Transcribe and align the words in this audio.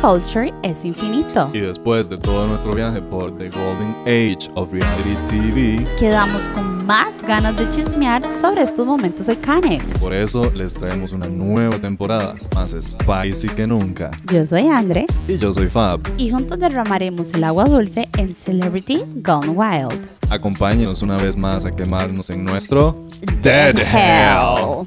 culture 0.00 0.52
es 0.62 0.84
infinito. 0.84 1.50
Y 1.52 1.60
después 1.60 2.08
de 2.08 2.16
todo 2.16 2.46
nuestro 2.46 2.72
viaje 2.72 3.00
por 3.02 3.36
The 3.38 3.50
Golden 3.50 3.94
Age 4.06 4.50
of 4.54 4.72
Reality 4.72 5.16
TV, 5.28 5.86
Quedamos 5.98 6.48
con 6.50 6.86
más 6.86 7.20
ganas 7.26 7.56
de 7.56 7.68
chismear 7.68 8.28
sobre 8.30 8.62
estos 8.62 8.86
momentos 8.86 9.28
iconic. 9.28 9.82
por 9.98 10.12
eso 10.12 10.50
les 10.54 10.74
traemos 10.74 11.12
una 11.12 11.28
nueva 11.28 11.78
temporada, 11.78 12.34
más 12.54 12.70
spicy 12.80 13.48
que 13.54 13.66
nunca. 13.66 14.10
Yo 14.32 14.44
soy 14.46 14.68
Andre 14.68 15.06
Y 15.28 15.36
yo 15.36 15.52
soy 15.52 15.68
Fab. 15.68 16.00
y 16.16 16.30
juntos 16.30 16.58
derramaremos 16.58 17.32
el 17.34 17.44
agua 17.44 17.64
dulce 17.64 18.08
en 18.18 18.34
Celebrity 18.34 19.04
Gone 19.16 19.48
Wild. 19.50 20.08
Acompáñenos 20.30 21.02
una 21.02 21.16
vez 21.16 21.36
más 21.36 21.64
a 21.64 21.70
quemarnos 21.74 22.30
en 22.30 22.44
nuestro 22.44 23.04
Dead 23.42 23.76
Hell. 23.78 24.86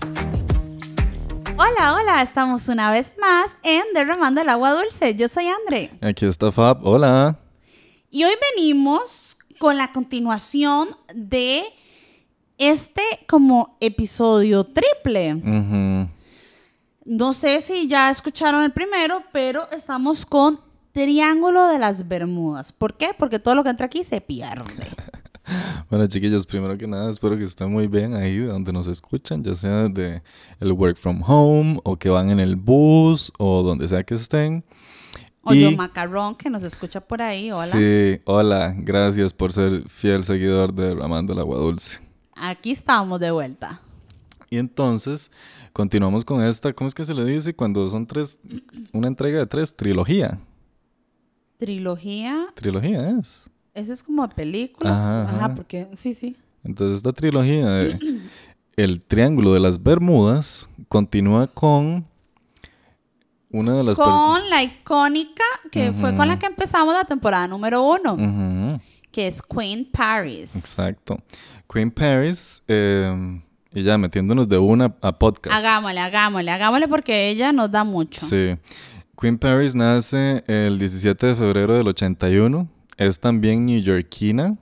Hola, 1.66 1.96
hola, 1.96 2.22
estamos 2.22 2.68
una 2.68 2.92
vez 2.92 3.16
más 3.22 3.56
en 3.64 3.84
Derramando 3.94 4.42
el 4.42 4.50
agua 4.50 4.74
dulce. 4.74 5.16
Yo 5.16 5.30
soy 5.30 5.46
Andre. 5.48 5.92
Aquí 6.02 6.26
está 6.26 6.52
Fab. 6.52 6.86
Hola. 6.86 7.40
Y 8.12 8.26
hoy 8.26 8.34
venimos 8.54 9.38
con 9.60 9.78
la 9.78 9.94
continuación 9.94 10.90
de 11.16 11.64
este 12.58 13.02
como 13.30 13.78
episodio 13.80 14.66
triple. 14.66 15.36
No 17.06 17.32
sé 17.32 17.62
si 17.62 17.88
ya 17.88 18.10
escucharon 18.10 18.64
el 18.64 18.74
primero, 18.74 19.24
pero 19.32 19.72
estamos 19.72 20.26
con 20.26 20.60
Triángulo 20.92 21.68
de 21.68 21.80
las 21.80 22.10
Bermudas. 22.10 22.74
¿Por 22.74 22.98
qué? 22.98 23.12
Porque 23.18 23.40
todo 23.40 23.56
lo 23.56 23.64
que 23.64 23.70
entra 23.70 23.86
aquí 23.86 24.04
se 24.04 24.20
pierde. 24.20 24.66
Bueno, 25.90 26.08
chiquillos, 26.08 26.46
primero 26.46 26.78
que 26.78 26.88
nada, 26.88 27.10
espero 27.12 27.38
que 27.38 27.44
estén 27.44 27.72
muy 27.72 27.88
bien 27.88 28.16
ahí 28.16 28.38
de 28.38 28.48
donde 28.48 28.72
nos 28.74 28.88
escuchan, 28.88 29.44
ya 29.44 29.54
sea 29.54 29.88
de 29.90 30.24
el 30.60 30.72
work 30.72 30.98
from 30.98 31.22
home 31.26 31.80
o 31.84 31.98
que 31.98 32.10
van 32.10 32.30
en 32.32 32.40
el 32.40 32.56
bus 32.56 33.32
o 33.38 33.62
donde 33.62 33.88
sea 33.88 34.04
que 34.04 34.16
estén. 34.16 34.64
O 35.44 35.54
Y- 35.54 35.62
yo 35.62 35.72
Macarrón, 35.74 36.36
que 36.36 36.50
nos 36.50 36.64
escucha 36.64 37.02
por 37.02 37.22
ahí. 37.22 37.52
Hola. 37.52 37.66
Sí, 37.68 38.22
hola, 38.26 38.74
gracias 38.78 39.34
por 39.34 39.52
ser 39.54 39.88
fiel 39.90 40.24
seguidor 40.24 40.74
de 40.74 40.96
Ramando 40.96 41.34
el 41.34 41.40
Agua 41.40 41.58
Dulce. 41.58 42.00
Aquí 42.36 42.72
estamos 42.72 43.20
de 43.20 43.30
vuelta. 43.32 43.82
Y 44.50 44.58
entonces, 44.58 45.30
continuamos 45.74 46.24
con 46.26 46.42
esta, 46.44 46.72
¿cómo 46.74 46.88
es 46.88 46.96
que 46.96 47.04
se 47.06 47.14
le 47.14 47.26
dice 47.26 47.54
cuando 47.56 47.88
son 47.90 48.08
tres, 48.08 48.40
una 48.94 49.08
entrega 49.08 49.40
de 49.40 49.46
tres? 49.48 49.76
Trilogía. 49.76 50.40
Trilogía. 51.58 52.48
Trilogía 52.56 53.18
es. 53.20 53.50
Ese 53.74 53.94
es 53.94 54.04
como 54.04 54.28
películas. 54.30 55.00
Ajá, 55.00 55.24
Ajá, 55.24 55.36
ajá. 55.38 55.56
porque 55.56 55.88
sí, 55.96 56.14
sí. 56.14 56.36
Entonces, 56.64 56.98
esta 56.98 57.12
trilogía 57.12 57.66
de 57.70 58.20
El 58.76 59.04
Triángulo 59.04 59.54
de 59.54 59.60
las 59.60 59.82
Bermudas 59.82 60.70
continúa 60.88 61.48
con 61.48 62.08
una 63.50 63.76
de 63.78 63.84
las 63.84 63.98
Con 63.98 64.50
la 64.50 64.64
icónica 64.64 65.44
que 65.72 65.92
fue 65.94 66.16
con 66.16 66.28
la 66.28 66.40
que 66.40 66.48
empezamos 66.48 66.94
la 66.94 67.04
temporada 67.04 67.48
número 67.48 67.84
uno, 67.84 68.80
que 69.12 69.28
es 69.28 69.42
Queen 69.42 69.86
Paris. 69.92 70.56
Exacto. 70.56 71.18
Queen 71.72 71.92
Paris, 71.92 72.62
eh, 72.68 73.42
y 73.74 73.84
ya 73.84 73.98
metiéndonos 73.98 74.48
de 74.48 74.58
una 74.58 74.96
a 75.02 75.18
podcast. 75.18 75.56
Hagámosle, 75.56 76.00
hagámosle, 76.00 76.52
hagámosle 76.52 76.88
porque 76.88 77.30
ella 77.30 77.52
nos 77.52 77.72
da 77.72 77.84
mucho. 77.84 78.22
Sí. 78.26 78.56
Queen 79.20 79.38
Paris 79.38 79.76
nace 79.76 80.44
el 80.48 80.78
17 80.80 81.28
de 81.28 81.36
febrero 81.36 81.76
del 81.76 81.88
81. 81.88 82.68
Es 82.98 83.20
también 83.20 83.66
neoyorquina, 83.66 84.58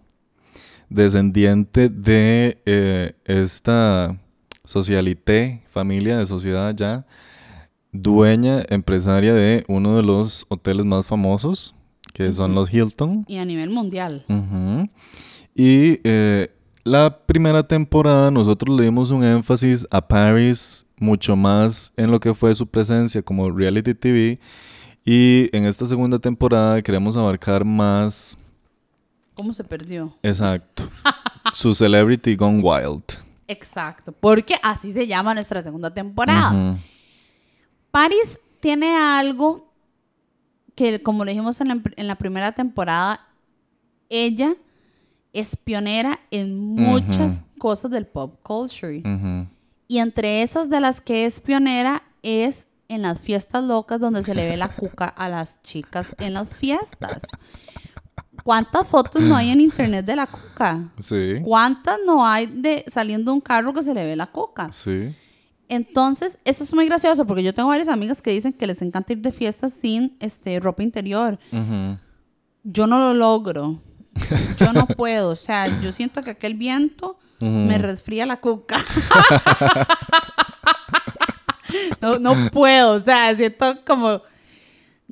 descendiente 0.90 1.90
de 1.90 2.62
eh, 2.66 3.14
esta 3.26 4.20
socialité, 4.64 5.64
familia 5.70 6.18
de 6.18 6.26
sociedad 6.26 6.74
ya, 6.76 7.06
dueña, 7.92 8.64
empresaria 8.70 9.34
de 9.34 9.64
uno 9.68 9.98
de 9.98 10.04
los 10.04 10.46
hoteles 10.50 10.86
más 10.86 11.06
famosos, 11.06 11.76
que 12.14 12.32
son 12.32 12.56
los 12.56 12.74
Hilton. 12.74 13.26
Y 13.28 13.38
a 13.38 13.46
nivel 13.46 13.70
mundial. 13.70 14.26
Y 15.56 16.00
eh, 16.04 16.50
la 16.84 17.20
primera 17.26 17.68
temporada 17.68 18.32
nosotros 18.32 18.76
le 18.78 18.86
dimos 18.86 19.12
un 19.12 19.24
énfasis 19.24 19.86
a 19.92 20.08
Paris 20.08 20.86
mucho 20.98 21.36
más 21.36 21.92
en 21.98 22.12
lo 22.12 22.20
que 22.20 22.34
fue 22.34 22.56
su 22.56 22.68
presencia 22.68 23.22
como 23.22 23.50
reality 23.52 23.94
TV. 23.94 24.40
Y 25.04 25.50
en 25.56 25.66
esta 25.66 25.86
segunda 25.86 26.20
temporada 26.20 26.82
queremos 26.82 27.18
abarcar 27.18 27.66
más, 27.66 28.38
¿Cómo 29.34 29.54
se 29.54 29.64
perdió? 29.64 30.16
exacto, 30.22 30.90
su 31.54 31.74
Celebrity 31.74 32.36
Gone 32.36 32.62
Wild. 32.62 33.04
Exacto, 33.48 34.12
porque 34.12 34.56
así 34.62 34.94
se 34.94 35.08
llama 35.08 35.34
nuestra 35.34 35.62
segunda 35.64 35.94
temporada. 35.94 36.54
Ujú. 36.54 36.80
Paris 37.90 38.40
tiene 38.60 38.96
algo 38.96 39.68
que, 40.76 41.02
como 41.02 41.26
le 41.26 41.32
dijimos 41.32 41.60
en 41.60 41.68
la, 41.68 41.82
en 41.98 42.08
la 42.08 42.16
primera 42.16 42.54
temporada, 42.54 43.28
ella 44.10 44.56
es 45.34 45.56
pionera 45.56 46.20
en 46.30 46.58
muchas 46.58 47.44
cosas 47.58 47.92
del 47.92 48.06
pop 48.06 48.36
culture. 48.44 49.00
Ujú. 49.00 49.48
Y 49.88 49.98
entre 49.98 50.42
esas 50.44 50.70
de 50.70 50.80
las 50.80 51.02
que 51.02 51.26
es 51.26 51.42
pionera 51.42 52.04
es 52.24 52.68
en 52.92 53.02
las 53.02 53.20
fiestas 53.20 53.64
locas 53.64 54.00
donde 54.00 54.22
se 54.22 54.36
le 54.36 54.48
ve 54.48 54.58
la 54.58 54.70
cuca 54.76 55.06
a 55.06 55.30
las 55.30 55.62
chicas 55.64 56.14
en 56.20 56.34
las 56.34 56.50
fiestas. 56.50 57.24
¿Cuántas 58.44 58.88
fotos 58.88 59.22
no 59.22 59.36
hay 59.36 59.50
en 59.52 59.62
internet 59.62 60.06
de 60.06 60.16
la 60.16 60.28
cuca? 60.28 60.90
Sí, 61.00 61.36
¿Cuántas 61.44 62.00
no 62.06 62.26
hay 62.26 62.48
de 62.48 62.84
saliendo 62.88 63.32
de 63.32 63.36
un 63.36 63.42
carro 63.42 63.74
que 63.74 63.84
se 63.84 63.94
le 63.94 64.06
ve 64.06 64.16
la 64.16 64.28
cuca? 64.28 64.72
sí. 64.72 65.16
Entonces, 65.70 66.38
eso 66.44 66.66
es 66.66 66.74
muy 66.74 66.86
gracioso 66.86 67.26
porque 67.26 67.44
yo 67.44 67.54
tengo 67.54 67.70
varias 67.70 67.88
amigas 67.88 68.22
que 68.22 68.32
dicen 68.32 68.52
que 68.52 68.68
les 68.68 68.82
encanta 68.82 69.14
ir 69.14 69.20
de 69.20 69.32
fiestas 69.32 69.72
sin 69.72 70.18
este, 70.20 70.60
ropa 70.60 70.84
interior. 70.84 71.40
Yo 72.64 72.88
no 72.88 73.00
lo 73.00 73.14
logro. 73.14 73.80
Yo 74.60 74.74
no 74.74 74.86
puedo. 74.86 75.30
O 75.30 75.36
sea, 75.38 75.80
yo 75.80 75.94
siento 75.94 76.24
que 76.24 76.32
aquel 76.32 76.56
viento 76.56 77.18
me 77.40 77.78
resfría 77.78 78.26
la 78.26 78.42
cuca. 78.42 78.78
no, 82.02 82.20
no 82.20 82.52
puedo. 82.52 82.94
O 82.94 83.00
sea, 83.00 83.36
siento 83.36 83.84
como... 83.86 84.22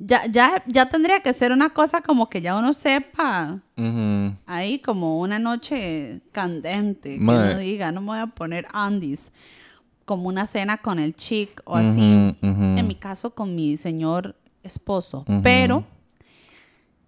Ya, 0.02 0.24
ya, 0.24 0.62
ya 0.66 0.88
tendría 0.88 1.20
que 1.20 1.32
ser 1.34 1.52
una 1.52 1.70
cosa 1.70 2.00
como 2.00 2.30
que 2.30 2.40
ya 2.40 2.56
uno 2.56 2.72
sepa. 2.72 3.60
Ujú. 3.76 4.34
Ahí 4.46 4.78
como 4.78 5.20
una 5.20 5.38
noche 5.38 6.22
candente. 6.32 7.16
Que 7.16 7.20
Mae. 7.20 7.50
uno 7.50 7.58
diga, 7.58 7.92
no 7.92 8.00
me 8.00 8.06
voy 8.06 8.18
a 8.18 8.26
poner 8.26 8.66
Andes. 8.72 9.30
Como 10.06 10.28
una 10.28 10.46
cena 10.46 10.78
con 10.78 10.98
el 10.98 11.14
chic 11.14 11.60
o 11.64 11.76
así. 11.76 12.34
En 12.40 12.86
mi 12.88 12.94
caso, 12.94 13.34
con 13.34 13.54
mi 13.54 13.76
señor 13.76 14.36
esposo. 14.62 15.24
Pero, 15.42 15.84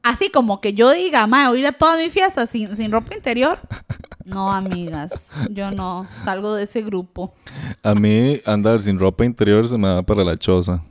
así 0.02 0.30
como 0.30 0.60
que 0.60 0.74
yo 0.74 0.90
diga, 0.90 1.26
ma, 1.26 1.48
voy 1.48 1.58
a 1.58 1.60
ir 1.60 1.66
a 1.68 1.72
toda 1.72 1.96
mi 1.96 2.10
fiesta 2.10 2.46
sin, 2.46 2.76
sin 2.76 2.92
ropa 2.92 3.14
interior. 3.14 3.58
No, 4.24 4.52
amigas. 4.52 5.32
Yo 5.50 5.70
no 5.70 6.06
salgo 6.12 6.54
de 6.54 6.64
ese 6.64 6.82
grupo. 6.82 7.34
A 7.82 7.94
mí 7.94 8.40
andar 8.46 8.80
sin 8.82 8.98
ropa 8.98 9.24
interior 9.24 9.68
se 9.68 9.76
me 9.78 9.88
da 9.88 10.02
para 10.02 10.24
la 10.24 10.36
choza. 10.36 10.82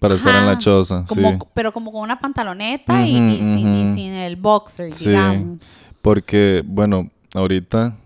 Para 0.00 0.14
estar 0.16 0.34
en 0.34 0.44
la 0.46 0.52
Ajá. 0.52 0.58
choza, 0.58 1.04
Como, 1.08 1.30
sí. 1.30 1.38
Pero 1.54 1.72
como 1.72 1.90
con 1.90 2.02
una 2.02 2.18
pantaloneta 2.20 3.06
y, 3.06 3.12
sin, 3.14 3.30
y 3.58 3.84
ujú. 3.86 3.94
sin 3.94 4.12
el 4.12 4.36
boxer, 4.36 4.92
Sí. 4.92 5.08
digamos. 5.08 5.74
Porque, 6.02 6.62
bueno, 6.66 7.08
ahorita 7.34 7.96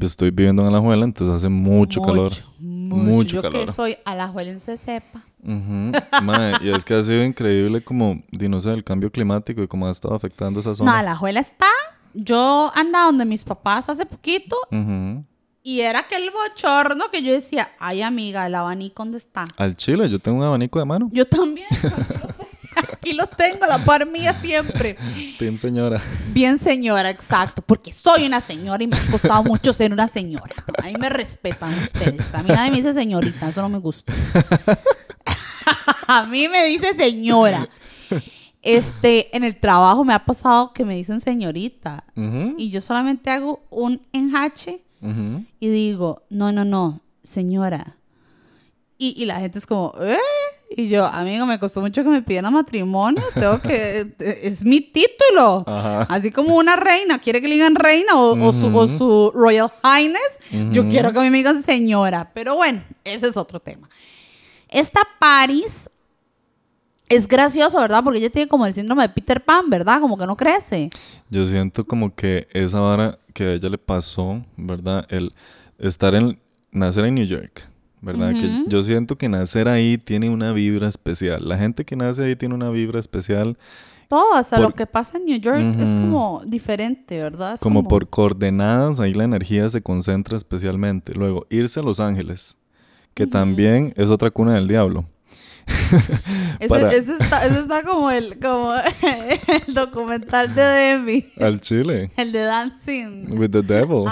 estoy 0.00 0.30
viviendo 0.30 0.62
en 0.62 0.68
Alajuela, 0.68 1.04
entonces 1.04 1.36
hace 1.36 1.48
mucho, 1.48 2.00
calor. 2.00 2.30
Mucho, 2.60 3.02
Mucho 3.02 3.36
Yo 3.36 3.42
calor. 3.42 3.66
que 3.66 3.72
soy 3.72 3.96
alajuelense 4.04 4.76
sepa. 4.76 5.22
Ujú. 5.42 5.92
Mae, 6.22 6.54
y 6.60 6.68
es 6.68 6.84
que 6.84 6.94
ha 6.94 7.02
sido 7.02 7.24
increíble 7.24 7.82
como, 7.82 8.22
no 8.30 8.60
sé, 8.60 8.70
el 8.70 8.84
cambio 8.84 9.10
climático 9.10 9.62
y 9.62 9.66
cómo 9.66 9.88
ha 9.88 9.90
estado 9.90 10.14
afectando 10.14 10.60
esa 10.60 10.70
No, 10.70 10.74
zona. 10.76 10.98
Alajuela 11.00 11.40
está. 11.40 11.66
Yo 12.14 12.70
andaba 12.74 13.06
donde 13.06 13.24
mis 13.24 13.44
papás 13.44 13.88
hace 13.88 14.04
poquito 14.06 14.56
Ujú. 14.70 15.24
y 15.62 15.80
era 15.80 16.00
aquel 16.00 16.30
bochorno 16.30 17.10
que 17.10 17.22
yo 17.22 17.32
decía, 17.32 17.70
ay 17.78 18.02
amiga, 18.02 18.46
el 18.46 18.54
abanico, 18.54 19.02
¿dónde 19.02 19.18
está? 19.18 19.48
Al 19.56 19.76
chile, 19.76 20.08
yo 20.10 20.18
tengo 20.18 20.38
un 20.38 20.44
abanico 20.44 20.78
de 20.78 20.84
mano. 20.84 21.08
Yo 21.12 21.26
también. 21.26 21.68
Aquí 22.74 23.12
lo 23.12 23.26
tengo, 23.26 23.64
a 23.64 23.68
la 23.68 23.84
par 23.84 24.06
mía 24.06 24.34
siempre. 24.40 24.96
Team 25.38 25.56
señora. 25.56 26.00
Bien 26.28 26.58
señora, 26.58 27.10
exacto. 27.10 27.60
Porque 27.62 27.92
soy 27.92 28.24
una 28.26 28.40
señora 28.40 28.82
y 28.82 28.86
me 28.86 28.96
ha 28.96 29.10
costado 29.10 29.42
mucho 29.44 29.72
ser 29.72 29.92
una 29.92 30.06
señora. 30.08 30.54
Ahí 30.82 30.94
me 30.96 31.08
respetan 31.08 31.74
ustedes. 31.82 32.32
A 32.34 32.42
mí 32.42 32.48
nadie 32.48 32.70
me 32.70 32.76
dice 32.78 32.94
señorita, 32.94 33.48
eso 33.48 33.60
no 33.60 33.68
me 33.68 33.78
gusta. 33.78 34.12
a 36.06 36.24
mí 36.26 36.48
me 36.48 36.64
dice 36.66 36.94
señora. 36.94 37.68
Este, 38.62 39.36
en 39.36 39.42
el 39.42 39.58
trabajo 39.58 40.04
me 40.04 40.14
ha 40.14 40.24
pasado 40.24 40.72
que 40.72 40.84
me 40.84 40.96
dicen 40.96 41.20
señorita. 41.20 42.04
Y 42.56 42.70
yo 42.70 42.80
solamente 42.80 43.30
hago 43.30 43.64
un 43.70 44.00
enjache 44.12 44.82
ujú. 45.00 45.44
y 45.58 45.68
digo, 45.68 46.22
no, 46.30 46.52
no, 46.52 46.64
no, 46.64 47.00
señora. 47.22 47.96
Y, 48.98 49.20
y 49.20 49.26
la 49.26 49.40
gente 49.40 49.58
es 49.58 49.66
como, 49.66 49.94
¿eh? 50.00 50.16
Y 50.76 50.88
yo, 50.88 51.04
amigo, 51.04 51.44
me 51.44 51.58
costó 51.58 51.80
mucho 51.80 52.02
que 52.02 52.08
me 52.08 52.22
pidieran 52.22 52.52
matrimonio. 52.52 53.22
Tengo 53.34 53.60
que. 53.60 54.14
Es 54.18 54.64
mi 54.64 54.80
título. 54.80 55.64
Ajá. 55.66 56.02
Así 56.08 56.30
como 56.30 56.56
una 56.56 56.76
reina 56.76 57.18
quiere 57.18 57.42
que 57.42 57.48
le 57.48 57.54
digan 57.54 57.74
reina 57.74 58.14
o, 58.14 58.40
o 58.40 58.52
su, 58.52 58.74
o 58.74 58.88
su 58.88 59.32
Royal 59.34 59.70
Highness. 59.82 60.38
Yo 60.72 60.88
quiero 60.88 61.12
que 61.12 61.18
a 61.18 61.22
mí 61.22 61.30
me 61.30 61.38
digan 61.38 61.62
señora. 61.62 62.30
Pero 62.32 62.56
bueno, 62.56 62.82
ese 63.04 63.26
es 63.26 63.36
otro 63.36 63.60
tema. 63.60 63.88
Esta 64.68 65.00
Paris 65.18 65.81
Es 67.14 67.28
gracioso, 67.28 67.78
¿verdad? 67.78 68.02
Porque 68.02 68.18
ella 68.18 68.30
tiene 68.30 68.48
como 68.48 68.64
el 68.66 68.72
síndrome 68.72 69.02
de 69.02 69.08
Peter 69.10 69.40
Pan, 69.42 69.68
¿verdad? 69.68 70.00
Como 70.00 70.16
que 70.16 70.26
no 70.26 70.36
crece. 70.36 70.90
Yo 71.30 71.46
siento 71.46 71.84
como 71.84 72.14
que 72.14 72.48
esa 72.52 72.80
vara 72.80 73.18
que 73.34 73.44
a 73.44 73.52
ella 73.52 73.68
le 73.68 73.78
pasó, 73.78 74.40
¿verdad? 74.56 75.06
El 75.08 75.32
estar 75.78 76.14
en, 76.14 76.38
nacer 76.70 77.04
en 77.04 77.14
New 77.16 77.26
York, 77.26 77.68
¿verdad? 78.00 78.32
Que 78.32 78.64
yo 78.68 78.82
siento 78.82 79.16
que 79.16 79.28
nacer 79.28 79.68
ahí 79.68 79.98
tiene 79.98 80.30
una 80.30 80.52
vibra 80.52 80.88
especial. 80.88 81.46
La 81.48 81.58
gente 81.58 81.84
que 81.84 81.96
nace 81.96 82.24
ahí 82.24 82.36
tiene 82.36 82.54
una 82.54 82.70
vibra 82.70 82.98
especial 82.98 83.56
Todo, 84.08 84.34
hasta 84.34 84.56
Por- 84.56 84.66
lo 84.66 84.74
que 84.74 84.86
pasa 84.86 85.18
en 85.18 85.24
New 85.24 85.38
York 85.38 85.76
es 85.80 85.94
como 85.94 86.42
diferente, 86.46 87.18
¿verdad? 87.18 87.58
Como 87.60 87.88
por 87.88 88.08
coordenadas, 88.08 89.00
ahí 89.00 89.14
la 89.14 89.24
energía 89.24 89.68
se 89.70 89.80
concentra 89.82 90.36
especialmente. 90.36 91.14
Luego, 91.14 91.46
irse 91.50 91.80
a 91.80 91.82
Los 91.82 91.98
Ángeles, 92.00 92.56
que 93.14 93.26
también 93.26 93.92
es 93.96 94.08
otra 94.10 94.30
cuna 94.30 94.54
del 94.54 94.68
diablo. 94.68 95.04
Ese, 96.60 96.68
para- 96.68 96.92
ese 96.92 97.12
está, 97.12 97.44
ese 97.46 97.60
está 97.60 97.82
como 97.82 98.10
el, 98.10 98.38
como 98.40 98.72
el 99.66 99.74
documental 99.74 100.54
de 100.54 100.62
Demi, 100.62 101.24
Al 101.40 101.60
Chile, 101.60 102.10
el 102.16 102.32
de 102.32 102.40
Dancing. 102.40 103.38
with 103.38 103.50
the 103.50 103.62
devil. 103.62 104.04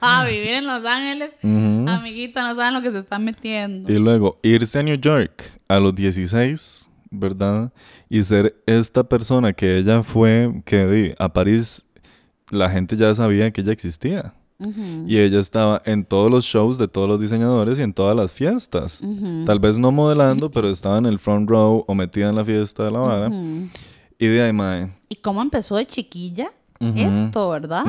Ah, 0.00 0.24
vivir 0.28 0.50
en 0.50 0.66
Los 0.66 0.84
Ángeles. 0.84 1.30
Ujú. 1.42 1.86
Amiguita, 1.88 2.42
no 2.42 2.54
saben 2.56 2.74
lo 2.74 2.82
que 2.82 2.90
se 2.90 2.98
están 3.00 3.24
metiendo. 3.24 3.92
Y 3.92 3.98
luego 3.98 4.38
irse 4.42 4.78
a 4.78 4.82
New 4.82 4.96
York 4.96 5.50
a 5.68 5.78
los 5.78 5.94
16, 5.94 6.88
¿verdad? 7.10 7.72
Y 8.08 8.22
ser 8.22 8.56
esta 8.66 9.04
persona 9.04 9.52
que 9.52 9.78
ella 9.78 10.02
fue, 10.02 10.62
que 10.64 10.86
di, 10.86 11.14
a 11.18 11.32
París 11.32 11.82
la 12.50 12.70
gente 12.70 12.96
ya 12.96 13.14
sabía 13.14 13.50
que 13.50 13.60
ella 13.62 13.72
existía. 13.72 14.32
Y 14.58 15.18
ella 15.18 15.38
estaba 15.38 15.82
en 15.84 16.04
todos 16.04 16.30
los 16.30 16.44
shows 16.44 16.78
de 16.78 16.88
todos 16.88 17.08
los 17.08 17.20
diseñadores 17.20 17.78
y 17.78 17.82
en 17.82 17.92
todas 17.92 18.16
las 18.16 18.32
fiestas. 18.32 19.02
Tal 19.44 19.58
vez 19.58 19.78
no 19.78 19.92
modelando, 19.92 20.50
pero 20.50 20.68
estaba 20.70 20.98
en 20.98 21.06
el 21.06 21.18
front 21.18 21.48
row 21.48 21.84
o 21.86 21.94
metida 21.94 22.28
en 22.30 22.36
la 22.36 22.44
fiesta 22.44 22.84
de 22.84 22.90
la 22.90 22.98
vara. 23.00 23.30
Y 24.18 24.26
de 24.26 24.42
ahí, 24.42 24.52
mae. 24.52 24.90
¿Y 25.08 25.16
cómo 25.16 25.42
empezó 25.42 25.76
de 25.76 25.86
chiquilla 25.86 26.50
esto, 26.80 27.50
verdad? 27.50 27.84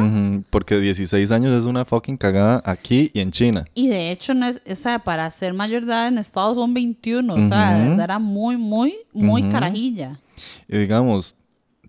Porque 0.49 0.79
16 0.79 1.31
años 1.31 1.51
es 1.61 1.65
una 1.67 1.85
fucking 1.85 2.17
cagada 2.17 2.61
aquí 2.65 3.11
y 3.13 3.19
en 3.21 3.31
China. 3.31 3.65
Y 3.73 3.87
de 3.87 4.11
hecho, 4.11 4.33
no 4.33 4.45
es, 4.45 4.61
o 4.69 4.75
sea, 4.75 4.99
para 4.99 5.29
ser 5.31 5.53
mayor 5.53 5.85
de 5.85 5.91
edad 5.91 6.07
en 6.07 6.17
Estados 6.17 6.57
son 6.57 6.73
21. 6.73 7.33
O 7.33 7.47
sea, 7.47 7.73
de 7.73 7.79
Ujú. 7.81 7.89
verdad 7.89 8.03
era 8.03 8.19
muy, 8.19 8.57
muy, 8.57 8.95
muy 9.13 9.43
carajilla. 9.43 10.19
Y 10.67 10.77
digamos, 10.77 11.35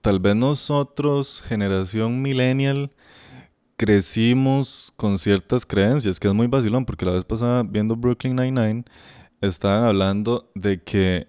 tal 0.02 0.20
vez 0.20 0.36
nosotros, 0.36 1.42
generación 1.46 2.22
millennial, 2.22 2.90
crecimos 3.78 4.92
con 4.96 5.16
ciertas 5.16 5.64
creencias, 5.64 6.20
que 6.20 6.28
es 6.28 6.34
muy 6.34 6.48
vacilón, 6.48 6.84
porque 6.84 7.06
la 7.06 7.12
vez 7.12 7.24
pasada 7.24 7.62
viendo 7.62 7.96
Brooklyn 7.96 8.36
Nine-Nine, 8.36 8.84
estaban 9.40 9.84
hablando 9.84 10.50
de 10.54 10.82
que, 10.82 11.28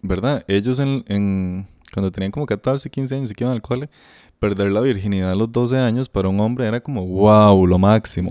¿verdad? 0.00 0.44
Ellos 0.48 0.78
en, 0.78 1.04
en- 1.08 1.66
cuando 1.92 2.10
tenían 2.10 2.32
como 2.32 2.46
14, 2.46 2.88
15 2.88 3.14
años 3.16 3.30
y 3.30 3.34
que 3.34 3.44
iban 3.44 3.54
al 3.54 3.60
cole, 3.62 3.90
perder 4.38 4.70
la 4.70 4.80
virginidad 4.80 5.32
a 5.32 5.34
los 5.34 5.50
12 5.50 5.76
años 5.76 6.08
para 6.08 6.28
un 6.28 6.38
hombre 6.40 6.66
era 6.66 6.80
como, 6.80 7.04
wow, 7.06 7.66
lo 7.66 7.78
máximo. 7.78 8.30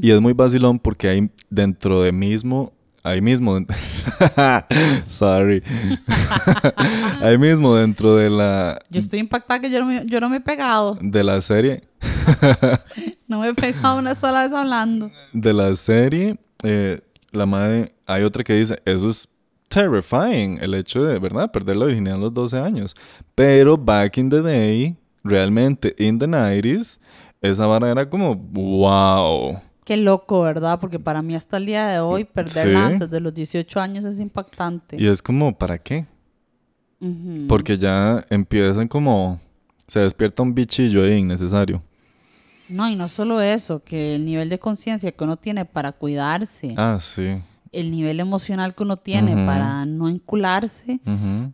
Y 0.00 0.10
es 0.10 0.20
muy 0.20 0.32
vacilón 0.32 0.78
porque 0.78 1.08
hay 1.08 1.30
dentro 1.50 2.00
de 2.02 2.12
mismo, 2.12 2.72
ahí 3.04 3.20
mismo, 3.20 3.56
sorry, 5.06 5.62
ahí 7.22 7.38
mismo 7.38 7.74
dentro 7.76 8.16
de 8.16 8.30
la, 8.30 8.80
Yo 8.90 8.98
estoy 8.98 9.20
impactada 9.20 9.60
que 9.60 9.70
yo 9.70 9.80
no 9.80 9.86
me, 9.86 10.04
yo 10.06 10.20
no 10.20 10.28
me 10.28 10.38
he 10.38 10.40
pegado. 10.40 10.98
de 11.00 11.22
la 11.22 11.40
serie, 11.40 11.84
No 13.28 13.40
me 13.40 13.48
he 13.48 13.54
pegado 13.54 13.98
una 13.98 14.14
sola 14.14 14.42
vez 14.42 14.52
hablando. 14.52 15.10
de 15.32 15.52
la 15.52 15.74
serie, 15.76 16.36
eh, 16.62 17.00
la 17.32 17.46
madre, 17.46 17.94
hay 18.06 18.22
otra 18.22 18.42
que 18.44 18.54
dice, 18.54 18.80
eso 18.84 19.08
es 19.08 19.28
terrifying, 19.68 20.58
el 20.60 20.74
hecho 20.74 21.02
de, 21.04 21.18
¿verdad?, 21.18 21.50
perder 21.50 21.76
la 21.76 21.86
virginidad 21.86 22.16
a 22.16 22.20
los 22.20 22.34
12 22.34 22.58
años. 22.58 22.94
Pero 23.34 23.76
back 23.76 24.18
in 24.18 24.30
the 24.30 24.40
day, 24.40 24.96
realmente, 25.24 25.94
in 25.98 26.18
the 26.18 26.26
90s, 26.26 27.00
esa 27.40 27.66
vara 27.66 27.90
era 27.90 28.08
como, 28.08 28.36
wow. 28.36 29.58
Qué 29.84 29.96
loco, 29.98 30.40
¿verdad? 30.42 30.80
Porque 30.80 30.98
para 30.98 31.20
mí 31.22 31.34
hasta 31.34 31.58
el 31.58 31.66
día 31.66 31.86
de 31.88 32.00
hoy, 32.00 32.24
perderla 32.24 32.86
Sí. 32.88 32.92
antes 32.94 33.10
de 33.10 33.20
los 33.20 33.34
18 33.34 33.80
años 33.80 34.04
es 34.04 34.18
impactante. 34.18 34.96
Y 34.98 35.06
es 35.06 35.20
como, 35.22 35.56
¿para 35.56 35.78
qué? 35.78 36.06
Porque 37.48 37.76
ya 37.76 38.24
empiezan 38.30 38.88
como... 38.88 39.40
Se 39.86 40.00
despierta 40.00 40.42
un 40.42 40.54
bichillo 40.54 41.04
ahí 41.04 41.18
innecesario. 41.18 41.82
No, 42.70 42.88
y 42.88 42.96
no 42.96 43.10
solo 43.10 43.42
eso, 43.42 43.82
que 43.84 44.14
el 44.14 44.24
nivel 44.24 44.48
de 44.48 44.58
conciencia 44.58 45.12
que 45.12 45.22
uno 45.24 45.36
tiene 45.36 45.66
para 45.66 45.92
cuidarse, 45.92 46.72
Ah, 46.78 46.96
sí. 46.98 47.42
el 47.72 47.90
nivel 47.90 48.20
emocional 48.20 48.74
que 48.74 48.82
uno 48.84 48.96
tiene 48.96 49.34
para 49.44 49.84
no 49.84 50.08
encularse, 50.08 50.98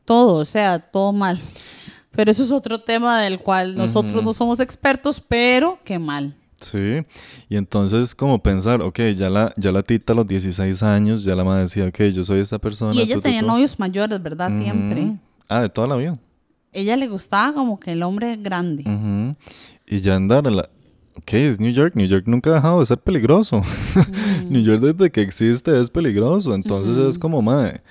todo, 0.05 0.35
o 0.37 0.45
sea, 0.45 0.79
todo 0.79 1.13
mal. 1.13 1.41
Pero 2.13 2.31
eso 2.31 2.45
es 2.45 2.53
otro 2.53 2.81
tema 2.81 3.21
del 3.21 3.41
cual 3.41 3.75
nosotros 3.77 4.23
no 4.23 4.33
somos 4.35 4.61
expertos, 4.61 5.21
pero 5.21 5.81
qué 5.83 5.99
mal. 5.99 6.37
Sí. 6.61 7.03
Y 7.49 7.57
entonces 7.57 8.15
como 8.15 8.43
pensar, 8.43 8.83
ok, 8.83 9.01
ya 9.17 9.31
la, 9.31 9.53
ya 9.57 9.73
la 9.73 9.83
tita 9.83 10.13
a 10.13 10.17
los 10.17 10.27
16 10.27 10.83
años, 10.83 11.25
ya 11.25 11.35
la 11.35 11.45
madre 11.45 11.63
decía, 11.63 11.87
ok, 11.87 12.03
yo 12.13 12.25
soy 12.25 12.41
esta 12.41 12.59
persona. 12.59 12.95
Y 12.95 13.01
ella 13.01 13.17
tu, 13.17 13.23
tenía 13.23 13.41
tu. 13.41 13.47
novios 13.47 13.79
mayores, 13.79 14.23
¿verdad? 14.23 14.51
Siempre. 14.51 15.17
Ah, 15.49 15.63
de 15.63 15.69
toda 15.69 15.89
la 15.89 15.97
vida. 15.97 16.19
Ella 16.73 16.97
le 16.97 17.09
gustaba 17.09 17.53
como 17.53 17.81
que 17.81 17.93
el 17.93 18.03
hombre 18.03 18.37
grande. 18.37 18.85
Y 19.87 20.01
ya 20.01 20.17
andar 20.17 20.47
a 20.47 20.51
la... 20.51 20.71
Ok, 21.17 21.35
es 21.35 21.59
New 21.59 21.73
York. 21.73 21.95
New 21.97 22.07
York 22.07 22.25
nunca 22.27 22.51
ha 22.51 22.55
dejado 22.55 22.81
de 22.81 22.87
ser 22.87 22.99
peligroso. 22.99 23.61
New 24.49 24.63
York 24.63 24.81
desde 24.81 25.11
que 25.11 25.23
existe 25.23 25.79
es 25.81 25.91
peligroso. 25.91 26.55
Entonces 26.55 26.97
es 26.97 27.19
como, 27.19 27.43
madre, 27.43 27.83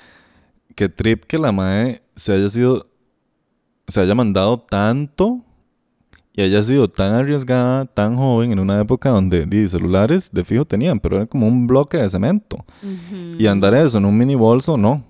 que 0.75 0.87
trip 0.87 1.25
que 1.25 1.37
la 1.37 1.51
madre 1.51 2.01
se 2.15 2.33
haya 2.33 2.49
sido... 2.49 2.87
Se 3.87 3.99
haya 3.99 4.13
mandado 4.13 4.59
tanto 4.59 5.43
y 6.39 6.41
haya 6.41 6.63
sido 6.63 6.87
tan 6.89 7.11
arriesgada, 7.13 7.83
tan 7.85 8.15
joven, 8.15 8.53
en 8.53 8.59
una 8.59 8.79
época 8.79 9.09
donde 9.09 9.45
di, 9.45 9.67
celulares 9.67 10.29
de 10.31 10.45
fijo 10.45 10.63
tenían, 10.63 10.97
pero 10.97 11.17
era 11.17 11.25
como 11.25 11.45
un 11.45 11.67
bloque 11.67 11.97
de 11.97 12.09
cemento. 12.09 12.63
Y 13.37 13.45
andar 13.45 13.73
eso 13.73 13.97
en 13.97 14.05
un 14.05 14.17
mini 14.17 14.35
bolso, 14.35 14.77
no. 14.77 15.03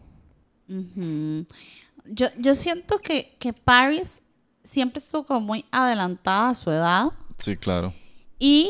Yo, 2.05 2.27
yo 2.39 2.55
siento 2.55 2.97
que, 2.97 3.35
que 3.37 3.53
Paris 3.53 4.23
siempre 4.63 4.97
estuvo 4.97 5.23
como 5.23 5.41
muy 5.41 5.65
adelantada 5.69 6.49
a 6.49 6.55
su 6.55 6.71
edad 6.71 7.11
Sí, 7.37 7.55
claro. 7.55 7.93
y 8.39 8.67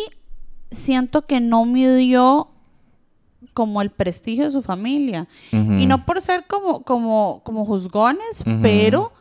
siento 0.69 1.25
que 1.25 1.39
no 1.39 1.63
midió 1.65 2.49
como 3.53 3.81
el 3.81 3.89
prestigio 3.89 4.43
de 4.43 4.51
su 4.51 4.61
familia. 4.61 5.29
Y 5.53 5.85
no 5.85 6.05
por 6.05 6.19
ser 6.19 6.43
como, 6.45 6.83
como, 6.83 7.41
como 7.45 7.65
juzgones, 7.65 8.43
pero 8.61 9.13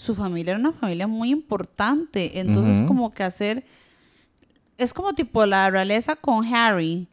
su 0.00 0.14
familia 0.14 0.52
era 0.52 0.60
una 0.60 0.72
familia 0.72 1.06
muy 1.06 1.28
importante. 1.28 2.40
Entonces 2.40 2.82
como 2.86 3.12
que 3.12 3.22
hacer... 3.22 3.66
Es 4.78 4.94
como 4.94 5.12
tipo 5.12 5.44
la 5.44 5.68
realeza 5.68 6.16
con 6.16 6.42
Harry. 6.54 7.06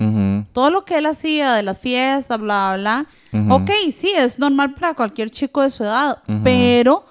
Todo 0.53 0.70
lo 0.70 0.86
que 0.86 0.98
él 0.98 1.06
hacía 1.06 1.53
de 1.53 1.63
las 1.63 1.77
fiestas, 1.77 2.39
bla, 2.39 2.77
bla, 2.77 3.06
bla. 3.32 3.41
Ujú. 3.41 3.53
Ok, 3.56 3.72
sí, 3.91 4.13
es 4.15 4.39
normal 4.39 4.74
para 4.74 4.94
cualquier 4.94 5.29
chico 5.29 5.62
de 5.62 5.70
su 5.70 5.84
edad, 5.84 6.24
pero 6.46 7.03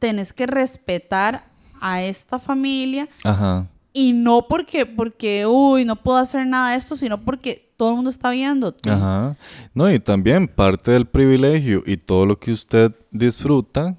tenés 0.00 0.32
que 0.32 0.48
respetar 0.48 1.44
a 1.80 2.02
esta 2.02 2.40
familia 2.40 3.08
Ajá. 3.22 3.68
y 3.92 4.14
no 4.14 4.46
porque, 4.48 4.84
porque, 4.84 5.46
uy, 5.46 5.84
no 5.84 5.94
puedo 5.94 6.18
hacer 6.18 6.44
nada 6.44 6.72
de 6.72 6.78
esto, 6.78 6.96
sino 6.96 7.22
porque 7.22 7.72
todo 7.76 7.90
el 7.90 7.96
mundo 7.96 8.10
está 8.10 8.30
viéndote. 8.30 8.90
Ajá. 8.90 9.36
No, 9.74 9.88
y 9.92 10.00
también 10.00 10.48
parte 10.48 10.90
del 10.90 11.06
privilegio 11.06 11.84
y 11.86 11.98
todo 11.98 12.26
lo 12.26 12.38
que 12.40 12.50
usted 12.50 12.92
disfruta 13.12 13.96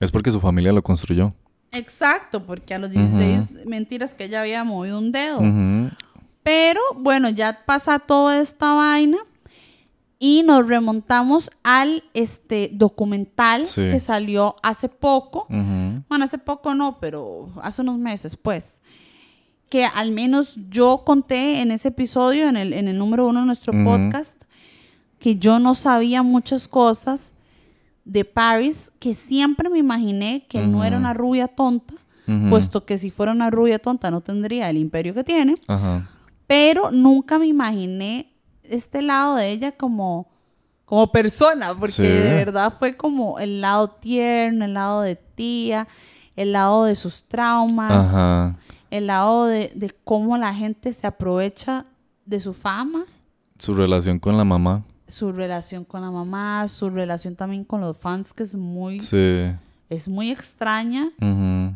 es 0.00 0.10
porque 0.10 0.30
su 0.30 0.40
familia 0.40 0.72
lo 0.72 0.82
construyó. 0.82 1.34
Exacto, 1.72 2.44
porque 2.44 2.74
a 2.74 2.78
los 2.78 2.90
16 2.90 3.66
mentiras 3.66 4.14
que 4.14 4.24
ella 4.24 4.40
había 4.42 4.64
movido 4.64 4.98
un 4.98 5.12
dedo. 5.12 5.40
Pero 6.42 6.80
bueno, 6.96 7.28
ya 7.28 7.60
pasa 7.66 7.98
toda 7.98 8.40
esta 8.40 8.72
vaina 8.74 9.18
y 10.18 10.42
nos 10.44 10.66
remontamos 10.66 11.50
al 11.62 12.04
este 12.14 12.70
documental 12.72 13.66
Sí. 13.66 13.82
que 13.88 14.00
salió 14.00 14.56
hace 14.62 14.88
poco. 14.88 15.46
Ujú. 15.50 16.02
Bueno, 16.08 16.24
hace 16.24 16.38
poco 16.38 16.74
no, 16.74 16.98
pero 17.00 17.50
hace 17.62 17.82
unos 17.82 17.98
meses, 17.98 18.36
pues. 18.36 18.80
Que 19.68 19.84
al 19.84 20.12
menos 20.12 20.54
yo 20.70 21.02
conté 21.04 21.60
en 21.60 21.72
ese 21.72 21.88
episodio, 21.88 22.48
en 22.48 22.56
el, 22.56 22.72
en 22.72 22.86
el 22.88 22.96
número 22.96 23.26
uno 23.26 23.40
de 23.40 23.46
nuestro 23.46 23.72
podcast, 23.84 24.40
que 25.18 25.34
yo 25.36 25.58
no 25.58 25.74
sabía 25.74 26.22
muchas 26.22 26.68
cosas 26.68 27.34
de 28.06 28.24
Paris, 28.24 28.90
que 28.98 29.14
siempre 29.14 29.68
me 29.68 29.78
imaginé 29.78 30.46
que 30.48 30.64
no 30.66 30.82
era 30.84 30.96
una 30.96 31.12
rubia 31.12 31.48
tonta, 31.48 31.92
puesto 32.48 32.84
que 32.86 32.96
si 32.98 33.10
fuera 33.10 33.32
una 33.32 33.50
rubia 33.50 33.78
tonta 33.78 34.10
no 34.10 34.20
tendría 34.20 34.70
el 34.70 34.78
imperio 34.78 35.12
que 35.12 35.22
tiene, 35.24 35.54
Ajá. 35.68 36.08
pero 36.46 36.90
nunca 36.90 37.38
me 37.38 37.46
imaginé 37.46 38.32
este 38.62 39.02
lado 39.02 39.36
de 39.36 39.50
ella 39.50 39.72
como, 39.72 40.28
como 40.86 41.10
persona, 41.12 41.74
porque 41.74 41.92
Sí. 41.92 42.02
de 42.02 42.32
verdad 42.34 42.72
fue 42.78 42.96
como 42.96 43.38
el 43.40 43.60
lado 43.60 43.88
tierno, 43.88 44.64
el 44.64 44.74
lado 44.74 45.02
de 45.02 45.16
tía, 45.16 45.86
el 46.36 46.52
lado 46.52 46.84
de 46.84 46.94
sus 46.94 47.22
traumas, 47.24 47.90
Ajá. 47.92 48.56
el 48.90 49.06
lado 49.08 49.46
de, 49.46 49.72
de 49.74 49.90
cómo 50.04 50.36
la 50.38 50.54
gente 50.54 50.92
se 50.92 51.06
aprovecha 51.06 51.86
de 52.24 52.40
su 52.40 52.54
fama. 52.54 53.04
Su 53.58 53.74
relación 53.74 54.18
con 54.18 54.36
la 54.36 54.44
mamá. 54.44 54.82
Su 55.08 55.32
relación 55.32 55.84
con 55.84 56.00
la 56.02 56.10
mamá, 56.10 56.66
su 56.68 56.90
relación 56.90 57.36
también 57.36 57.64
con 57.64 57.80
los 57.80 57.96
fans, 57.98 58.32
que 58.32 58.42
es 58.42 58.54
muy, 58.54 59.00
Sí. 59.00 59.52
es 59.88 60.08
muy 60.08 60.30
extraña. 60.30 61.10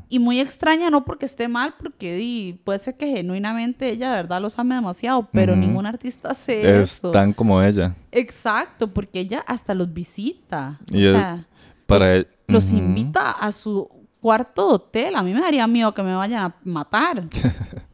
Y 0.08 0.18
muy 0.18 0.40
extraña, 0.40 0.90
no 0.90 1.04
porque 1.04 1.26
esté 1.26 1.46
mal, 1.48 1.74
porque 1.78 2.16
di, 2.16 2.60
puede 2.64 2.78
ser 2.80 2.96
que 2.96 3.06
genuinamente 3.06 3.88
ella 3.88 4.10
de 4.10 4.16
verdad 4.16 4.40
los 4.42 4.58
ame 4.58 4.74
demasiado, 4.74 5.28
pero 5.32 5.54
ningún 5.54 5.86
artista 5.86 6.30
hace 6.30 6.80
Es 6.80 6.96
eso. 6.98 7.10
tan 7.12 7.32
como 7.32 7.62
ella. 7.62 7.94
Exacto, 8.10 8.92
porque 8.92 9.20
ella 9.20 9.44
hasta 9.46 9.74
los 9.74 9.92
visita. 9.92 10.78
Y 10.90 11.06
o 11.06 11.12
sea, 11.12 11.46
Para 11.86 12.06
los, 12.16 12.24
e- 12.24 12.28
los 12.48 12.72
invita 12.72 13.30
a 13.30 13.52
su 13.52 13.88
cuarto 14.20 14.68
de 14.68 14.74
hotel. 14.74 15.16
A 15.16 15.22
mí 15.22 15.32
me 15.32 15.40
daría 15.40 15.66
miedo 15.66 15.94
que 15.94 16.02
me 16.02 16.14
vayan 16.14 16.44
a 16.44 16.54
matar. 16.64 17.24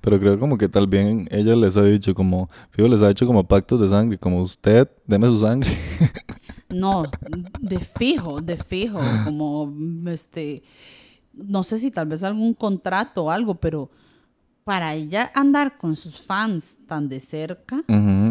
Pero 0.00 0.18
creo 0.18 0.38
como 0.38 0.58
que 0.58 0.68
tal 0.68 0.86
bien 0.86 1.28
ella 1.30 1.54
les 1.54 1.76
ha 1.76 1.82
dicho 1.82 2.14
como, 2.14 2.50
fijo, 2.70 2.88
les 2.88 3.02
ha 3.02 3.10
hecho 3.10 3.26
como 3.26 3.44
pactos 3.46 3.80
de 3.80 3.88
sangre, 3.88 4.18
como 4.18 4.42
usted, 4.42 4.88
deme 5.06 5.26
su 5.28 5.40
sangre. 5.40 5.70
No, 6.68 7.02
de 7.60 7.78
fijo, 7.80 8.40
de 8.40 8.56
fijo, 8.56 8.98
como 9.24 9.70
este, 10.06 10.62
no 11.34 11.62
sé 11.64 11.78
si 11.78 11.90
tal 11.90 12.08
vez 12.08 12.22
algún 12.22 12.54
contrato 12.54 13.24
o 13.24 13.30
algo, 13.30 13.56
pero 13.56 13.90
para 14.64 14.94
ella 14.94 15.30
andar 15.34 15.76
con 15.76 15.96
sus 15.96 16.22
fans 16.22 16.78
tan 16.88 17.10
de 17.10 17.20
cerca, 17.20 17.82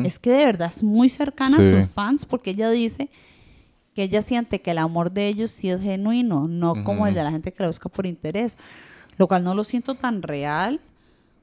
es 0.04 0.18
que 0.18 0.32
de 0.32 0.44
verdad 0.46 0.70
es 0.70 0.82
muy 0.82 1.08
cercana 1.08 1.58
Sí. 1.58 1.64
a 1.72 1.82
sus 1.82 1.92
fans 1.92 2.26
porque 2.26 2.50
ella 2.50 2.72
dice 2.72 3.12
que 3.94 4.02
ella 4.04 4.24
siente 4.24 4.60
que 4.60 4.72
el 4.72 4.80
amor 4.80 5.12
de 5.12 5.28
ellos 5.28 5.52
sí 5.52 5.70
es 5.70 5.80
genuino, 5.80 6.48
no 6.48 6.84
como 6.84 7.06
el 7.06 7.14
de 7.14 7.24
la 7.24 7.30
gente 7.30 7.52
que 7.54 7.62
lo 7.62 7.70
busca 7.70 7.90
por 7.90 8.08
interés, 8.08 8.58
lo 9.18 9.28
cual 9.28 9.44
no 9.44 9.54
lo 9.54 9.64
siento 9.64 9.94
tan 9.94 10.24
real. 10.24 10.80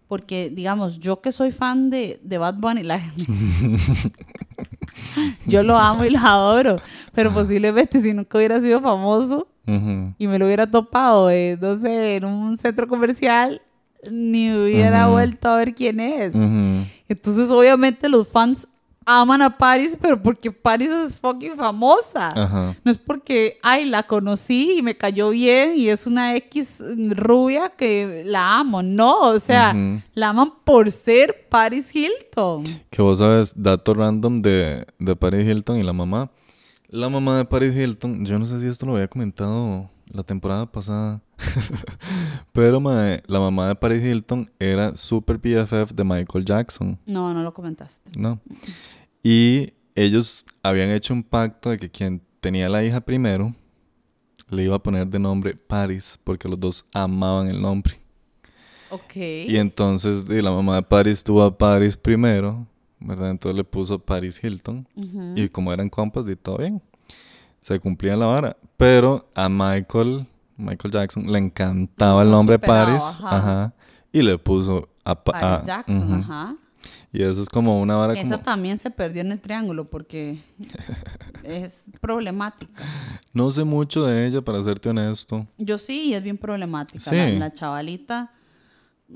Porque, 0.08 0.50
digamos, 0.50 0.98
yo 0.98 1.20
que 1.20 1.32
soy 1.32 1.52
fan 1.52 1.90
de, 1.90 2.18
de 2.22 2.38
Bad 2.38 2.54
Bunny, 2.54 2.82
la 2.82 2.98
yo 5.46 5.62
lo 5.62 5.76
amo 5.76 6.04
y 6.04 6.10
lo 6.10 6.18
adoro, 6.18 6.80
pero 7.12 7.32
posiblemente 7.32 8.00
si 8.00 8.14
nunca 8.14 8.38
hubiera 8.38 8.60
sido 8.60 8.80
famoso 8.80 9.48
y 9.66 10.26
me 10.26 10.38
lo 10.38 10.46
hubiera 10.46 10.70
topado, 10.70 11.28
eh, 11.30 11.58
no 11.60 11.78
sé, 11.78 12.16
en 12.16 12.24
un 12.24 12.56
centro 12.56 12.88
comercial, 12.88 13.60
ni 14.10 14.50
hubiera 14.50 15.08
vuelto 15.08 15.46
a 15.50 15.58
ver 15.58 15.74
quién 15.74 16.00
es. 16.00 16.34
Entonces, 17.06 17.50
obviamente, 17.50 18.08
los 18.08 18.28
fans 18.28 18.66
aman 19.08 19.40
a 19.40 19.56
Paris, 19.56 19.96
pero 20.00 20.22
porque 20.22 20.52
Paris 20.52 20.90
es 20.90 21.16
fucking 21.16 21.56
famosa. 21.56 22.28
Ajá. 22.28 22.76
No 22.84 22.90
es 22.90 22.98
porque, 22.98 23.58
ay, 23.62 23.86
la 23.86 24.02
conocí 24.02 24.74
y 24.78 24.82
me 24.82 24.96
cayó 24.96 25.30
bien 25.30 25.72
y 25.76 25.88
es 25.88 26.06
una 26.06 26.36
X 26.36 26.82
rubia 27.10 27.70
que 27.70 28.22
la 28.26 28.58
amo. 28.58 28.82
No, 28.82 29.20
o 29.20 29.38
sea, 29.38 29.74
la 30.14 30.28
aman 30.28 30.52
por 30.64 30.90
ser 30.92 31.46
Paris 31.48 31.94
Hilton. 31.94 32.64
Que 32.90 33.00
vos 33.00 33.18
sabes, 33.18 33.54
dato 33.56 33.94
random 33.94 34.42
de, 34.42 34.86
de 34.98 35.16
Paris 35.16 35.48
Hilton 35.48 35.78
y 35.78 35.82
la 35.82 35.94
mamá. 35.94 36.30
La 36.88 37.08
mamá 37.08 37.38
de 37.38 37.44
Paris 37.44 37.74
Hilton, 37.74 38.26
yo 38.26 38.38
no 38.38 38.44
sé 38.46 38.60
si 38.60 38.66
esto 38.66 38.84
lo 38.86 38.94
había 38.94 39.08
comentado 39.08 39.88
la 40.10 40.22
temporada 40.22 40.64
pasada, 40.64 41.20
pero 42.52 42.80
mae, 42.80 43.22
la 43.26 43.40
mamá 43.40 43.68
de 43.68 43.74
Paris 43.74 44.02
Hilton 44.02 44.50
era 44.58 44.96
super 44.96 45.36
BFF 45.36 45.92
de 45.92 46.04
Michael 46.04 46.44
Jackson, 46.44 46.98
No, 47.06 47.34
no 47.34 47.42
lo 47.42 47.52
comentaste. 47.52 48.10
¿no? 48.18 48.40
Y 49.22 49.72
ellos 49.94 50.44
habían 50.62 50.90
hecho 50.90 51.12
un 51.14 51.22
pacto 51.22 51.70
de 51.70 51.78
que 51.78 51.90
quien 51.90 52.22
tenía 52.40 52.68
la 52.68 52.84
hija 52.84 53.00
primero 53.00 53.54
le 54.50 54.64
iba 54.64 54.76
a 54.76 54.82
poner 54.82 55.06
de 55.08 55.18
nombre 55.18 55.54
Paris, 55.54 56.18
porque 56.25 56.48
los 56.48 56.58
dos 56.58 56.87
amaban 56.94 57.48
el 57.48 57.60
nombre. 57.60 57.98
Ok. 58.90 59.16
Y 59.16 59.56
entonces 59.56 60.26
y 60.30 60.40
la 60.40 60.50
mamá 60.52 60.76
de 60.76 60.82
Paris 60.82 61.22
tuvo 61.22 61.42
a 61.42 61.56
Paris 61.58 61.96
primero, 61.96 62.66
¿verdad? 63.00 63.30
Entonces 63.30 63.56
le 63.56 63.64
puso 63.64 63.98
Paris 63.98 64.40
Hilton. 64.42 64.87
Y 65.37 65.48
como 65.50 65.72
eran 65.72 65.90
compas 65.90 66.26
y 66.28 66.37
todo 66.37 66.58
bien, 66.58 66.80
se 67.60 67.78
cumplía 67.80 68.16
la 68.16 68.26
vara. 68.26 68.56
Pero 68.78 69.28
a 69.34 69.48
Michael, 69.50 70.26
Michael 70.56 70.92
Jackson, 70.94 71.30
le 71.30 71.38
encantaba 71.38 72.22
el 72.22 72.30
nombre 72.30 72.58
Paris. 72.58 73.02
ajá. 73.02 73.37
Ajá. 73.37 73.75
Y 74.10 74.22
le 74.22 74.38
puso 74.38 74.88
a, 75.04 75.22
Pa- 75.22 75.32
Paris 75.32 75.60
a- 75.60 75.66
Jackson, 75.66 76.12
ajá. 76.14 76.56
Y 77.12 77.23
eso 77.23 77.42
es 77.42 77.49
como 77.49 77.80
una 77.80 77.97
vara 77.97 78.12
Esa 78.14 78.23
como... 78.23 78.38
también 78.44 78.78
se 78.78 78.90
perdió 78.90 79.23
en 79.23 79.32
el 79.32 79.40
triángulo 79.40 79.88
porque 79.88 80.42
es 81.42 81.85
problemática. 82.00 82.82
No 83.32 83.50
sé 83.50 83.64
mucho 83.64 84.04
de 84.04 84.26
ella, 84.26 84.40
para 84.40 84.62
serte 84.62 84.88
honesto. 84.88 85.47
Yo 85.58 85.78
sí, 85.78 86.11
y 86.11 86.14
es 86.14 86.23
bien 86.23 86.38
problemática. 86.38 86.99
Sí. 87.00 87.16
La, 87.16 87.30
la 87.30 87.52
chavalita 87.52 88.32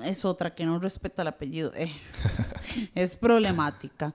es 0.05 0.25
otra 0.25 0.55
que 0.55 0.65
no 0.65 0.79
respeta 0.79 1.23
el 1.23 1.29
apellido. 1.29 1.73
eh. 1.75 1.93
es 2.95 3.17
problemática. 3.17 4.15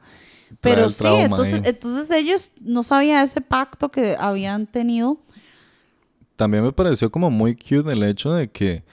Pero 0.62 0.90
sí, 0.90 1.06
entonces, 1.08 1.56
ahí. 1.56 1.62
entonces 1.66 2.12
ellos 2.12 2.52
no 2.62 2.82
sabían 2.84 3.24
ese 3.24 3.42
pacto 3.42 3.90
que 3.90 4.16
habían 4.20 4.66
tenido. 4.66 5.18
También 6.36 6.64
me 6.64 6.72
pareció 6.72 7.12
como 7.12 7.30
muy 7.30 7.56
cute 7.56 7.92
el 7.94 8.04
hecho 8.04 8.34
de 8.34 8.50
que... 8.50 8.84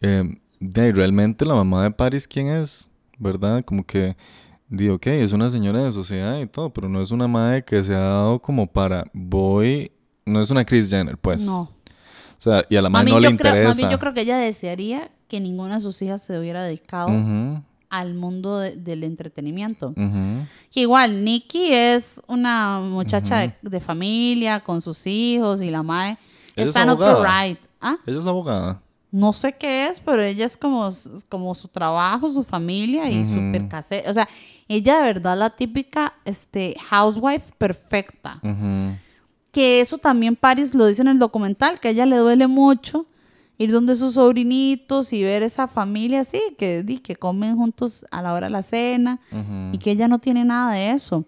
eh, 0.00 0.24
de 0.60 0.92
realmente 0.92 1.44
la 1.44 1.54
mamá 1.54 1.82
de 1.82 1.90
Paris, 1.90 2.26
¿quién 2.26 2.48
es? 2.48 2.90
¿Verdad? 3.18 3.62
Como 3.64 3.84
que... 3.84 4.16
Digo, 4.68 4.94
ok, 4.96 5.06
es 5.08 5.32
una 5.32 5.50
señora 5.50 5.84
de 5.84 5.92
sociedad 5.92 6.40
y 6.40 6.46
todo, 6.46 6.72
pero 6.72 6.88
no 6.88 7.00
es 7.02 7.10
una 7.10 7.28
madre 7.28 7.64
que 7.64 7.84
se 7.84 7.94
ha 7.94 7.98
dado 8.00 8.40
como 8.40 8.66
para... 8.66 9.04
Voy... 9.12 9.92
No 10.26 10.40
es 10.40 10.50
una 10.50 10.64
Kris 10.64 10.88
Jenner, 10.88 11.18
pues. 11.18 11.42
no. 11.42 11.60
O 12.36 12.40
sea, 12.44 12.64
y 12.68 12.76
a 12.76 12.82
la 12.82 12.88
madre 12.90 13.10
no 13.10 13.20
le 13.20 13.26
creo, 13.36 13.52
interesa. 13.52 13.80
mami, 13.82 13.92
yo 13.92 13.98
creo 13.98 14.12
que 14.14 14.22
ella 14.22 14.36
desearía 14.38 15.10
que 15.28 15.38
ninguna 15.40 15.76
de 15.76 15.80
sus 15.80 16.00
hijas 16.02 16.22
se 16.22 16.38
hubiera 16.38 16.62
dedicado 16.64 17.08
Ujú, 17.08 17.62
al 17.90 18.14
mundo 18.14 18.58
de- 18.58 18.76
del 18.76 19.04
entretenimiento. 19.04 19.90
ujú. 19.96 20.46
Que 20.70 20.80
igual, 20.80 21.24
Nikki 21.24 21.72
es 21.72 22.20
una 22.26 22.80
muchacha 22.80 23.38
de, 23.38 23.54
de 23.62 23.80
familia 23.80 24.60
con 24.60 24.82
sus 24.82 25.06
hijos 25.06 25.62
y 25.62 25.70
la 25.70 25.82
madre 25.82 26.18
Ella 26.56 26.64
es 26.64 26.68
está 26.70 26.82
en 26.82 26.88
otro 26.90 27.22
ride. 27.24 27.56
¿Ah? 27.80 27.96
Ella 28.06 28.18
es 28.18 28.26
abogada. 28.26 28.82
No 29.14 29.32
sé 29.32 29.52
qué 29.52 29.86
es, 29.86 30.00
pero 30.00 30.22
ella 30.22 30.44
es 30.44 30.56
como, 30.56 30.90
como 31.28 31.54
su 31.54 31.68
trabajo, 31.68 32.32
su 32.32 32.42
familia 32.42 33.08
y 33.08 33.24
súper 33.24 33.68
casera. 33.68 34.10
O 34.10 34.12
sea, 34.12 34.28
ella 34.66 34.96
de 34.96 35.02
verdad 35.04 35.38
la 35.38 35.50
típica 35.50 36.14
este, 36.24 36.74
housewife 36.90 37.52
perfecta. 37.56 38.40
Que 39.52 39.80
eso 39.80 39.98
también 39.98 40.34
Paris 40.34 40.74
lo 40.74 40.86
dice 40.86 41.02
en 41.02 41.06
el 41.06 41.20
documental, 41.20 41.78
que 41.78 41.86
a 41.86 41.90
ella 41.92 42.06
le 42.06 42.16
duele 42.16 42.48
mucho 42.48 43.06
ir 43.56 43.70
donde 43.70 43.94
sus 43.94 44.14
sobrinitos 44.14 45.12
y 45.12 45.22
ver 45.22 45.44
esa 45.44 45.68
familia 45.68 46.22
así, 46.22 46.40
que, 46.58 46.82
di, 46.82 46.98
que 46.98 47.14
comen 47.14 47.54
juntos 47.54 48.04
a 48.10 48.20
la 48.20 48.34
hora 48.34 48.48
de 48.48 48.50
la 48.50 48.64
cena 48.64 49.20
y 49.70 49.78
que 49.78 49.92
ella 49.92 50.08
no 50.08 50.18
tiene 50.18 50.44
nada 50.44 50.72
de 50.72 50.90
eso. 50.90 51.24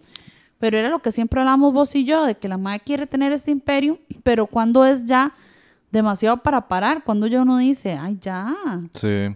Pero 0.59 0.77
era 0.77 0.89
lo 0.89 0.99
que 0.99 1.13
siempre 1.13 1.39
hablamos 1.39 1.73
vos 1.73 1.95
y 1.95 2.05
yo, 2.05 2.25
de 2.25 2.37
que 2.37 2.49
la 2.49 2.59
madre 2.59 2.81
quiere 2.81 3.07
tener 3.07 3.31
este 3.31 3.53
imperio, 3.53 4.01
pero 4.25 4.49
cuando 4.49 4.85
es 4.85 5.05
ya 5.05 5.35
demasiado 5.97 6.37
para 6.43 6.69
parar, 6.69 7.03
cuando 7.05 7.27
ya 7.27 7.43
uno 7.43 7.59
dice, 7.59 7.93
ay, 7.95 8.19
ya. 8.21 8.55
Sí. 8.93 9.35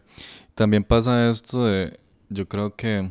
También 0.55 0.85
pasa 0.85 1.29
esto 1.31 1.65
de... 1.65 1.99
Yo 2.29 2.47
creo 2.49 2.77
que 2.77 3.11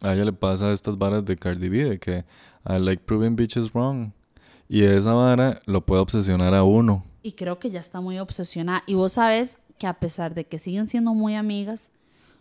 a 0.00 0.14
ella 0.14 0.24
le 0.24 0.32
pasa 0.32 0.70
estas 0.70 0.96
varas 0.96 1.24
de 1.24 1.36
Cardi 1.36 1.68
B, 1.68 1.84
de 1.84 1.98
que 1.98 2.24
I 2.68 2.78
like 2.78 3.02
proving 3.04 3.34
bitches 3.34 3.72
wrong. 3.72 4.12
Y 4.68 4.84
esa 4.84 5.12
vara 5.12 5.60
lo 5.66 5.84
puede 5.84 6.00
obsesionar 6.02 6.54
a 6.54 6.62
uno. 6.62 7.04
Y 7.22 7.32
creo 7.32 7.58
que 7.58 7.70
ya 7.70 7.80
está 7.80 8.00
muy 8.00 8.18
obsesionada. 8.18 8.84
Y 8.86 8.94
vos 8.94 9.14
sabes 9.14 9.58
que 9.78 9.86
a 9.86 9.94
pesar 9.94 10.34
de 10.34 10.44
que 10.44 10.58
siguen 10.58 10.86
siendo 10.86 11.14
muy 11.14 11.34
amigas, 11.34 11.90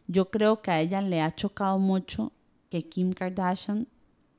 yo 0.07 0.29
creo 0.29 0.61
que 0.61 0.71
a 0.71 0.79
ella 0.81 1.01
le 1.01 1.21
ha 1.21 1.33
chocado 1.33 1.79
mucho 1.79 2.31
que 2.69 2.87
Kim 2.87 3.13
Kardashian 3.13 3.87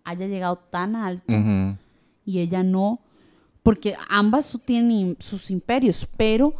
haya 0.04 0.26
llegado 0.26 0.56
tan 0.56 0.94
alto 0.96 1.32
Ujú. 1.32 1.76
y 2.24 2.38
ella 2.38 2.62
no, 2.62 3.00
porque 3.62 3.94
ambas 4.08 4.58
tienen 4.64 5.16
sus 5.20 5.50
imperios, 5.50 6.06
pero 6.16 6.54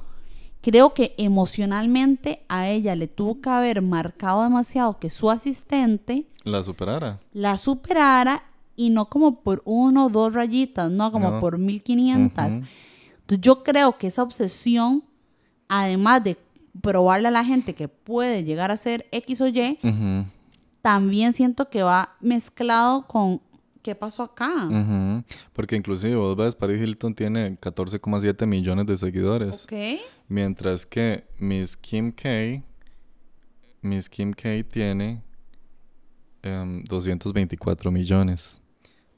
creo 0.61 0.93
que 0.95 1.15
emocionalmente 1.19 2.43
a 2.49 2.69
ella 2.69 2.95
le 2.95 3.09
tuvo 3.09 3.41
que 3.41 3.49
haber 3.51 3.83
marcado 3.83 4.43
demasiado 4.43 4.99
que 4.99 5.09
su 5.11 5.31
asistente 5.31 6.27
La 6.45 6.63
superara. 6.63 7.21
la 7.33 7.57
superara 7.57 8.43
y 8.77 8.91
no 8.91 9.07
como 9.09 9.41
por 9.43 9.63
uno 9.65 10.07
o 10.07 10.09
dos 10.11 10.33
rayitas, 10.35 10.91
no 10.91 11.11
como 11.13 11.31
No. 11.33 11.41
por 11.41 11.59
1500. 11.59 12.45
Ujú. 12.45 12.55
Entonces 13.21 13.41
yo 13.41 13.63
creo 13.63 13.97
que 13.99 14.07
esa 14.09 14.23
obsesión, 14.23 15.05
además 15.69 16.25
de 16.25 16.37
probarle 16.83 17.29
a 17.29 17.31
la 17.31 17.45
gente 17.45 17.75
que 17.75 17.89
puede 17.89 18.43
llegar 18.45 18.71
a 18.71 18.77
ser 18.77 19.07
X 19.13 19.41
o 19.41 19.49
Y, 19.49 19.79
también 20.83 21.33
siento 21.35 21.69
que 21.69 21.83
va 21.83 22.17
mezclado 22.21 23.07
con 23.07 23.41
qué 23.83 23.95
pasó 23.95 24.23
acá. 24.23 25.25
Porque 25.53 25.77
inclusive 25.77 26.15
vos 26.17 26.37
ves, 26.37 26.55
Paris 26.57 26.81
Hilton 26.81 27.15
tiene 27.15 27.59
14,7 27.59 28.47
millones 28.47 28.87
de 28.87 28.97
seguidores. 28.97 29.65
Ok. 29.65 29.73
Mientras 30.29 30.87
que 30.87 31.25
Miss 31.39 31.77
Kim 31.77 32.13
K, 32.13 32.63
Miss 33.83 34.09
Kim 34.09 34.33
K 34.33 34.63
tiene 34.71 35.23
em, 36.43 36.83
224 36.85 37.91
millones. 37.91 38.61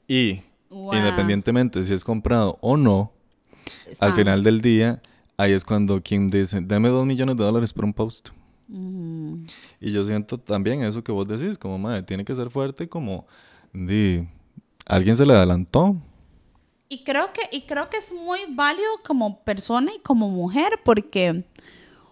Y 0.07 0.39
Wow. 0.69 0.95
independientemente 0.95 1.83
si 1.83 1.93
es 1.93 2.03
comprado 2.03 2.57
o 2.61 2.75
no, 2.77 3.13
al 3.99 4.13
final 4.13 4.43
del 4.43 4.59
día, 4.61 5.01
ahí 5.37 5.51
es 5.51 5.63
cuando 5.63 6.01
Kim 6.01 6.29
dice, 6.29 6.61
dame 6.61 6.89
2 6.89 7.05
millones 7.05 7.37
de 7.37 7.43
dólares 7.43 7.71
por 7.73 7.85
un 7.85 7.93
post. 7.93 8.29
Y 9.79 9.91
yo 9.91 10.03
siento 10.03 10.39
también 10.39 10.83
eso 10.83 11.03
que 11.03 11.11
vos 11.11 11.27
decís, 11.27 11.59
como 11.59 11.77
madre, 11.77 12.01
tiene 12.01 12.25
que 12.25 12.33
ser 12.35 12.49
fuerte 12.49 12.89
como, 12.89 13.27
di, 13.71 14.27
alguien 14.85 15.17
se 15.17 15.25
le 15.25 15.33
adelantó. 15.33 15.95
Y 16.89 17.03
creo 17.03 17.31
que, 17.33 17.41
y 17.55 17.61
creo 17.61 17.89
que 17.89 17.97
es 17.97 18.13
muy 18.13 18.39
válido 18.49 18.89
como 19.05 19.39
persona 19.43 19.91
y 19.95 19.99
como 19.99 20.29
mujer, 20.29 20.73
porque 20.85 21.43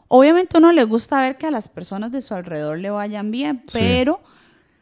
obviamente 0.08 0.58
a 0.58 0.60
uno 0.60 0.72
le 0.72 0.84
gusta 0.86 1.22
ver 1.22 1.38
que 1.38 1.48
a 1.48 1.52
las 1.52 1.70
personas 1.70 2.12
de 2.12 2.22
su 2.22 2.34
alrededor 2.34 2.80
le 2.80 2.90
vayan 2.90 3.30
bien, 3.32 3.64
Sí. 3.68 3.78
pero 3.80 4.22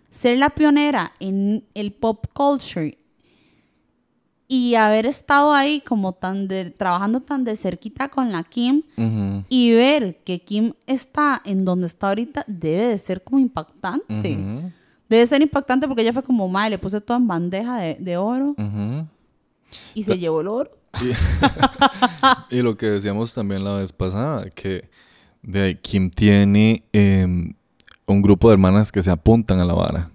ser 0.09 0.37
la 0.37 0.49
pionera 0.51 1.11
en 1.19 1.65
el 1.73 1.91
pop 1.91 2.25
culture 2.33 2.97
y 4.47 4.73
haber 4.75 5.05
estado 5.05 5.53
ahí 5.53 5.81
como 5.81 6.13
tan 6.13 6.47
de, 6.47 6.71
trabajando 6.71 7.21
tan 7.21 7.43
de 7.43 7.55
cerquita 7.55 8.09
con 8.09 8.31
la 8.31 8.43
Kim 8.43 8.81
y 9.49 9.71
ver 9.73 10.17
que 10.23 10.39
Kim 10.41 10.73
está 10.87 11.41
en 11.45 11.65
donde 11.65 11.85
está 11.87 12.07
ahorita 12.09 12.45
debe 12.47 12.87
de 12.87 12.97
ser 12.97 13.23
como 13.23 13.39
impactante. 13.39 14.71
Debe 15.09 15.25
ser 15.25 15.41
impactante 15.41 15.87
porque 15.87 16.03
ella 16.03 16.13
fue 16.13 16.23
como, 16.23 16.47
madre, 16.47 16.71
le 16.71 16.77
puse 16.77 17.01
todo 17.01 17.17
en 17.17 17.27
bandeja 17.27 17.77
de, 17.77 17.97
de 17.99 18.17
oro 18.17 18.55
y 19.93 20.03
se 20.03 20.17
llevó 20.17 20.41
el 20.41 20.47
oro. 20.47 20.71
Y 22.49 22.61
lo 22.61 22.77
que 22.77 22.87
decíamos 22.87 23.33
también 23.33 23.63
la 23.63 23.73
vez 23.73 23.93
pasada, 23.93 24.49
que 24.49 24.89
de 25.41 25.61
ahí 25.61 25.75
Kim 25.75 26.09
tiene 26.09 26.83
em, 26.91 27.53
un 28.05 28.21
grupo 28.21 28.49
de 28.49 28.53
hermanas 28.53 28.91
que 28.91 29.01
se 29.03 29.11
apuntan 29.11 29.59
a 29.59 29.65
la 29.65 29.73
vara. 29.73 30.11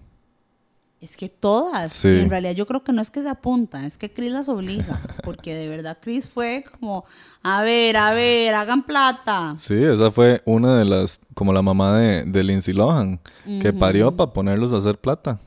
Es 1.05 1.19
que 1.19 1.29
todas, 1.29 1.93
Sí. 1.93 2.09
en 2.09 2.31
realidad 2.31 2.53
yo 2.55 2.65
creo 2.67 2.83
que 2.83 2.91
no 2.91 3.03
es 3.03 3.11
que 3.11 3.21
se 3.21 3.29
apuntan, 3.29 3.85
es 3.85 3.99
que 3.99 4.11
Chris 4.11 4.33
las 4.33 4.49
obliga, 4.49 5.01
porque 5.23 5.55
de 5.55 5.69
verdad 5.69 5.99
Chris 6.01 6.27
fue 6.27 6.65
como, 6.81 7.05
a 7.43 7.63
ver, 7.63 7.99
a 7.99 8.15
ver, 8.15 8.55
hagan 8.55 8.83
plata. 8.85 9.55
Sí, 9.59 9.75
esa 9.75 10.11
fue 10.11 10.41
una 10.47 10.79
de 10.79 10.87
las, 10.87 11.21
como 11.35 11.53
la 11.53 11.61
mamá 11.61 11.99
de, 11.99 12.25
de 12.25 12.43
Lindsay 12.43 12.73
Lohan, 12.73 13.21
que 13.61 13.75
parió 13.75 14.17
para 14.17 14.33
ponerlos 14.33 14.73
a 14.73 14.79
hacer 14.79 14.99
plata. 14.99 15.39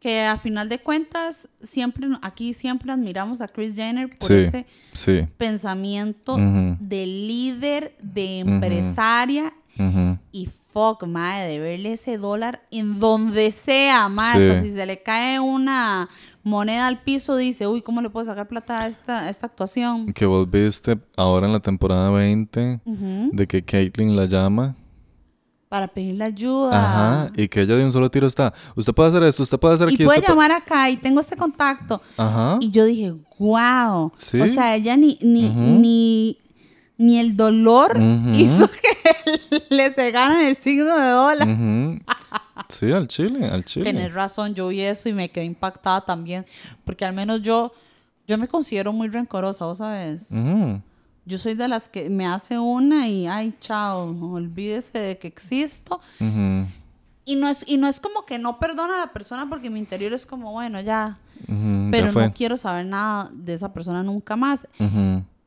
Que 0.00 0.22
a 0.24 0.36
final 0.36 0.68
de 0.68 0.78
cuentas, 0.80 1.48
siempre, 1.62 2.08
aquí 2.22 2.52
siempre 2.52 2.90
admiramos 2.90 3.40
a 3.42 3.46
Chris 3.48 3.76
Jenner 3.76 4.08
por 4.18 4.28
Sí. 4.28 4.34
ese 4.34 4.66
Sí. 4.94 5.28
pensamiento 5.36 6.34
Ujú. 6.34 6.76
de 6.80 7.06
líder, 7.06 7.94
de 8.02 8.38
empresaria 8.40 9.52
y 10.32 10.48
fuck, 10.72 11.04
madre, 11.06 11.48
de 11.48 11.58
verle 11.58 11.92
ese 11.94 12.16
dólar 12.18 12.62
en 12.70 12.98
donde 13.00 13.50
sea, 13.52 14.08
madre. 14.08 14.60
Sí. 14.62 14.68
si 14.68 14.74
se 14.74 14.86
le 14.86 15.02
cae 15.02 15.40
una 15.40 16.08
moneda 16.42 16.86
al 16.86 17.02
piso, 17.02 17.36
dice, 17.36 17.66
uy, 17.66 17.82
¿cómo 17.82 18.00
le 18.02 18.08
puedo 18.10 18.24
sacar 18.24 18.48
plata 18.48 18.82
a 18.82 18.86
esta, 18.86 19.20
a 19.20 19.28
esta 19.30 19.46
actuación? 19.46 20.12
Que 20.12 20.26
vos 20.26 20.50
viste 20.50 20.98
ahora 21.16 21.46
en 21.46 21.52
la 21.52 21.60
temporada 21.60 22.10
20 22.10 22.80
Ujú. 22.84 23.30
de 23.32 23.46
que 23.46 23.62
Caitlyn 23.64 24.16
la 24.16 24.26
llama. 24.26 24.74
Para 25.68 25.86
pedirle 25.86 26.24
ayuda. 26.24 26.70
Ajá. 27.24 27.32
Y 27.36 27.46
que 27.48 27.60
ella 27.62 27.76
de 27.76 27.84
un 27.84 27.92
solo 27.92 28.10
tiro 28.10 28.26
está. 28.26 28.52
Usted 28.74 28.92
puede 28.92 29.10
hacer 29.10 29.22
esto, 29.22 29.44
usted 29.44 29.58
puede 29.58 29.74
hacer 29.74 29.88
Y 29.90 29.94
aquí. 29.94 30.04
usted 30.04 30.16
puede-". 30.20 30.28
llamar 30.28 30.50
acá 30.50 30.90
y 30.90 30.96
tengo 30.96 31.20
este 31.20 31.36
contacto. 31.36 32.00
Ajá. 32.16 32.58
Y 32.60 32.70
yo 32.70 32.84
dije, 32.86 33.14
wow. 33.38 34.10
Sí. 34.16 34.40
O 34.40 34.48
sea, 34.48 34.74
ella 34.74 34.96
ni, 34.96 35.16
ni, 35.22 35.48
ni, 35.48 36.38
ni 37.00 37.18
el 37.18 37.34
dolor 37.34 37.98
hizo 38.34 38.68
que 39.50 39.64
le 39.70 39.90
se 39.90 40.10
gana 40.10 40.46
el 40.46 40.54
signo 40.54 40.94
de 40.94 41.08
dólar. 41.08 41.48
Sí, 42.68 42.92
al 42.92 43.08
chile, 43.08 43.48
al 43.48 43.64
chile. 43.64 43.86
Tenés 43.86 44.12
razón, 44.12 44.54
yo 44.54 44.68
vi 44.68 44.82
eso 44.82 45.08
y 45.08 45.14
me 45.14 45.30
quedé 45.30 45.46
impactada 45.46 46.02
también. 46.02 46.44
Porque 46.84 47.06
al 47.06 47.14
menos 47.14 47.40
yo, 47.40 47.72
yo 48.28 48.36
me 48.36 48.46
considero 48.48 48.92
muy 48.92 49.08
rencorosa, 49.08 49.64
¿vos 49.64 49.78
sabes? 49.78 50.28
Yo 51.24 51.38
soy 51.38 51.54
de 51.54 51.68
las 51.68 51.88
que 51.88 52.10
me 52.10 52.26
hace 52.26 52.58
una 52.58 53.08
y, 53.08 53.26
ay, 53.26 53.54
chao, 53.60 54.14
olvídese 54.32 54.98
de 54.98 55.16
que 55.16 55.26
existo. 55.26 56.02
Y 57.24 57.36
no 57.36 57.48
es, 57.48 57.64
y 57.66 57.78
no 57.78 57.88
es 57.88 57.98
como 57.98 58.26
que 58.26 58.38
no 58.38 58.58
perdona 58.58 58.96
a 58.96 59.06
la 59.06 59.12
persona 59.14 59.48
porque 59.48 59.70
mi 59.70 59.78
interior 59.78 60.12
es 60.12 60.26
como, 60.26 60.52
bueno, 60.52 60.82
ya, 60.82 61.18
pero 61.90 62.12
no 62.12 62.30
quiero 62.34 62.58
saber 62.58 62.84
nada 62.84 63.30
de 63.32 63.54
esa 63.54 63.72
persona 63.72 64.02
nunca 64.02 64.36
más. 64.36 64.68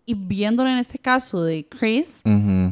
Y 0.05 0.15
viéndolo 0.15 0.69
en 0.69 0.77
este 0.79 0.99
caso 0.99 1.43
de 1.43 1.65
Chris, 1.67 2.21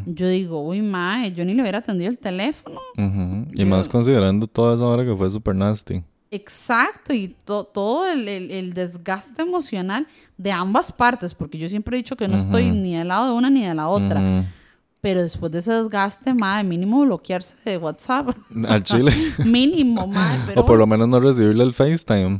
yo 0.05 0.27
digo, 0.27 0.61
uy, 0.61 0.81
mae, 0.81 1.31
yo 1.33 1.45
ni 1.45 1.53
le 1.53 1.61
hubiera 1.61 1.77
atendido 1.77 2.09
el 2.09 2.17
teléfono. 2.17 2.79
Y 3.53 3.63
más 3.65 3.87
considerando 3.87 4.47
toda 4.47 4.75
esa 4.75 4.85
hora 4.85 5.05
que 5.05 5.15
fue 5.15 5.29
super 5.29 5.55
nasty. 5.55 6.03
Exacto, 6.29 7.13
y 7.13 7.29
to- 7.45 7.65
todo 7.65 8.09
el, 8.09 8.27
el- 8.27 8.51
el 8.51 8.73
desgaste 8.73 9.41
emocional 9.41 10.07
de 10.37 10.51
ambas 10.51 10.91
partes, 10.91 11.33
porque 11.33 11.57
yo 11.57 11.67
siempre 11.69 11.95
he 11.95 11.99
dicho 12.01 12.15
que 12.15 12.27
no 12.27 12.35
estoy 12.35 12.71
ni 12.71 12.95
del 12.95 13.09
lado 13.09 13.27
de 13.27 13.33
una 13.33 13.49
ni 13.49 13.65
de 13.65 13.75
la 13.75 13.87
otra. 13.87 14.49
Pero 15.01 15.21
después 15.23 15.51
de 15.51 15.59
ese 15.59 15.73
desgaste, 15.73 16.33
mae, 16.33 16.63
mínimo 16.63 17.01
bloquearse 17.05 17.55
de 17.65 17.77
WhatsApp. 17.77 18.29
Al 18.67 18.83
chile. 18.83 19.11
mínimo, 19.45 20.05
mae, 20.07 20.39
pero 20.45 20.61
o 20.61 20.65
por 20.65 20.77
lo 20.77 20.85
menos 20.85 21.07
no 21.07 21.19
recibirle 21.19 21.63
el 21.63 21.73
FaceTime. 21.73 22.39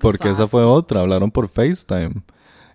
Porque 0.00 0.30
esa 0.30 0.48
fue 0.48 0.64
otra. 0.64 1.00
Hablaron 1.00 1.30
por 1.30 1.48
FaceTime. 1.48 2.22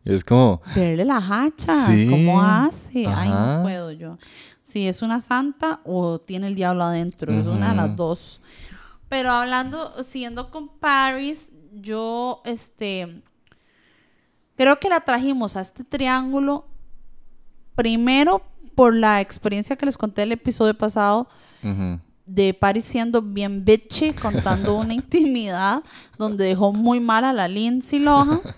Y 0.06 0.14
es 0.14 0.24
como. 0.24 0.62
Verle 0.76 1.06
la 1.06 1.18
hacha, 1.18 1.86
Sí. 1.88 2.08
¿cómo 2.10 2.42
hace? 2.42 3.00
Ay, 3.00 3.30
Ajá. 3.30 3.58
no 3.58 3.64
puedo 3.64 3.92
yo. 3.92 4.18
Si 4.64 4.88
es 4.88 5.02
una 5.02 5.20
santa 5.22 5.80
o 5.84 6.20
tiene 6.20 6.48
el 6.48 6.56
diablo 6.56 6.84
adentro, 6.84 7.32
es 7.34 7.46
una 7.46 7.70
de 7.72 7.76
las 7.76 7.96
dos. 7.96 8.40
Pero 9.10 9.32
hablando, 9.32 10.04
siguiendo 10.04 10.52
con 10.52 10.70
Paris, 10.70 11.52
yo, 11.74 12.42
este, 12.46 13.24
creo 14.56 14.80
que 14.80 14.90
la 14.90 15.00
trajimos 15.02 15.56
a 15.58 15.62
este 15.62 15.84
triángulo 15.84 16.68
primero 17.76 18.44
por 18.76 18.94
la 18.94 19.22
experiencia 19.22 19.76
que 19.76 19.86
les 19.88 19.98
conté 19.98 20.24
el 20.24 20.32
episodio 20.34 20.78
pasado 20.78 21.28
de 22.26 22.54
Paris 22.54 22.86
siendo 22.86 23.22
bien 23.24 23.66
bitchy, 23.66 24.12
contando 24.12 24.76
una 24.78 24.94
intimidad 25.04 25.82
donde 26.18 26.46
dejó 26.46 26.72
muy 26.74 27.00
mal 27.00 27.24
a 27.26 27.34
la 27.34 27.48
Lindsay 27.48 27.98
Lohan. 28.00 28.42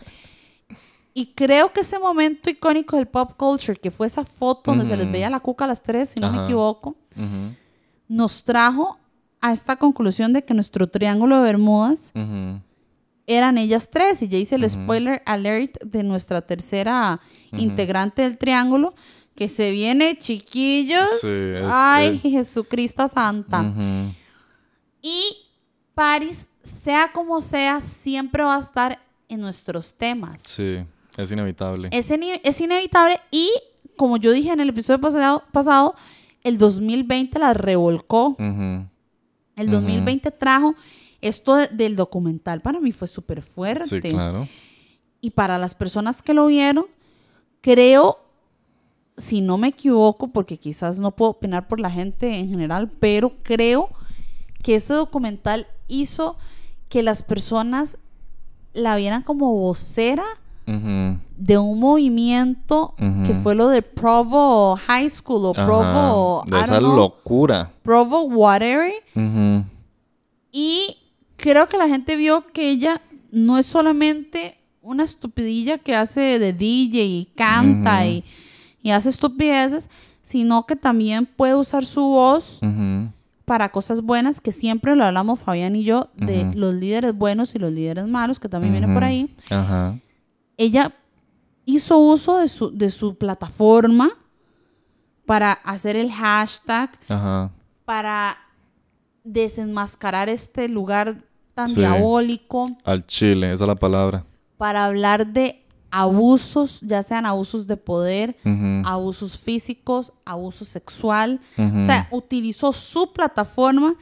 Y 1.14 1.28
creo 1.34 1.74
que 1.74 1.82
ese 1.82 2.00
momento 2.00 2.50
icónico 2.50 2.96
del 2.96 3.08
pop 3.08 3.34
culture, 3.38 3.78
que 3.78 3.92
fue 3.92 4.08
esa 4.08 4.24
foto 4.24 4.72
donde 4.72 4.86
se 4.86 4.96
les 4.96 5.12
veía 5.12 5.30
la 5.30 5.40
cuca 5.42 5.66
a 5.66 5.68
las 5.68 5.84
tres, 5.84 6.10
si 6.10 6.20
no 6.22 6.32
me 6.32 6.38
equivoco, 6.46 6.96
nos 8.08 8.44
trajo 8.44 8.98
a 9.42 9.52
esta 9.54 9.76
conclusión 9.76 10.32
de 10.34 10.44
que 10.46 10.54
nuestro 10.54 10.88
triángulo 10.88 11.38
de 11.38 11.44
Bermudas 11.44 12.12
eran 13.28 13.58
ellas 13.58 13.90
tres. 13.92 14.22
Y 14.22 14.28
ya 14.30 14.38
hice 14.38 14.56
el 14.56 14.70
spoiler 14.70 15.22
alert 15.26 15.82
de 15.84 16.04
nuestra 16.04 16.42
tercera 16.42 17.20
integrante 17.58 18.22
del 18.22 18.38
triángulo, 18.38 18.94
que 19.36 19.50
se 19.50 19.72
viene, 19.72 20.18
chiquillos. 20.18 21.10
Sí, 21.22 21.28
es- 21.28 21.66
Ay, 21.70 22.22
es- 22.24 22.32
Jesucristo 22.32 23.08
Santa. 23.08 23.62
Y 25.02 25.24
Paris, 25.94 26.48
sea 26.64 27.12
como 27.12 27.42
sea, 27.42 27.82
siempre 27.82 28.44
va 28.44 28.56
a 28.56 28.60
estar 28.60 29.00
en 29.28 29.42
nuestros 29.42 29.94
temas. 29.94 30.42
Sí, 30.46 30.78
es 31.24 31.32
inevitable. 31.32 31.90
Es, 31.92 32.10
es 32.12 32.62
inevitable 32.62 33.20
y, 33.32 33.50
como 33.98 34.18
yo 34.18 34.32
dije 34.32 34.52
en 34.52 34.60
el 34.60 34.70
episodio 34.70 35.00
pasado, 35.02 35.44
pasado 35.52 35.96
el 36.44 36.58
2020 36.58 37.38
la 37.40 37.54
revolcó. 37.54 38.36
El 38.40 39.68
Ujú. 39.68 39.72
2020 39.74 40.32
trajo 40.32 40.76
esto 41.22 41.56
de- 41.56 41.68
del 41.68 41.96
documental. 41.96 42.62
Para 42.62 42.80
mí 42.80 42.92
fue 42.92 43.08
súper 43.08 43.42
fuerte. 43.44 43.86
Sí, 43.88 44.02
claro. 44.02 44.48
Y 45.22 45.32
para 45.32 45.58
las 45.60 45.76
personas 45.76 46.22
que 46.24 46.34
lo 46.34 46.48
vieron, 46.48 46.86
creo, 47.62 48.18
si 49.18 49.42
no 49.42 49.58
me 49.58 49.68
equivoco, 49.68 50.30
porque 50.30 50.58
quizás 50.58 50.98
no 51.00 51.12
puedo 51.12 51.32
opinar 51.32 51.68
por 51.68 51.80
la 51.80 51.92
gente 51.92 52.40
en 52.40 52.50
general, 52.50 52.90
pero 52.90 53.34
creo 53.44 53.90
que 54.64 54.76
ese 54.76 54.94
documental 54.94 55.68
hizo 55.88 56.38
que 56.90 57.04
las 57.04 57.22
personas 57.22 57.98
la 58.74 58.96
vieran 58.96 59.22
como 59.22 59.54
vocera 59.54 60.24
De 61.38 61.58
un 61.58 61.80
movimiento 61.80 62.94
que 63.26 63.34
fue 63.34 63.56
lo 63.56 63.68
de 63.68 63.82
Provo 63.82 64.76
High 64.78 65.10
School 65.10 65.46
o 65.46 65.54
Provo, 65.54 66.44
Ajá, 66.44 66.58
De 66.58 66.62
esa 66.64 66.80
know, 66.80 66.96
locura. 66.96 67.72
Provo 67.84 68.24
whatever. 68.24 68.92
Y 70.52 70.98
creo 71.38 71.68
que 71.68 71.78
la 71.78 71.88
gente 71.88 72.16
vio 72.16 72.46
que 72.54 72.70
ella 72.70 73.02
no 73.32 73.58
es 73.58 73.66
solamente 73.66 74.58
una 74.82 75.04
estupidilla 75.04 75.78
que 75.78 75.96
hace 75.96 76.40
de 76.40 76.54
DJ 76.54 77.06
y 77.06 77.26
canta 77.36 78.06
y, 78.06 78.24
y 78.82 78.92
hace 78.92 79.10
estupideces, 79.10 79.90
sino 80.24 80.66
que 80.66 80.76
también 80.76 81.26
puede 81.26 81.56
usar 81.56 81.86
su 81.86 82.02
voz 82.02 82.60
para 83.46 83.70
cosas 83.70 84.02
buenas, 84.02 84.40
que 84.40 84.52
siempre 84.52 84.96
lo 84.96 85.04
hablamos 85.04 85.40
Fabián 85.40 85.76
y 85.76 85.84
yo, 85.84 86.10
de 86.16 86.52
los 86.56 86.74
líderes 86.74 87.14
buenos 87.16 87.54
y 87.54 87.60
los 87.60 87.72
líderes 87.72 88.08
malos, 88.08 88.40
que 88.40 88.48
también 88.48 88.74
viene 88.74 88.94
por 88.94 89.04
ahí. 89.04 89.36
Ajá. 89.50 89.98
Ella 90.58 90.94
hizo 91.66 91.98
uso 91.98 92.38
de 92.38 92.48
su, 92.48 92.72
de 92.76 92.90
su 92.90 93.16
plataforma 93.16 94.10
para 95.26 95.52
hacer 95.54 95.96
el 95.96 96.12
hashtag, 96.12 96.92
Ajá. 97.08 97.52
para 97.86 98.38
desenmascarar 99.24 100.30
este 100.30 100.68
lugar 100.68 101.24
tan 101.54 101.68
Sí. 101.68 101.76
diabólico, 101.76 102.68
Al 102.84 103.06
chile, 103.06 103.54
esa 103.54 103.64
es 103.66 103.68
la 103.68 103.76
palabra. 103.76 104.26
para 104.58 104.86
hablar 104.86 105.28
de 105.28 105.64
abusos, 105.92 106.80
ya 106.82 107.04
sean 107.04 107.26
abusos 107.26 107.68
de 107.68 107.76
poder, 107.78 108.38
abusos 108.86 109.38
físicos, 109.38 110.14
abuso 110.26 110.64
sexual. 110.66 111.42
O 111.58 111.84
sea, 111.84 112.08
utilizó 112.12 112.72
su 112.72 113.12
plataforma 113.12 113.96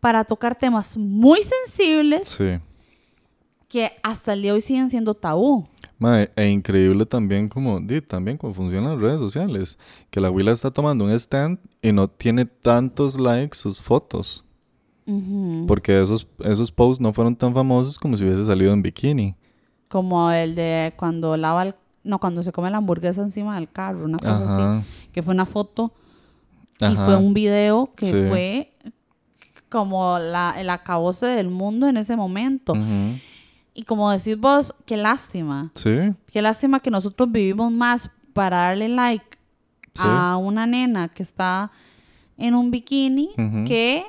para 0.00 0.24
tocar 0.24 0.56
temas 0.56 0.96
muy 0.96 1.40
sensibles 1.42 2.28
Sí. 2.28 2.58
que 3.68 3.92
hasta 4.02 4.32
el 4.32 4.42
día 4.42 4.50
de 4.52 4.56
hoy 4.56 4.60
siguen 4.62 4.90
siendo 4.90 5.14
tabú. 5.14 5.66
Mae, 5.98 6.30
e 6.36 6.46
increíble 6.48 7.06
también 7.06 7.48
como, 7.48 7.80
di, 7.80 8.00
también 8.00 8.36
cómo 8.38 8.54
funcionan 8.54 8.92
las 8.92 9.00
redes 9.00 9.18
sociales. 9.18 9.78
Que 10.10 10.20
la 10.20 10.28
abuela 10.28 10.52
está 10.52 10.70
tomando 10.70 11.04
un 11.04 11.10
stand 11.12 11.58
y 11.82 11.90
no 11.92 12.08
tiene 12.08 12.44
tantos 12.46 13.18
likes 13.18 13.56
sus 13.58 13.82
fotos. 13.82 14.44
Porque 15.66 16.02
esos, 16.02 16.28
esos 16.44 16.70
posts 16.70 17.00
no 17.00 17.14
fueron 17.14 17.34
tan 17.34 17.54
famosos 17.54 17.98
como 17.98 18.16
si 18.18 18.24
hubiese 18.24 18.44
salido 18.44 18.72
en 18.74 18.82
bikini. 18.82 19.34
Como 19.88 20.30
el 20.30 20.54
de 20.54 20.92
cuando 20.96 21.34
lava 21.36 21.62
el... 21.62 21.74
No, 22.04 22.18
cuando 22.20 22.42
se 22.42 22.52
come 22.52 22.70
la 22.70 22.76
hamburguesa 22.76 23.22
encima 23.22 23.54
del 23.56 23.70
carro, 23.70 24.04
una 24.04 24.18
cosa 24.18 24.44
así. 24.76 24.86
Que 25.12 25.22
fue 25.22 25.32
una 25.34 25.46
foto 25.46 25.92
y 26.78 26.84
Ajá. 26.84 27.04
fue 27.06 27.16
un 27.16 27.32
video 27.34 27.90
que 27.96 28.06
Sí. 28.06 28.28
fue 28.28 28.72
como 29.70 30.18
la, 30.18 30.54
el 30.58 30.68
acabose 30.70 31.26
del 31.26 31.48
mundo 31.48 31.88
en 31.88 31.96
ese 31.96 32.14
momento. 32.16 32.72
Ujú. 32.72 33.18
Y 33.78 33.84
como 33.84 34.10
decís 34.10 34.36
vos, 34.40 34.74
qué 34.86 34.96
lástima. 34.96 35.70
Sí, 35.76 36.12
Qué 36.26 36.42
lástima 36.42 36.80
que 36.80 36.90
nosotros 36.90 37.30
vivimos 37.30 37.70
más 37.70 38.10
para 38.32 38.56
darle 38.58 38.88
like 38.88 39.24
Sí. 39.94 40.02
a 40.04 40.36
una 40.36 40.66
nena 40.66 41.08
que 41.08 41.22
está 41.22 41.70
en 42.36 42.56
un 42.56 42.72
bikini 42.72 43.30
que 43.66 44.04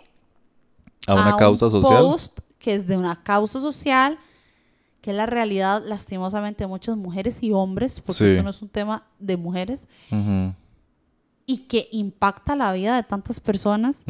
a 1.06 1.14
una 1.14 1.34
un 1.34 1.40
causa 1.40 1.70
social. 1.70 2.02
post 2.04 2.40
que 2.58 2.74
es 2.74 2.88
de 2.88 2.98
una 2.98 3.22
causa 3.22 3.62
social, 3.62 4.18
que 5.02 5.12
es 5.12 5.16
la 5.16 5.28
realidad 5.28 5.84
lastimosamente 5.86 6.64
de 6.64 6.68
muchas 6.68 6.98
mujeres 6.98 7.44
y 7.44 7.52
hombres, 7.54 8.02
porque 8.02 8.18
Sí. 8.18 8.26
esto 8.26 8.42
no 8.44 8.50
es 8.50 8.62
un 8.64 8.70
tema 8.70 9.04
de 9.20 9.38
mujeres, 9.38 9.86
y 11.46 11.58
que 11.68 11.88
impacta 11.92 12.56
la 12.56 12.74
vida 12.74 12.96
de 12.96 13.04
tantas 13.04 13.40
personas, 13.40 14.04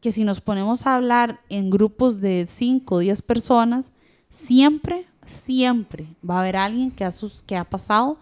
que 0.00 0.12
si 0.12 0.24
nos 0.24 0.40
ponemos 0.40 0.86
a 0.86 0.94
hablar 0.96 1.40
en 1.50 1.68
grupos 1.70 2.20
de 2.22 2.46
5 2.48 2.96
o 2.96 2.98
10 3.00 3.20
personas, 3.22 3.92
siempre, 4.34 5.06
siempre 5.26 6.08
va 6.28 6.36
a 6.38 6.40
haber 6.40 6.56
alguien 6.56 6.90
que 6.90 7.04
ha, 7.04 7.12
sus- 7.12 7.42
que 7.46 7.56
ha 7.56 7.64
pasado 7.64 8.18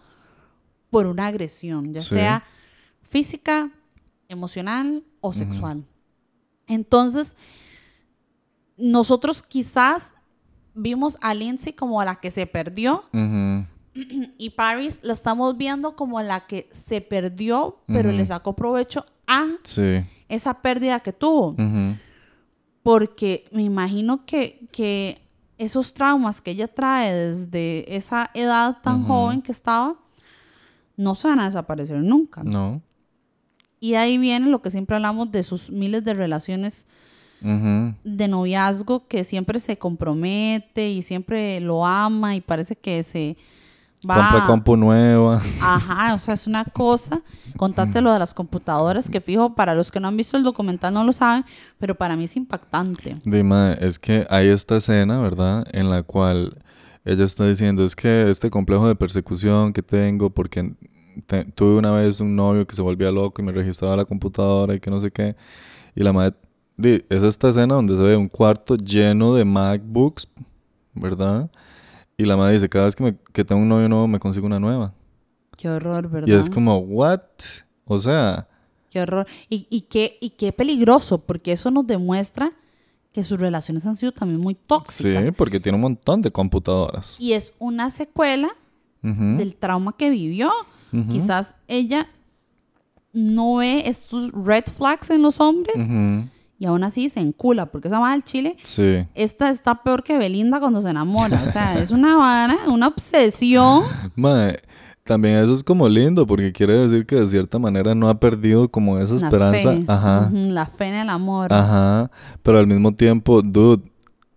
por 0.91 1.07
una 1.07 1.27
agresión, 1.27 1.95
ya 1.95 2.01
Sí. 2.01 2.11
sea 2.11 2.45
física, 3.03 3.71
emocional 4.29 5.03
o 5.23 5.33
sexual. 5.33 5.85
Entonces, 6.67 7.35
nosotros 8.77 9.43
quizás 9.43 10.13
vimos 10.75 11.17
a 11.21 11.35
Lindsay 11.35 11.73
como 11.73 12.03
la 12.05 12.17
que 12.17 12.31
se 12.31 12.47
perdió 12.47 13.05
y 14.39 14.51
Paris 14.51 14.99
la 15.03 15.13
estamos 15.13 15.57
viendo 15.57 15.97
como 15.97 16.21
la 16.23 16.47
que 16.47 16.69
se 16.73 17.01
perdió, 17.01 17.79
pero 17.87 18.11
le 18.13 18.25
sacó 18.27 18.55
provecho 18.55 19.05
a 19.27 19.47
Sí. 19.65 20.05
esa 20.29 20.61
pérdida 20.63 21.01
que 21.01 21.13
tuvo. 21.13 21.55
Porque 22.83 23.47
me 23.53 23.63
imagino 23.63 24.25
que, 24.27 24.67
que 24.73 25.22
esos 25.65 25.95
traumas 25.95 26.41
que 26.41 26.51
ella 26.51 26.67
trae 26.67 27.13
desde 27.13 27.97
esa 27.97 28.31
edad 28.35 28.79
tan 28.83 29.05
joven 29.05 29.41
que 29.41 29.53
estaba, 29.53 29.95
no 30.97 31.15
se 31.15 31.29
van 31.29 31.39
a 31.39 31.45
desaparecer 31.45 32.03
nunca. 32.03 32.43
No. 32.43 32.83
Y 33.79 33.95
ahí 33.95 34.19
viene 34.19 34.51
lo 34.51 34.61
que 34.61 34.71
siempre 34.71 34.97
hablamos 34.97 35.31
de 35.31 35.43
sus 35.43 35.71
miles 35.71 36.05
de 36.05 36.15
relaciones 36.15 36.87
de 37.41 38.29
noviazgo 38.29 39.09
que 39.09 39.25
siempre 39.25 39.59
se 39.59 39.77
compromete 39.77 40.91
y 40.91 41.03
siempre 41.03 41.59
lo 41.59 41.85
ama 41.85 42.37
y 42.37 42.41
parece 42.41 42.77
que 42.77 43.03
se 43.03 43.37
va 44.09 44.15
Compra 44.31 44.47
compu 44.47 44.77
nueva. 44.77 45.41
Ajá, 45.61 46.15
o 46.15 46.19
sea, 46.19 46.35
es 46.35 46.47
una 46.47 46.65
cosa. 46.65 47.23
Contate 47.57 48.01
lo 48.01 48.13
de 48.13 48.19
las 48.19 48.35
computadoras, 48.35 49.09
que 49.09 49.21
fijo, 49.21 49.55
para 49.55 49.75
los 49.75 49.91
que 49.91 50.01
no 50.01 50.09
han 50.09 50.17
visto 50.17 50.37
el 50.37 50.43
documental 50.43 50.93
no 50.95 51.05
lo 51.05 51.13
saben, 51.13 51.45
pero 51.79 51.95
para 51.95 52.17
mí 52.17 52.25
es 52.25 52.37
impactante. 52.37 53.17
Dime, 53.25 53.77
es 53.81 53.99
que 53.99 54.27
hay 54.31 54.49
esta 54.49 54.77
escena, 54.79 55.21
¿verdad? 55.21 55.65
En 55.73 55.91
la 55.91 56.03
cual 56.03 56.59
ella 57.05 57.25
está 57.25 57.47
diciendo, 57.47 57.85
es 57.85 57.95
que 57.95 58.31
este 58.31 58.51
complejo 58.51 58.89
de 58.89 58.95
persecución 58.97 59.73
que 59.73 59.83
tengo 59.83 60.31
porque 60.31 60.75
te- 61.27 61.45
tuve 61.45 61.77
una 61.79 61.91
vez 61.93 62.21
un 62.21 62.35
novio 62.35 62.67
que 62.67 62.75
se 62.75 62.83
volvía 62.83 63.11
loco 63.11 63.43
y 63.43 63.45
me 63.45 63.53
registraba 63.53 63.97
la 63.97 64.05
computadora 64.05 64.75
y 64.75 64.81
que 64.81 64.91
no 64.91 64.99
sé 64.99 65.11
qué. 65.11 65.37
Y 65.95 66.03
la 66.03 66.13
madre, 66.13 66.35
es 67.11 67.23
esta 67.23 67.51
escena 67.51 67.75
donde 67.75 67.97
se 67.97 68.03
ve 68.03 68.17
un 68.17 68.29
cuarto 68.29 68.77
lleno 68.77 69.35
de 69.35 69.45
MacBooks, 69.45 70.27
¿verdad? 70.95 71.51
Y 72.17 72.25
la 72.25 72.37
madre 72.37 72.55
dice, 72.55 72.69
cada 72.69 72.85
vez 72.87 72.95
que, 72.97 73.03
me- 73.05 73.17
que 73.33 73.45
tengo 73.45 73.61
un 73.63 73.69
novio 73.69 73.89
nuevo 73.89 74.07
me 74.09 74.19
consigo 74.21 74.47
una 74.47 74.61
nueva. 74.61 74.93
Qué 75.57 75.69
horror, 75.69 76.09
¿verdad? 76.09 76.29
Y 76.29 76.33
es 76.33 76.49
como, 76.51 76.79
¿what? 76.79 77.21
O 77.85 77.99
sea, 77.99 78.49
Qué 78.91 79.01
horror. 79.01 79.27
Y, 79.49 79.67
y, 79.71 79.83
qué, 79.83 80.19
y 80.21 80.31
qué 80.31 80.53
peligroso, 80.53 81.19
porque 81.19 81.53
eso 81.53 81.71
nos 81.71 81.87
demuestra 81.87 82.53
que 83.13 83.25
sus 83.25 83.39
relaciones 83.41 83.87
han 83.87 83.97
sido 83.97 84.13
también 84.13 84.41
muy 84.41 84.55
tóxicas. 84.55 85.25
sí, 85.27 85.33
porque 85.33 85.61
tiene 85.61 85.77
un 85.77 85.83
montón 85.83 86.21
de 86.23 86.31
computadoras. 86.31 87.19
Y 87.21 87.33
es 87.33 87.55
una 87.59 87.91
secuela 87.91 88.51
del 89.03 89.55
trauma 89.57 89.97
que 89.97 90.11
vivió. 90.11 90.51
Quizás 91.11 91.55
ella 91.69 92.07
no 93.13 93.57
ve 93.57 93.89
estos 93.89 94.31
red 94.33 94.65
flags 94.65 95.11
en 95.11 95.23
los 95.23 95.41
hombres 95.41 95.75
ujú. 95.77 96.29
Y 96.63 96.67
aún 96.67 96.85
así 96.85 97.09
se 97.11 97.19
encula, 97.19 97.67
porque 97.67 97.89
esa 97.89 97.99
madre 97.99 98.13
del 98.19 98.25
chile 98.25 98.57
Sí. 98.63 99.01
esta 99.17 99.51
está 99.51 99.83
peor 99.83 100.05
que 100.05 100.17
Belinda 100.17 100.61
cuando 100.61 100.81
se 100.81 100.91
enamora. 100.91 101.43
O 101.45 101.51
sea, 101.51 101.77
es 101.81 101.91
una 101.91 102.15
vara, 102.17 102.57
una 102.69 102.87
obsesión. 102.87 103.83
También 105.05 105.35
eso 105.39 105.53
es 105.55 105.65
como 105.65 105.89
lindo 105.89 106.25
porque 106.25 106.53
quiere 106.53 106.75
decir 106.75 107.05
que 107.05 107.17
de 107.17 107.27
cierta 107.27 107.59
manera 107.59 107.93
no 107.97 108.09
ha 108.09 108.21
perdido 108.21 108.69
como 108.69 109.01
esa 109.01 109.15
La 109.15 109.27
esperanza. 109.27 109.73
fe. 109.73 109.85
Ajá. 109.89 110.31
La 110.33 110.67
fe 110.67 110.85
en 110.87 110.95
el 110.95 111.11
amor. 111.11 111.53
Ajá. 111.53 112.09
Pero 112.45 112.61
al 112.61 112.69
mismo 112.69 112.95
tiempo, 112.95 113.43
dude, 113.43 113.83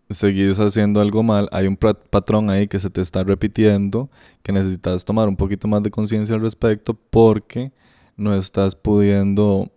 seguís 0.09 0.59
haciendo 0.59 0.99
algo 1.01 1.21
mal. 1.21 1.47
Hay 1.51 1.67
un 1.67 1.77
patrón 1.77 2.49
ahí 2.49 2.67
que 2.67 2.79
se 2.79 2.89
te 2.89 3.01
está 3.01 3.23
repitiendo 3.23 4.09
que 4.41 4.51
necesitas 4.51 5.05
tomar 5.05 5.27
un 5.29 5.35
poquito 5.35 5.67
más 5.67 5.83
de 5.83 5.91
conciencia 5.91 6.35
al 6.35 6.41
respecto 6.41 6.95
porque 7.11 7.71
no 8.17 8.33
estás 8.35 8.75
pudiendo 8.75 9.71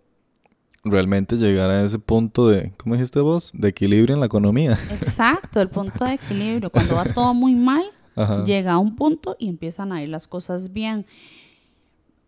realmente 0.83 1.37
llegar 1.37 1.69
a 1.69 1.83
ese 1.83 1.99
punto 1.99 2.47
de, 2.47 2.73
¿cómo 2.77 2.95
dijiste 2.95 3.19
vos? 3.19 3.51
De 3.53 3.69
equilibrio 3.69 4.13
en 4.13 4.19
la 4.19 4.25
economía. 4.27 4.77
Exacto, 4.91 5.61
el 5.61 5.69
punto 5.69 6.05
de 6.05 6.13
equilibrio. 6.13 6.69
Cuando 6.71 6.95
va 6.95 7.05
todo 7.13 7.33
muy 7.33 7.55
mal, 7.55 7.83
Ajá. 8.15 8.43
llega 8.43 8.73
a 8.73 8.77
un 8.77 8.95
punto 8.95 9.35
y 9.39 9.49
empiezan 9.49 9.91
a 9.91 10.01
ir 10.01 10.09
las 10.09 10.27
cosas 10.27 10.73
bien. 10.73 11.05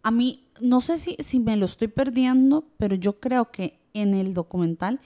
A 0.03 0.11
mí, 0.11 0.45
no 0.61 0.81
sé 0.81 0.97
si, 0.97 1.15
si 1.19 1.39
me 1.39 1.55
lo 1.57 1.65
estoy 1.65 1.87
perdiendo, 1.87 2.65
pero 2.77 2.95
yo 2.95 3.19
creo 3.19 3.51
que 3.51 3.79
en 3.93 4.13
el 4.13 4.33
documental 4.33 4.99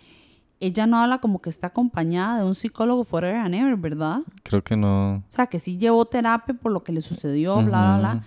ella 0.60 0.88
no 0.88 0.98
habla 0.98 1.20
como 1.20 1.42
que 1.42 1.50
está 1.50 1.68
acompañada 1.68 2.40
de 2.40 2.46
un 2.46 2.56
psicólogo 2.56 3.04
forever 3.04 3.36
and 3.38 3.54
ever, 3.56 3.76
¿verdad? 3.76 4.22
Creo 4.44 4.64
que 4.64 4.78
no. 4.78 5.16
O 5.18 5.24
sea, 5.30 5.48
que 5.48 5.60
sí 5.60 5.78
llevó 5.78 6.06
terapia 6.06 6.56
por 6.56 6.72
lo 6.72 6.84
que 6.84 6.92
le 6.94 7.02
sucedió, 7.02 7.56
bla, 7.58 7.98
bla, 7.98 7.98
bla. 8.00 8.24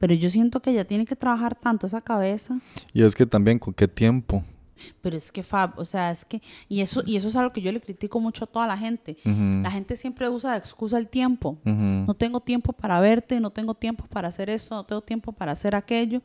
Pero 0.00 0.14
yo 0.14 0.30
siento 0.30 0.60
que 0.60 0.70
ella 0.70 0.86
tiene 0.86 1.04
que 1.04 1.14
trabajar 1.14 1.54
tanto 1.54 1.86
esa 1.86 2.00
cabeza. 2.00 2.58
Y 2.94 3.02
es 3.02 3.14
que 3.14 3.26
también, 3.26 3.58
¿con 3.58 3.74
qué 3.74 3.86
tiempo? 3.86 4.42
Pero 5.02 5.14
es 5.14 5.30
que 5.30 5.42
Fab, 5.42 5.78
o 5.78 5.84
sea, 5.84 6.10
es 6.10 6.24
que, 6.24 6.40
y 6.70 6.80
eso, 6.80 7.02
y 7.04 7.16
eso 7.16 7.28
es 7.28 7.36
algo 7.36 7.52
que 7.52 7.60
yo 7.60 7.70
le 7.70 7.82
critico 7.82 8.18
mucho 8.18 8.44
a 8.44 8.46
toda 8.46 8.66
la 8.66 8.78
gente. 8.78 9.18
La 9.26 9.70
gente 9.70 9.96
siempre 9.96 10.26
usa 10.30 10.52
de 10.52 10.56
excusa 10.58 10.96
el 10.96 11.06
tiempo. 11.06 11.58
No 11.66 12.14
tengo 12.14 12.40
tiempo 12.40 12.72
para 12.72 12.98
verte, 12.98 13.40
no 13.40 13.50
tengo 13.50 13.74
tiempo 13.74 14.06
para 14.06 14.28
hacer 14.28 14.48
esto, 14.48 14.74
no 14.74 14.84
tengo 14.84 15.02
tiempo 15.02 15.32
para 15.32 15.52
hacer 15.52 15.74
aquello. 15.74 16.22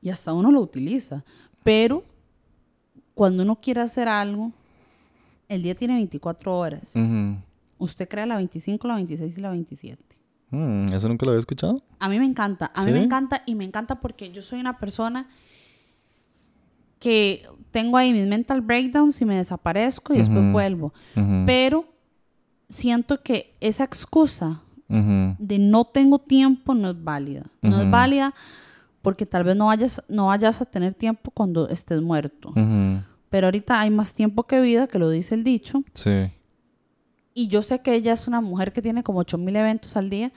Y 0.00 0.08
hasta 0.08 0.32
uno 0.32 0.50
lo 0.50 0.62
utiliza. 0.62 1.22
Pero 1.62 2.02
cuando 3.12 3.42
uno 3.42 3.56
quiere 3.60 3.82
hacer 3.82 4.08
algo, 4.08 4.52
el 5.50 5.62
día 5.62 5.74
tiene 5.74 5.96
24 5.96 6.56
horas. 6.56 6.94
Usted 7.76 8.08
crea 8.08 8.24
la 8.24 8.36
25, 8.36 8.88
la 8.88 8.94
26 8.94 9.36
y 9.36 9.40
la 9.42 9.50
27. 9.50 10.02
Mm, 10.52 10.92
¿Eso 10.92 11.08
nunca 11.08 11.24
lo 11.26 11.32
había 11.32 11.40
escuchado? 11.40 11.82
A 11.98 12.08
mí 12.08 12.18
me 12.18 12.26
encanta, 12.26 12.70
a 12.74 12.84
mí 12.84 12.92
me 12.92 13.02
encanta 13.02 13.42
y 13.46 13.54
me 13.54 13.64
encanta 13.64 14.00
porque 14.00 14.30
yo 14.30 14.42
soy 14.42 14.60
una 14.60 14.78
persona 14.78 15.26
que 16.98 17.46
tengo 17.72 17.96
ahí 17.96 18.12
mis 18.12 18.26
mental 18.26 18.60
breakdowns 18.60 19.20
y 19.20 19.24
me 19.24 19.36
desaparezco 19.36 20.14
y 20.14 20.18
después 20.18 20.52
vuelvo. 20.52 20.92
Pero 21.46 21.86
siento 22.68 23.22
que 23.22 23.54
esa 23.60 23.82
excusa 23.84 24.62
de 24.88 25.58
no 25.58 25.84
tengo 25.86 26.18
tiempo 26.18 26.74
no 26.74 26.90
es 26.90 27.02
válida. 27.02 27.46
No 27.62 27.80
es 27.80 27.90
válida 27.90 28.34
porque 29.00 29.26
tal 29.26 29.44
vez 29.44 29.56
no 29.56 29.66
vayas, 29.66 30.02
no 30.08 30.26
vayas 30.26 30.60
a 30.60 30.66
tener 30.66 30.94
tiempo 30.94 31.30
cuando 31.32 31.68
estés 31.70 32.00
muerto. 32.02 32.52
Pero 33.30 33.46
ahorita 33.46 33.80
hay 33.80 33.88
más 33.88 34.12
tiempo 34.12 34.44
que 34.44 34.60
vida, 34.60 34.86
que 34.86 34.98
lo 34.98 35.08
dice 35.08 35.34
el 35.34 35.42
dicho. 35.44 35.82
Sí. 35.94 36.30
Y 37.34 37.48
yo 37.48 37.62
sé 37.62 37.80
que 37.80 37.94
ella 37.94 38.12
es 38.12 38.28
una 38.28 38.40
mujer 38.40 38.72
que 38.72 38.82
tiene 38.82 39.02
como 39.02 39.20
8000 39.20 39.56
eventos 39.56 39.96
al 39.96 40.10
día. 40.10 40.32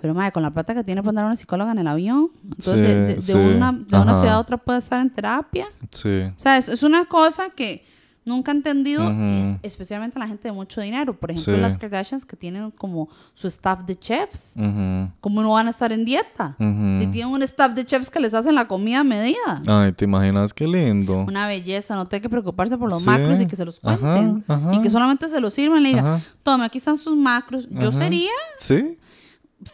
Pero, 0.00 0.12
madre, 0.12 0.32
con 0.32 0.42
la 0.42 0.50
plata 0.52 0.74
que 0.74 0.84
tiene 0.84 1.00
para 1.02 1.10
andar 1.10 1.24
una 1.24 1.36
psicóloga 1.36 1.72
en 1.72 1.78
el 1.78 1.86
avión. 1.86 2.30
Entonces, 2.42 2.74
Sí, 2.74 2.80
de, 2.82 2.94
de- 3.00 3.14
de 3.14 3.22
sí. 3.22 3.32
una, 3.32 3.72
de 3.72 3.96
una 3.98 4.18
ciudad 4.18 4.34
a 4.34 4.38
otra 4.40 4.56
puede 4.58 4.78
estar 4.78 5.00
en 5.00 5.08
terapia. 5.10 5.66
Sí. 5.90 6.08
O 6.36 6.38
sea, 6.38 6.58
es, 6.58 6.68
es 6.68 6.82
una 6.82 7.06
cosa 7.06 7.48
que 7.50 7.86
Nunca 8.26 8.52
he 8.52 8.54
entendido, 8.54 9.04
es- 9.10 9.52
especialmente 9.62 10.18
la 10.18 10.26
gente 10.26 10.48
de 10.48 10.52
mucho 10.52 10.80
dinero. 10.80 11.12
Por 11.14 11.30
ejemplo, 11.30 11.54
Sí. 11.56 11.60
las 11.60 11.76
Kardashians 11.76 12.24
que 12.24 12.36
tienen 12.36 12.70
como 12.70 13.08
su 13.34 13.46
staff 13.48 13.80
de 13.84 13.98
chefs. 13.98 14.54
Ujú, 14.56 15.10
¿Cómo 15.20 15.42
no 15.42 15.52
van 15.52 15.66
a 15.66 15.70
estar 15.70 15.92
en 15.92 16.04
dieta? 16.06 16.56
Si 16.58 17.06
tienen 17.12 17.26
un 17.28 17.42
staff 17.42 17.72
de 17.74 17.84
chefs 17.84 18.08
que 18.08 18.20
les 18.20 18.32
hacen 18.32 18.54
la 18.54 18.66
comida 18.66 19.00
a 19.00 19.04
medida. 19.04 19.62
Ay, 19.66 19.92
¿te 19.92 20.06
imaginas 20.06 20.54
qué 20.54 20.66
lindo? 20.66 21.24
Una 21.28 21.46
belleza, 21.46 21.94
no 21.96 22.06
tiene 22.06 22.22
que 22.22 22.28
preocuparse 22.30 22.78
por 22.78 22.88
los 22.88 23.00
Sí. 23.00 23.06
macros 23.06 23.40
y 23.40 23.46
que 23.46 23.56
se 23.56 23.64
los 23.64 23.78
cuenten. 23.80 24.42
ajá. 24.48 24.74
Y 24.74 24.80
que 24.80 24.88
solamente 24.90 25.28
se 25.28 25.40
los 25.40 25.52
sirvan 25.52 25.80
y 25.80 25.82
le 25.82 25.88
digan, 25.90 26.22
tome, 26.42 26.64
aquí 26.64 26.78
están 26.78 26.96
sus 26.96 27.16
macros. 27.16 27.68
Yo 27.70 27.92
sería 27.92 28.30
Sí, 28.56 28.96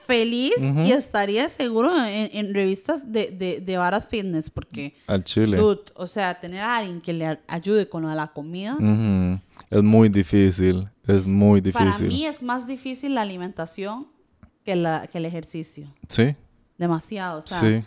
feliz 0.06 0.52
y 0.84 0.92
estaría 0.92 1.48
seguro 1.48 1.90
en, 2.04 2.30
en 2.32 2.54
revistas 2.54 3.10
de, 3.12 3.30
de, 3.30 3.60
de 3.60 3.76
varas 3.76 4.06
fitness 4.06 4.50
porque, 4.50 4.94
al 5.06 5.24
chile. 5.24 5.56
dude, 5.58 5.82
o 5.94 6.06
sea, 6.06 6.38
tener 6.40 6.60
a 6.60 6.76
alguien 6.78 7.00
que 7.00 7.12
le 7.12 7.38
ayude 7.48 7.88
con 7.88 8.02
lo 8.02 8.08
de 8.08 8.14
la 8.16 8.28
comida. 8.28 8.76
Es 9.70 9.82
muy 9.82 10.08
difícil, 10.08 10.88
es 11.06 11.26
muy 11.26 11.60
para 11.62 11.86
difícil. 11.86 12.08
mí 12.08 12.26
es 12.26 12.42
más 12.42 12.66
difícil 12.66 13.14
la 13.14 13.22
alimentación 13.22 14.08
que, 14.64 14.76
la, 14.76 15.06
que 15.06 15.18
el 15.18 15.24
ejercicio. 15.26 15.92
Sí, 16.08 16.34
Demasiado, 16.78 17.40
o 17.40 17.42
sea. 17.42 17.60
sí, 17.60 17.84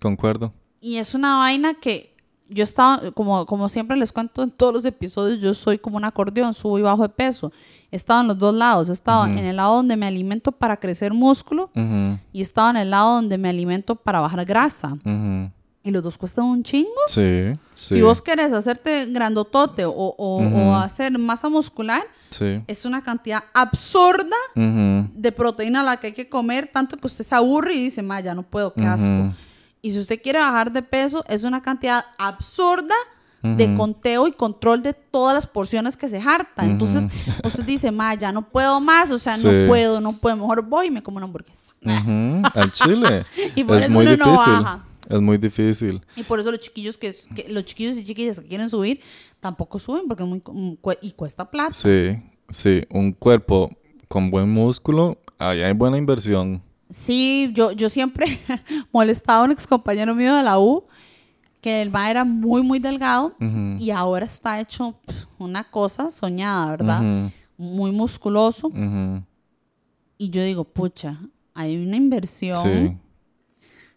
concuerdo. 0.00 0.52
Y 0.80 0.96
es 0.96 1.14
una 1.14 1.38
vaina 1.38 1.74
que 1.74 2.14
yo 2.48 2.62
estaba, 2.62 3.10
como, 3.12 3.44
como 3.46 3.68
siempre 3.68 3.96
les 3.96 4.12
cuento 4.12 4.42
en 4.42 4.50
todos 4.50 4.72
los 4.74 4.84
episodios, 4.84 5.40
yo 5.40 5.52
soy 5.54 5.78
como 5.78 5.96
un 5.96 6.04
acordeón, 6.04 6.54
subo 6.54 6.78
y 6.78 6.82
bajo 6.82 7.02
de 7.02 7.08
peso. 7.08 7.50
He 7.90 7.96
estado 7.96 8.20
en 8.22 8.28
los 8.28 8.38
dos 8.38 8.54
lados. 8.54 8.88
He 8.88 8.92
estado 8.92 9.26
en 9.26 9.38
el 9.38 9.56
lado 9.56 9.76
donde 9.76 9.96
me 9.96 10.06
alimento 10.06 10.52
para 10.52 10.76
crecer 10.78 11.12
músculo 11.14 11.70
y 12.32 12.40
he 12.40 12.42
estado 12.42 12.70
en 12.70 12.76
el 12.76 12.90
lado 12.90 13.14
donde 13.16 13.38
me 13.38 13.48
alimento 13.48 13.94
para 13.96 14.20
bajar 14.20 14.44
grasa. 14.44 14.96
Y 15.84 15.90
los 15.92 16.02
dos 16.02 16.18
cuestan 16.18 16.46
un 16.46 16.64
chingo. 16.64 16.90
Sí, 17.06 17.52
sí. 17.74 17.94
Si 17.94 18.02
vos 18.02 18.20
querés 18.20 18.52
hacerte 18.52 19.06
grandotote 19.06 19.84
o, 19.84 19.92
o- 19.92 20.14
o 20.16 20.38
Ujú. 20.44 20.74
hacer 20.74 21.16
masa 21.16 21.48
muscular, 21.48 22.02
Sí. 22.30 22.60
es 22.66 22.84
una 22.84 23.04
cantidad 23.04 23.44
absurda 23.54 24.36
de 24.56 25.30
proteína 25.32 25.84
la 25.84 25.96
que 25.98 26.08
hay 26.08 26.12
que 26.12 26.28
comer, 26.28 26.68
tanto 26.72 26.96
que 26.96 27.06
usted 27.06 27.24
se 27.24 27.34
aburre 27.36 27.74
y 27.74 27.84
dice, 27.84 28.02
ma, 28.02 28.18
ya 28.20 28.34
no 28.34 28.42
puedo, 28.42 28.74
qué 28.74 28.84
asco. 28.84 29.32
Y 29.80 29.92
si 29.92 30.00
usted 30.00 30.20
quiere 30.20 30.40
bajar 30.40 30.72
de 30.72 30.82
peso, 30.82 31.24
es 31.28 31.44
una 31.44 31.62
cantidad 31.62 32.04
absurda 32.18 32.94
de 33.56 33.74
conteo 33.76 34.26
y 34.26 34.32
control 34.32 34.82
de 34.82 34.92
todas 34.94 35.34
las 35.34 35.46
porciones 35.46 35.96
que 35.96 36.08
se 36.08 36.18
harta. 36.18 36.64
Entonces, 36.64 37.06
usted 37.44 37.64
dice, 37.64 37.90
ma, 37.92 38.14
ya 38.14 38.32
no 38.32 38.48
puedo 38.48 38.80
más, 38.80 39.10
o 39.10 39.18
sea, 39.18 39.36
Sí. 39.36 39.46
no 39.46 39.66
puedo, 39.66 40.00
no 40.00 40.12
puedo, 40.12 40.36
mejor 40.36 40.62
voy 40.68 40.86
y 40.86 40.90
me 40.90 41.02
como 41.02 41.16
una 41.18 41.26
hamburguesa. 41.26 41.70
ujú. 41.84 42.42
Al 42.54 42.72
chile. 42.72 43.24
Y 43.54 43.62
por 43.64 43.76
es 43.76 43.84
eso 43.84 43.92
muy 43.92 44.06
uno 44.06 44.16
no 44.16 44.32
difícil. 44.32 44.52
baja. 44.54 44.84
Es 45.08 45.20
muy 45.20 45.38
difícil. 45.38 46.02
Y 46.16 46.22
por 46.24 46.40
eso 46.40 46.50
los 46.50 46.58
chiquillos 46.60 46.96
que, 46.98 47.14
que- 47.34 47.46
los 47.50 47.64
chiquillos 47.64 47.96
y 47.96 48.04
chiquillas 48.04 48.40
que 48.40 48.46
quieren 48.48 48.68
subir 48.68 49.00
tampoco 49.38 49.78
suben 49.78 50.08
porque 50.08 50.24
es 50.24 50.28
muy 50.28 50.40
cu- 50.40 50.94
y 51.00 51.12
cuesta 51.12 51.48
plata. 51.48 51.72
Sí, 51.72 52.18
sí. 52.48 52.82
Un 52.90 53.12
cuerpo 53.12 53.70
con 54.08 54.30
buen 54.30 54.48
músculo, 54.50 55.18
ahí 55.38 55.62
hay 55.62 55.72
buena 55.74 55.96
inversión. 55.96 56.60
Sí, 56.90 57.50
yo, 57.54 57.72
yo 57.72 57.88
siempre 57.88 58.38
molestaba 58.92 59.40
a 59.40 59.44
un 59.44 59.50
ex 59.52 59.66
compañero 59.66 60.14
mío 60.14 60.34
de 60.34 60.42
la 60.42 60.58
U 60.58 60.84
que 61.66 61.82
el 61.82 61.90
ma 61.90 62.08
era 62.08 62.24
muy, 62.24 62.62
muy 62.62 62.78
delgado 62.78 63.34
y 63.80 63.90
ahora 63.90 64.24
está 64.24 64.60
hecho 64.60 64.94
una 65.36 65.64
cosa 65.64 66.12
soñada, 66.12 66.70
¿verdad? 66.70 67.30
Muy 67.56 67.90
musculoso. 67.90 68.70
Y 70.16 70.30
yo 70.30 70.44
digo, 70.44 70.62
pucha, 70.62 71.18
hay 71.54 71.76
una 71.76 71.96
inversión 71.96 72.62
Sí. 72.62 72.96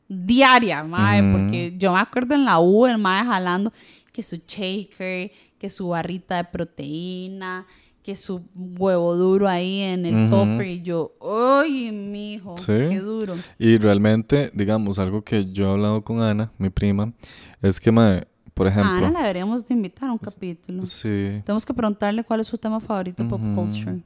diaria, 0.07 0.83
mae, 0.83 1.21
porque 1.31 1.75
yo 1.77 1.93
me 1.93 1.99
acuerdo 1.99 2.33
en 2.33 2.43
la 2.45 2.59
U, 2.59 2.87
el 2.87 2.97
mae 2.97 3.23
jalando 3.23 3.71
que 4.11 4.23
su 4.23 4.37
shaker, 4.47 5.31
que 5.59 5.69
su 5.69 5.89
barrita 5.89 6.37
de 6.37 6.45
proteína, 6.45 7.67
que 8.09 8.15
su 8.15 8.41
huevo 8.55 9.15
duro 9.15 9.47
ahí 9.47 9.81
en 9.81 10.03
el 10.03 10.15
Ujú. 10.15 10.29
topper 10.31 10.65
y 10.65 10.81
yo, 10.81 11.11
¡ay, 11.21 11.91
mijo! 11.91 12.57
Sí. 12.57 12.65
¡Qué 12.65 12.99
duro! 13.01 13.35
Y 13.59 13.77
realmente, 13.77 14.49
digamos, 14.55 14.97
algo 14.97 15.21
que 15.23 15.51
yo 15.51 15.67
he 15.67 15.71
hablado 15.73 16.03
con 16.03 16.19
Ana, 16.19 16.51
mi 16.57 16.71
prima, 16.71 17.13
es 17.61 17.79
que, 17.79 17.91
mae, 17.91 18.27
por 18.55 18.65
A 18.65 18.71
ejemplo... 18.71 18.91
Ana 18.93 19.11
la 19.11 19.19
deberíamos 19.19 19.63
de 19.67 19.75
invitar 19.75 20.09
a 20.09 20.13
un 20.13 20.17
capítulo. 20.17 20.87
Sí. 20.87 21.39
Tenemos 21.45 21.63
que 21.67 21.73
preguntarle 21.75 22.23
cuál 22.23 22.39
es 22.39 22.47
su 22.47 22.57
tema 22.57 22.79
favorito 22.79 23.21
de 23.21 23.29
pop 23.29 23.41
culture. 23.53 23.99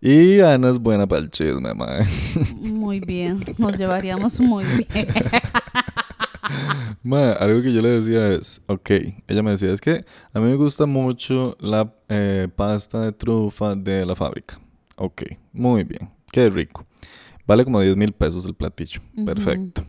Y 0.00 0.40
Ana 0.40 0.70
es 0.70 0.78
buena 0.80 1.06
para 1.06 1.20
el 1.20 1.30
chisme, 1.30 1.72
mae. 1.74 2.04
Muy 2.62 2.98
bien, 2.98 3.44
nos 3.58 3.76
llevaríamos 3.76 4.40
muy 4.40 4.64
bien. 4.92 5.06
Mae, 7.02 7.32
algo 7.32 7.62
que 7.62 7.72
yo 7.72 7.82
le 7.82 8.00
decía 8.00 8.28
es, 8.32 8.60
ok, 8.66 8.90
ella 9.26 9.42
me 9.42 9.50
decía, 9.52 9.72
es 9.72 9.80
que 9.80 10.04
a 10.32 10.40
mí 10.40 10.46
me 10.46 10.54
gusta 10.54 10.86
mucho 10.86 11.56
la 11.60 11.92
eh, 12.08 12.48
pasta 12.54 13.00
de 13.00 13.12
trufa 13.12 13.74
de 13.74 14.06
la 14.06 14.14
fábrica. 14.14 14.60
Ok, 14.96 15.22
muy 15.52 15.84
bien, 15.84 16.10
qué 16.30 16.48
rico. 16.48 16.86
Vale 17.46 17.64
como 17.64 17.80
10 17.80 17.96
mil 17.96 18.12
pesos 18.12 18.46
el 18.46 18.54
platillo. 18.54 19.00
Perfecto. 19.24 19.84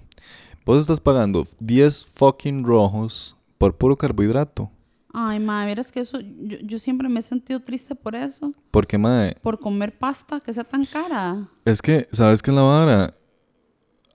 Vos 0.65 0.81
estás 0.81 0.99
pagando 0.99 1.47
10 1.59 2.07
fucking 2.15 2.63
rojos 2.63 3.37
por 3.57 3.75
puro 3.77 3.95
carbohidrato. 3.95 4.71
Ay, 5.13 5.39
madre, 5.39 5.67
verás 5.67 5.91
que 5.91 5.99
eso, 5.99 6.19
yo, 6.19 6.57
yo 6.63 6.79
siempre 6.79 7.07
me 7.07 7.19
he 7.19 7.23
sentido 7.23 7.59
triste 7.59 7.93
por 7.93 8.15
eso, 8.15 8.51
Porque, 8.71 8.97
mae, 8.97 9.35
por 9.43 9.59
comer 9.59 9.95
pasta 9.95 10.39
que 10.39 10.51
sea 10.51 10.63
tan 10.63 10.85
cara. 10.85 11.47
es 11.65 11.79
que, 11.83 12.07
¿sabes 12.11 12.41
qué 12.41 12.49
es 12.49 12.55
la 12.55 12.63
vara? 12.63 13.13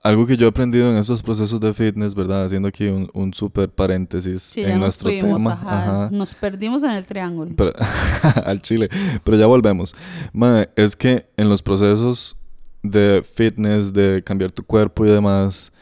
Algo 0.01 0.25
que 0.25 0.37
yo 0.37 0.45
he 0.45 0.49
aprendido 0.49 0.89
en 0.89 0.97
esos 0.97 1.21
procesos 1.21 1.59
de 1.59 1.73
fitness, 1.73 2.15
¿verdad? 2.15 2.45
Haciendo 2.45 2.69
aquí 2.69 2.87
un, 2.87 3.09
un 3.13 3.33
súper 3.33 3.69
paréntesis 3.69 4.41
Sí, 4.41 4.61
en 4.61 4.67
ya 4.67 4.73
nos 4.75 4.79
nuestro 4.81 5.09
fuimos, 5.09 5.37
tema. 5.39 5.51
ajá. 5.53 5.79
Ajá. 6.05 6.09
Nos 6.11 6.35
perdimos 6.35 6.83
en 6.83 6.91
el 6.91 7.03
triángulo. 7.05 7.51
Pero- 7.57 7.73
al 8.45 8.61
chile. 8.61 8.89
Pero 9.25 9.35
ya 9.37 9.45
volvemos. 9.45 9.93
Mae, 10.31 10.69
es 10.77 10.95
que 10.95 11.27
en 11.35 11.49
los 11.49 11.61
procesos 11.61 12.37
de 12.81 13.23
fitness, 13.35 13.91
de 13.91 14.23
cambiar 14.25 14.51
tu 14.51 14.63
cuerpo 14.63 15.05
y 15.05 15.09
demás, 15.09 15.73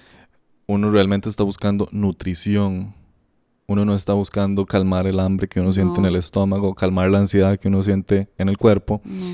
uno 0.66 0.90
realmente 0.90 1.30
está 1.30 1.44
buscando 1.44 1.88
nutrición. 1.92 2.96
Uno 3.68 3.86
no 3.86 3.94
está 3.96 4.14
buscando 4.14 4.66
calmar 4.66 5.06
el 5.06 5.20
hambre 5.20 5.48
que 5.48 5.60
uno 5.60 5.74
siente 5.74 5.98
en 5.98 6.04
No. 6.04 6.08
el 6.08 6.16
estómago, 6.16 6.74
calmar 6.74 7.12
la 7.12 7.20
ansiedad 7.20 7.60
que 7.60 7.68
uno 7.68 7.84
siente 7.84 8.30
en 8.40 8.50
el 8.50 8.58
cuerpo. 8.58 9.00
No. 9.06 9.26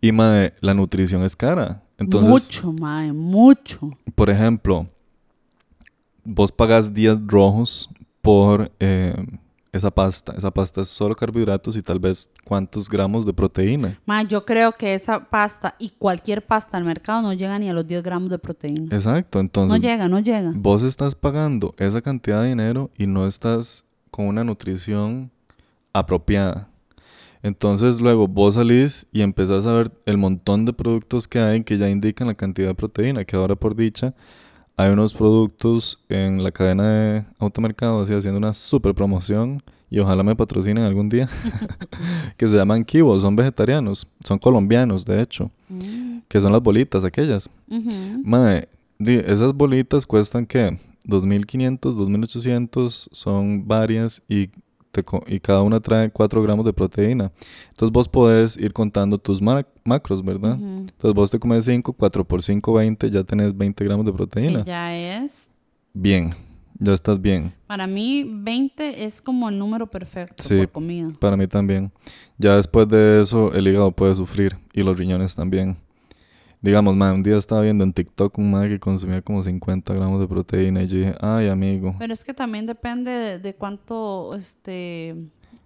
Y 0.00 0.12
mae, 0.12 0.52
la 0.60 0.74
nutrición 0.74 1.24
es 1.24 1.34
cara. 1.34 1.82
Entonces, 1.98 2.30
mucho, 2.30 2.72
madre, 2.72 3.12
mucho. 3.12 3.90
por 4.14 4.30
ejemplo, 4.30 4.86
vos 6.24 6.52
pagas 6.52 6.92
10 6.94 7.26
rojos 7.26 7.88
por 8.22 8.70
eh, 8.78 9.14
esa 9.72 9.90
pasta. 9.90 10.32
Esa 10.36 10.50
pasta 10.50 10.82
es 10.82 10.88
solo 10.88 11.14
carbohidratos 11.14 11.76
y 11.76 11.82
tal 11.82 11.98
vez 11.98 12.30
cuántos 12.44 12.88
gramos 12.88 13.26
de 13.26 13.32
proteína. 13.32 13.98
Ma, 14.06 14.22
yo 14.22 14.44
creo 14.44 14.72
que 14.72 14.94
esa 14.94 15.28
pasta 15.28 15.74
y 15.78 15.90
cualquier 15.90 16.44
pasta 16.46 16.76
al 16.76 16.84
mercado 16.84 17.22
no 17.22 17.32
llega 17.32 17.58
ni 17.58 17.68
a 17.68 17.72
los 17.72 17.86
10 17.86 18.02
gramos 18.02 18.30
de 18.30 18.38
proteína. 18.38 18.94
Exacto, 18.94 19.38
No 19.38 19.40
entonces 19.42 19.80
llega, 19.80 20.08
no 20.08 20.20
llega. 20.20 20.52
vos 20.54 20.82
estás 20.82 21.14
pagando 21.14 21.74
esa 21.78 22.00
cantidad 22.00 22.42
de 22.42 22.48
dinero 22.50 22.90
y 22.96 23.06
no 23.06 23.26
estás 23.26 23.84
con 24.10 24.26
una 24.26 24.44
nutrición 24.44 25.30
apropiada. 25.92 26.67
Entonces 27.42 28.00
luego 28.00 28.26
vos 28.28 28.54
salís 28.54 29.06
y 29.12 29.20
empezás 29.22 29.64
a 29.66 29.72
ver 29.72 29.92
el 30.06 30.18
montón 30.18 30.64
de 30.64 30.72
productos 30.72 31.28
que 31.28 31.38
hay 31.38 31.62
que 31.64 31.78
ya 31.78 31.88
indican 31.88 32.26
la 32.26 32.34
cantidad 32.34 32.68
de 32.68 32.74
proteína, 32.74 33.24
que 33.24 33.36
ahora 33.36 33.54
por 33.56 33.76
dicha 33.76 34.14
hay 34.76 34.90
unos 34.90 35.12
productos 35.14 35.98
en 36.08 36.42
la 36.44 36.52
cadena 36.52 36.88
de 36.88 37.24
automercado 37.38 38.02
así 38.02 38.12
haciendo 38.14 38.38
una 38.38 38.54
super 38.54 38.94
promoción 38.94 39.62
y 39.90 39.98
ojalá 40.00 40.22
me 40.22 40.36
patrocinen 40.36 40.84
algún 40.84 41.08
día 41.08 41.28
que 42.36 42.46
se 42.48 42.56
llaman 42.56 42.84
Kibo, 42.84 43.18
son 43.20 43.34
vegetarianos, 43.36 44.06
son 44.24 44.38
colombianos 44.38 45.04
de 45.04 45.20
hecho, 45.22 45.50
Mm, 45.70 46.20
que 46.28 46.40
son 46.40 46.50
las 46.52 46.62
bolitas 46.62 47.04
aquellas. 47.04 47.50
ujú. 47.70 47.90
Mae, 48.24 48.68
di- 48.98 49.20
esas 49.26 49.52
bolitas 49.52 50.06
cuestan 50.06 50.46
¿qué? 50.46 50.78
2.500, 51.04 51.94
2.800, 51.94 53.08
son 53.12 53.66
varias 53.68 54.22
y, 54.28 54.48
te 54.90 55.04
y 55.26 55.40
cada 55.40 55.62
una 55.62 55.80
trae 55.80 56.10
4 56.10 56.42
gramos 56.42 56.64
de 56.64 56.72
proteína. 56.72 57.30
Entonces 57.70 57.92
vos 57.92 58.08
podés 58.08 58.56
ir 58.56 58.72
contando 58.72 59.18
tus 59.18 59.40
ma- 59.42 59.66
macros, 59.84 60.24
¿verdad? 60.24 60.54
Ujú. 60.56 60.64
Entonces 60.80 61.14
vos 61.14 61.30
te 61.30 61.38
comes 61.38 61.64
5, 61.64 61.92
4 61.92 62.24
por 62.24 62.42
5, 62.42 62.72
20, 62.72 63.10
ya 63.10 63.24
tenés 63.24 63.56
20 63.56 63.84
gramos 63.84 64.06
de 64.06 64.12
proteína. 64.12 64.62
Ya 64.64 64.96
es. 64.96 65.48
Bien, 65.94 66.34
ya 66.78 66.92
estás 66.92 67.20
bien. 67.20 67.52
Para 67.66 67.86
mí, 67.86 68.24
20 68.42 69.04
es 69.04 69.20
como 69.20 69.48
el 69.48 69.58
número 69.58 69.86
perfecto 69.88 70.42
Sí. 70.42 70.56
por 70.56 70.70
comida. 70.70 71.08
Para 71.18 71.36
mí 71.36 71.46
también. 71.46 71.90
Ya 72.38 72.56
después 72.56 72.88
de 72.88 73.20
eso 73.20 73.52
el 73.54 73.66
hígado 73.68 73.90
puede 73.92 74.14
sufrir 74.14 74.56
y 74.72 74.82
los 74.82 74.96
riñones 74.96 75.34
también. 75.34 75.76
Digamos, 76.60 76.96
man, 76.96 77.14
un 77.14 77.22
día 77.22 77.36
estaba 77.36 77.60
viendo 77.60 77.84
en 77.84 77.92
TikTok 77.92 78.36
un 78.38 78.50
man 78.50 78.68
que 78.68 78.80
consumía 78.80 79.22
como 79.22 79.42
50 79.42 79.94
gramos 79.94 80.20
de 80.20 80.26
proteína 80.26 80.82
y 80.82 80.88
yo 80.88 80.98
dije, 80.98 81.14
ay, 81.20 81.48
amigo. 81.48 81.94
Pero 81.98 82.12
es 82.12 82.24
que 82.24 82.34
también 82.34 82.66
depende 82.66 83.10
de, 83.10 83.38
de 83.38 83.54
cuánto 83.54 84.34
este 84.34 85.14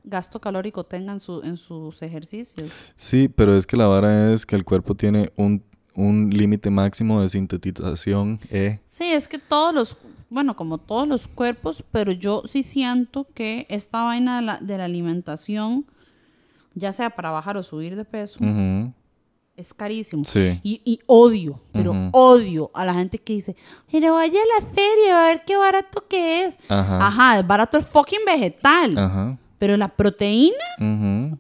gasto 0.05 0.41
calórico 0.41 0.85
tengan 0.85 1.21
su, 1.21 1.43
en 1.43 1.57
sus 1.57 2.03
ejercicios. 2.03 2.71
Sí, 2.97 3.29
pero 3.29 3.57
es 3.57 3.67
que 3.67 3.77
la 3.77 3.87
vara 3.87 4.33
es 4.33 4.45
que 4.45 4.57
el 4.57 4.65
cuerpo 4.65 4.95
tiene 4.95 5.33
un, 5.37 5.63
un 5.95 6.31
límite 6.31 6.71
máximo 6.71 7.23
de 7.23 7.29
sintetización 7.29 8.39
E. 8.51 8.81
Sí, 8.87 9.05
es 9.05 9.29
que 9.29 9.39
todos 9.39 9.75
los, 9.75 9.97
bueno, 10.29 10.57
como 10.57 10.79
todos 10.79 11.09
los 11.09 11.29
cuerpos, 11.29 11.85
pero 11.91 12.13
yo 12.13 12.43
sí 12.47 12.63
siento 12.63 13.27
que 13.35 13.67
esta 13.69 14.03
vaina 14.03 14.41
de 14.41 14.43
la, 14.47 14.59
de 14.59 14.79
la 14.79 14.85
alimentación, 14.85 15.87
ya 16.75 16.93
sea 16.93 17.11
para 17.11 17.31
bajar 17.31 17.57
o 17.57 17.63
subir 17.63 17.97
de 17.97 18.05
peso, 18.05 18.39
Ujú. 18.43 18.93
Es 19.57 19.75
carísimo. 19.75 20.25
Sí. 20.25 20.61
Y, 20.63 20.81
y 20.85 21.01
odio, 21.07 21.61
pero 21.73 21.95
odio 22.13 22.71
a 22.75 22.85
la 22.85 22.95
gente 22.95 23.19
que 23.19 23.35
dice, 23.35 23.57
pero 23.91 24.15
vaya 24.15 24.39
a 24.41 24.61
la 24.61 24.67
feria 24.67 25.25
a 25.25 25.27
ver 25.29 25.43
qué 25.47 25.57
barato 25.57 26.07
que 26.09 26.45
es. 26.45 26.59
Ajá. 26.69 27.07
Ajá, 27.07 27.39
es 27.39 27.47
barato 27.47 27.77
el 27.77 27.85
fucking 27.85 28.25
vegetal. 28.27 28.97
Ajá. 28.99 29.39
Pero 29.59 29.77
la 29.77 29.89
proteína, 29.89 30.57
Ujú. 30.81 31.39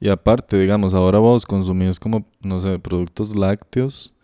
Y 0.00 0.08
aparte, 0.08 0.58
digamos, 0.58 0.94
ahora 0.94 1.18
vos 1.18 1.44
consumís 1.44 2.00
como, 2.00 2.24
no 2.40 2.60
sé, 2.60 2.78
productos 2.78 3.34
lácteos 3.36 4.14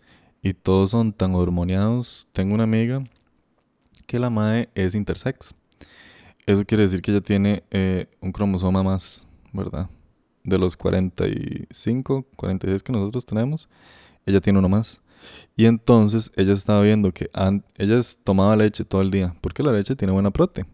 y 0.41 0.53
todos 0.53 0.91
son 0.91 1.13
tan 1.13 1.35
hormoneados. 1.35 2.27
Tengo 2.33 2.55
una 2.55 2.63
amiga 2.63 3.03
que 4.07 4.17
la 4.17 4.31
madre 4.31 4.69
es 4.73 4.95
intersex. 4.95 5.53
Eso 6.47 6.65
quiere 6.65 6.83
decir 6.83 7.01
que 7.01 7.11
ella 7.11 7.21
tiene 7.21 7.63
eh, 7.69 8.07
un 8.19 8.31
cromosoma 8.31 8.81
más, 8.81 9.27
¿verdad? 9.51 9.89
De 10.45 10.57
los 10.57 10.77
45, 10.77 12.25
46 12.35 12.83
que 12.83 12.91
nosotros 12.93 13.25
tenemos, 13.25 13.67
ella 14.25 14.39
tiene 14.39 14.59
uno 14.59 14.69
más. 14.69 15.01
Y 15.57 15.65
entonces 15.65 16.31
ella 16.35 16.53
estaba 16.53 16.81
viendo 16.81 17.11
que 17.11 17.29
ella 17.77 17.97
es- 17.97 18.19
tomaba 18.23 18.55
leche 18.55 18.85
todo 18.85 19.01
el 19.01 19.09
día, 19.11 19.35
porque 19.41 19.63
la 19.63 19.71
leche 19.73 19.95
tiene 19.95 20.13
buena 20.13 20.29
prote. 20.31 20.65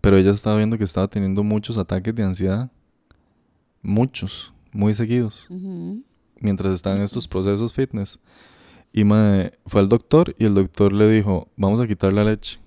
Pero 0.00 0.16
ella 0.16 0.32
estaba 0.32 0.56
viendo 0.56 0.76
que 0.76 0.84
estaba 0.84 1.08
teniendo 1.08 1.42
muchos 1.44 1.78
ataques 1.78 2.14
de 2.14 2.24
ansiedad. 2.24 2.70
Muchos, 3.82 4.52
muy 4.72 4.92
seguidos, 4.94 5.46
mientras 6.40 6.72
estaba 6.74 6.96
en 6.96 7.02
estos 7.02 7.28
procesos 7.28 7.72
fitness. 7.72 8.18
Y 8.92 9.04
mae, 9.04 9.52
fue 9.66 9.80
al 9.80 9.88
doctor 9.88 10.34
y 10.38 10.44
el 10.46 10.54
doctor 10.54 10.92
le 10.92 11.08
dijo, 11.10 11.48
vamos 11.56 11.78
a 11.80 11.86
quitar 11.86 12.12
la 12.12 12.24
leche. 12.24 12.58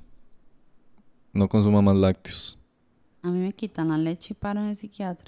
No 1.33 1.49
consuma 1.49 1.81
más 1.81 1.95
lácteos. 1.97 2.57
A 3.23 3.31
mí 3.31 3.39
me 3.39 3.53
quitan 3.53 3.89
la 3.89 3.97
leche 3.97 4.33
y 4.33 4.35
paro 4.35 4.59
en 4.61 4.67
el 4.67 4.75
psiquiatra. 4.75 5.25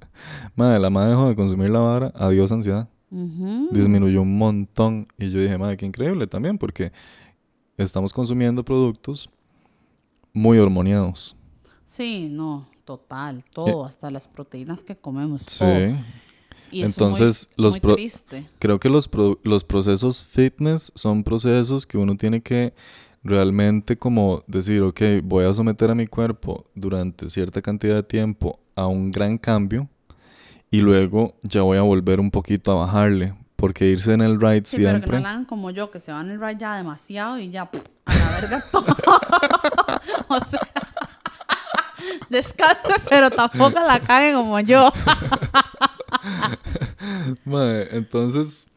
Madre, 0.56 0.78
la 0.80 0.90
madre 0.90 1.10
dejó 1.10 1.28
de 1.28 1.34
consumir 1.36 1.70
la 1.70 1.78
vara, 1.80 2.12
adiós 2.16 2.50
ansiedad. 2.52 2.88
Disminuyó 3.70 4.22
un 4.22 4.36
montón. 4.36 5.06
Y 5.18 5.30
yo 5.30 5.38
dije, 5.40 5.56
madre, 5.58 5.76
qué 5.76 5.86
increíble 5.86 6.26
también, 6.26 6.58
porque 6.58 6.90
estamos 7.76 8.12
consumiendo 8.12 8.64
productos 8.64 9.28
muy 10.32 10.58
hormoneados. 10.58 11.36
Sí, 11.84 12.28
no, 12.30 12.66
total, 12.84 13.44
todo, 13.52 13.84
hasta 13.84 14.10
las 14.10 14.26
proteínas 14.26 14.82
que 14.82 14.96
comemos. 14.96 15.42
Sí. 15.46 15.58
todo. 15.64 15.96
Y 16.72 16.82
eso 16.82 16.86
Entonces, 17.04 17.48
muy, 17.56 17.64
los 17.64 17.74
muy 17.74 17.80
pro- 17.80 17.94
triste. 17.94 18.46
Creo 18.58 18.80
que 18.80 18.88
los, 18.88 19.06
pro- 19.06 19.38
los 19.44 19.62
procesos 19.62 20.24
fitness 20.24 20.90
son 20.96 21.22
procesos 21.22 21.86
que 21.86 21.98
uno 21.98 22.16
tiene 22.16 22.40
que 22.40 22.74
realmente 23.24 23.96
como 23.96 24.44
decir, 24.46 24.82
ok, 24.82 25.00
voy 25.22 25.46
a 25.46 25.54
someter 25.54 25.90
a 25.90 25.94
mi 25.94 26.06
cuerpo 26.06 26.64
durante 26.74 27.30
cierta 27.30 27.62
cantidad 27.62 27.96
de 27.96 28.02
tiempo 28.02 28.60
a 28.76 28.86
un 28.86 29.10
gran 29.10 29.38
cambio 29.38 29.88
y 30.70 30.80
luego 30.80 31.34
ya 31.42 31.62
voy 31.62 31.78
a 31.78 31.82
volver 31.82 32.20
un 32.20 32.30
poquito 32.30 32.72
a 32.72 32.86
bajarle, 32.86 33.34
porque 33.56 33.86
irse 33.86 34.12
en 34.12 34.20
el 34.20 34.40
ride 34.40 34.62
Sí, 34.64 34.76
pero 34.76 34.88
que 34.88 34.92
no 34.92 34.98
siempre... 34.98 35.16
hagan 35.18 35.44
como 35.46 35.70
yo, 35.70 35.90
que 35.90 36.00
se 36.00 36.12
van 36.12 36.30
el 36.30 36.40
ride 36.40 36.56
ya 36.58 36.76
demasiado 36.76 37.38
y 37.38 37.50
ya 37.50 37.70
pff, 37.70 37.82
a 38.04 38.14
la 38.14 38.40
verga 38.40 38.64
todo. 38.70 38.86
o 40.28 40.44
sea, 40.44 40.60
descanse, 42.28 42.94
pero 43.08 43.30
tampoco 43.30 43.80
la 43.80 44.00
cague 44.00 44.34
como 44.34 44.60
yo. 44.60 44.92
Mae, 47.44 47.88
entonces, 47.96 48.68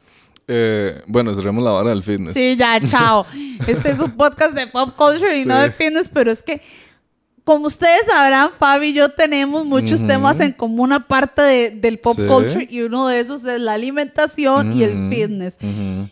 eh, 0.47 1.01
bueno, 1.07 1.35
cerremos 1.35 1.63
la 1.63 1.71
vara 1.71 1.89
del 1.89 2.03
fitness. 2.03 2.33
Sí, 2.33 2.55
ya, 2.55 2.79
chao. 2.87 3.25
Este 3.67 3.89
es 3.91 3.99
un 3.99 4.11
podcast 4.11 4.55
de 4.55 4.67
pop 4.67 4.95
culture 4.95 5.37
y 5.37 5.45
no 5.45 5.59
de 5.59 5.71
fitness, 5.71 6.09
pero 6.09 6.31
es 6.31 6.43
que, 6.43 6.61
como 7.47 7.67
ustedes 7.67 8.01
sabrán, 8.05 8.49
Fabi 8.51 8.87
y 8.89 8.93
yo 8.93 9.07
tenemos 9.07 9.63
muchos 9.65 10.05
temas 10.05 10.37
en 10.41 10.51
común 10.51 10.91
aparte 10.91 11.41
de- 11.41 11.71
del 11.71 11.97
pop 11.97 12.17
Sí. 12.17 12.27
culture 12.27 12.67
y 12.69 12.81
uno 12.81 13.07
de 13.07 13.21
esos 13.21 13.45
es 13.45 13.61
la 13.61 13.71
alimentación 13.75 14.73
y 14.73 14.83
el 14.83 15.09
fitness. 15.09 15.57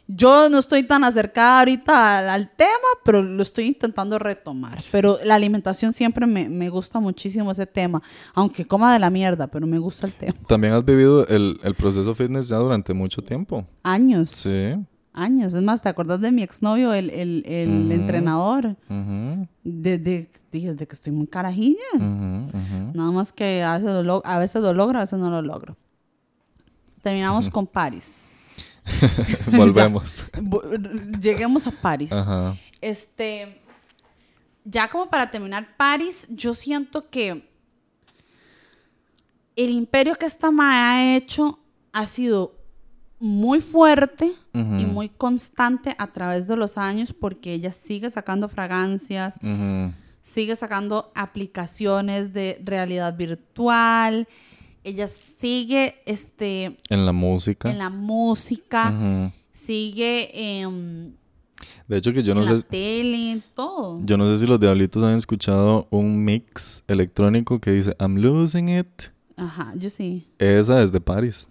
Yo 0.08 0.50
no 0.50 0.60
estoy 0.60 0.84
tan 0.84 1.04
acercada 1.04 1.60
ahorita 1.60 2.20
al, 2.20 2.30
al 2.30 2.50
tema, 2.56 2.88
pero 3.04 3.22
lo 3.22 3.44
estoy 3.44 3.66
intentando 3.66 4.18
retomar. 4.18 4.82
Pero 4.94 5.20
la 5.26 5.36
alimentación 5.36 5.92
siempre 5.92 6.26
me, 6.26 6.48
me 6.48 6.70
gusta 6.70 7.02
muchísimo 7.02 7.52
ese 7.52 7.66
tema, 7.66 8.02
aunque 8.34 8.66
coma 8.66 8.94
de 8.94 9.00
la 9.00 9.10
mierda, 9.10 9.48
pero 9.48 9.68
me 9.68 9.78
gusta 9.78 10.08
el 10.08 10.14
tema. 10.14 10.36
También 10.48 10.72
has 10.72 10.86
vivido 10.86 11.28
el, 11.28 11.60
el 11.64 11.76
proceso 11.76 12.16
fitness 12.16 12.48
ya 12.48 12.56
durante 12.58 12.94
mucho 12.94 13.22
tiempo. 13.22 13.66
Años, 13.84 14.30
Sí. 14.30 14.74
Años. 15.16 15.54
Es 15.54 15.64
más, 15.64 15.82
¿te 15.82 15.90
acuerdas 15.90 16.22
de 16.22 16.32
mi 16.32 16.44
exnovio, 16.44 16.94
el, 16.94 17.10
el, 17.10 17.44
el 17.48 17.92
entrenador? 17.92 18.76
Ujú, 18.90 19.48
Desde, 19.64 20.30
desde 20.52 20.88
que 20.88 20.94
estoy 20.94 21.12
muy 21.14 21.28
carajilla. 21.28 21.84
Nada 21.98 23.12
más 23.12 23.32
que 23.34 23.64
a 23.64 23.78
veces, 23.78 24.06
lo, 24.06 24.22
a 24.26 24.38
veces 24.40 24.62
lo 24.62 24.74
logro, 24.74 25.00
a 25.00 25.02
veces 25.02 25.18
no 25.20 25.30
lo 25.30 25.42
logro. 25.42 25.78
Terminamos 27.02 27.50
con 27.50 27.66
Paris. 27.68 28.26
Volvemos. 29.56 30.24
Bu- 30.34 31.20
Lleguemos 31.20 31.66
a 31.68 31.72
Paris. 31.72 32.12
Este, 32.82 33.60
ya 34.64 34.90
como 34.90 35.10
para 35.10 35.32
terminar 35.32 35.76
Paris, 35.78 36.28
yo 36.30 36.54
siento 36.54 37.10
que 37.10 37.48
el 39.56 39.70
imperio 39.70 40.16
que 40.16 40.26
esta 40.26 40.52
mae 40.52 40.78
ha 40.82 41.16
hecho 41.16 41.60
ha 41.94 42.06
sido 42.08 42.55
muy 43.20 43.62
fuerte 43.62 44.34
y 44.54 44.86
muy 44.86 45.10
constante 45.10 45.96
a 45.98 46.08
través 46.08 46.48
de 46.48 46.56
los 46.56 46.78
años 46.78 47.14
porque 47.14 47.54
ella 47.54 47.72
sigue 47.72 48.10
sacando 48.10 48.48
fragancias, 48.50 49.38
sigue 50.22 50.56
sacando 50.56 51.12
aplicaciones 51.16 52.34
de 52.34 52.62
realidad 52.64 53.16
virtual, 53.18 54.28
ella 54.84 55.08
sigue 55.40 55.96
este, 56.06 56.78
En 56.90 57.06
la 57.06 57.12
música. 57.12 57.72
en 57.72 57.78
la 57.80 57.90
música, 57.90 58.94
sigue 59.54 60.60
em, 60.62 61.14
De 61.88 61.98
hecho 61.98 62.12
que 62.14 62.22
yo 62.24 62.36
no 62.36 62.44
en 62.44 62.54
la 62.54 62.60
sé, 62.62 62.68
tele, 62.68 63.42
todo. 63.56 63.98
yo 64.04 64.18
no 64.18 64.28
sé 64.30 64.40
si 64.40 64.46
los 64.46 64.60
diablitos 64.60 65.02
han 65.04 65.16
escuchado 65.18 65.88
un 65.90 66.24
mix 66.24 66.84
electrónico 66.88 67.60
que 67.60 67.72
dice 67.72 67.96
I'm 68.00 68.18
losing 68.18 68.70
it. 68.70 68.88
Ajá, 69.38 69.74
yo 69.76 69.90
sí. 69.90 70.28
Esa 70.38 70.82
es 70.84 70.92
de 70.92 71.02
Paris. 71.02 71.50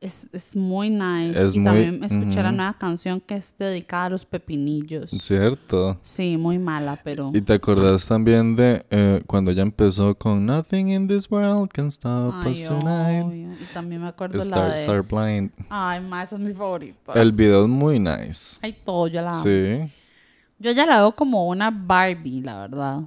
Es, 0.00 0.30
es 0.32 0.56
muy 0.56 0.88
nice. 0.88 1.44
Es 1.44 1.54
y 1.54 1.58
muy- 1.58 1.64
también 1.66 2.02
escuché 2.04 2.42
la 2.42 2.48
ujú. 2.48 2.56
nueva 2.56 2.78
canción 2.78 3.20
que 3.20 3.36
es 3.36 3.54
dedicada 3.58 4.06
a 4.06 4.08
los 4.10 4.24
pepinillos. 4.24 5.10
Cierto. 5.10 6.00
Sí, 6.02 6.38
muy 6.38 6.58
mala, 6.58 6.98
pero... 7.04 7.30
Y 7.34 7.42
te 7.42 7.52
acordás 7.52 8.06
también 8.08 8.56
de 8.56 8.82
eh, 8.88 9.22
cuando 9.26 9.50
ella 9.50 9.62
empezó 9.62 10.14
con 10.14 10.46
Nothing 10.46 10.88
in 10.88 11.06
this 11.06 11.30
world 11.30 11.68
can 11.70 11.88
stop 11.88 12.32
Ay, 12.34 12.52
us 12.52 12.64
tonight. 12.64 13.26
obvio. 13.26 13.52
Y 13.60 13.64
también 13.74 14.00
me 14.00 14.08
acuerdo 14.08 14.38
la 14.38 14.74
Star, 14.74 14.96
de... 14.96 15.02
Blind. 15.02 15.50
Ay, 15.68 16.02
esa 16.22 16.36
es 16.36 16.40
mi 16.40 16.54
favorita. 16.54 17.12
El 17.12 17.32
video 17.32 17.64
es 17.64 17.68
muy 17.68 17.98
nice. 17.98 18.58
Ay, 18.62 18.74
todo, 18.82 19.06
yo 19.06 19.20
la 19.20 19.32
amo. 19.32 19.42
Sí. 19.42 19.92
Yo 20.58 20.72
ya 20.72 20.86
la 20.86 21.00
veo 21.00 21.12
como 21.12 21.46
una 21.46 21.70
Barbie, 21.70 22.40
la 22.40 22.60
verdad. 22.60 23.00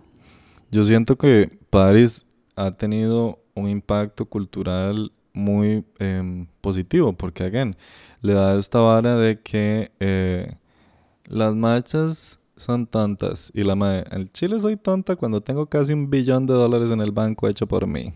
Yo 0.69 0.83
siento 0.83 1.17
que 1.17 1.57
Paris 1.71 2.27
ha 2.55 2.69
tenido 2.69 3.39
un 3.55 3.67
impacto 3.67 4.25
cultural 4.25 5.11
muy 5.33 5.85
em, 5.99 6.45
positivo, 6.61 7.13
porque, 7.13 7.43
again, 7.43 7.75
le 8.21 8.33
da 8.33 8.57
esta 8.57 8.79
vara 8.79 9.15
de 9.17 9.39
que 9.41 9.91
eh, 9.99 10.55
las 11.25 11.55
machas 11.55 12.39
son 12.55 12.87
tontas. 12.87 13.51
Y 13.53 13.63
la 13.63 13.75
madre, 13.75 14.05
al 14.11 14.31
chile 14.31 14.59
soy 14.59 14.77
tonta 14.77 15.15
cuando 15.15 15.41
tengo 15.41 15.65
casi 15.67 15.93
un 15.93 16.09
billón 16.09 16.45
de 16.45 16.53
dólares 16.53 16.91
en 16.91 17.01
el 17.01 17.11
banco 17.11 17.47
hecho 17.47 17.67
por 17.67 17.87
mí. 17.87 18.13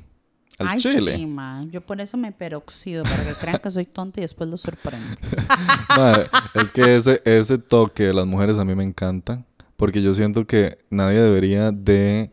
Al 0.60 0.69
Ay, 0.69 0.80
chile. 0.80 1.15
sí, 1.17 1.25
ma. 1.27 1.65
Yo 1.71 1.82
por 1.82 2.01
eso 2.01 2.17
me 2.17 2.32
peroxido, 2.32 3.03
para 3.03 3.23
que 3.23 3.34
crean 3.34 3.60
que 3.60 3.69
soy 3.69 3.86
tonta 3.86 4.19
y 4.19 4.23
después 4.23 4.49
lo 4.49 4.58
sorprendo. 4.58 5.15
Madre, 5.89 6.25
es 6.56 6.71
que 6.71 6.95
ese, 6.95 7.21
ese 7.25 7.60
toque 7.60 8.06
de 8.06 8.13
las 8.13 8.25
mujeres 8.25 8.58
a 8.58 8.65
mí 8.65 8.73
me 8.73 8.84
encanta, 8.84 9.45
porque 9.75 10.01
yo 10.01 10.13
siento 10.15 10.47
que 10.47 10.80
nadie 10.89 11.21
debería 11.21 11.71
de 11.71 12.32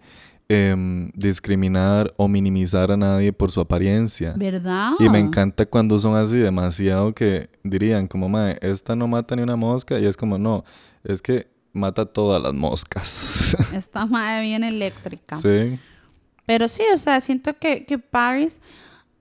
em, 0.49 1.11
discriminar 1.15 2.13
o 2.17 2.29
minimizar 2.29 2.91
a 2.93 2.97
nadie 2.97 3.33
por 3.33 3.51
su 3.51 3.61
apariencia. 3.61 4.35
¿Verdad? 4.37 4.93
Y 4.99 5.09
me 5.09 5.19
encanta 5.19 5.67
cuando 5.67 5.99
son 5.99 6.17
así 6.17 6.37
demasiado 6.37 7.15
que 7.15 7.49
dirían 7.63 8.07
como, 8.09 8.29
madre, 8.29 8.59
esta 8.61 8.95
no 8.95 9.07
mata 9.09 9.35
ni 9.37 9.43
una 9.43 9.57
mosca 9.57 9.99
y 9.99 10.07
es 10.07 10.17
como, 10.17 10.37
no, 10.39 10.65
es 11.03 11.23
que 11.23 11.49
mata 11.73 12.05
todas 12.07 12.41
las 12.43 12.55
moscas. 12.55 13.57
Esta 13.75 14.07
madre 14.07 14.43
bien 14.43 14.65
eléctrica. 14.65 15.37
sí. 15.37 15.79
Pero 16.47 16.69
sí, 16.69 16.83
o 16.93 16.99
sea, 16.99 17.21
siento 17.23 17.57
que, 17.59 17.87
que 17.87 17.99
Paris 17.99 18.61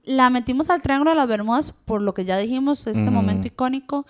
la 0.03 0.29
metimos 0.29 0.69
al 0.69 0.81
Triángulo 0.81 1.11
de 1.11 1.15
las 1.15 1.27
Bermudas 1.29 1.73
por 1.85 2.01
lo 2.01 2.13
que 2.13 2.25
ya 2.25 2.37
dijimos, 2.37 2.85
este 2.85 3.09
momento 3.09 3.47
icónico, 3.47 4.05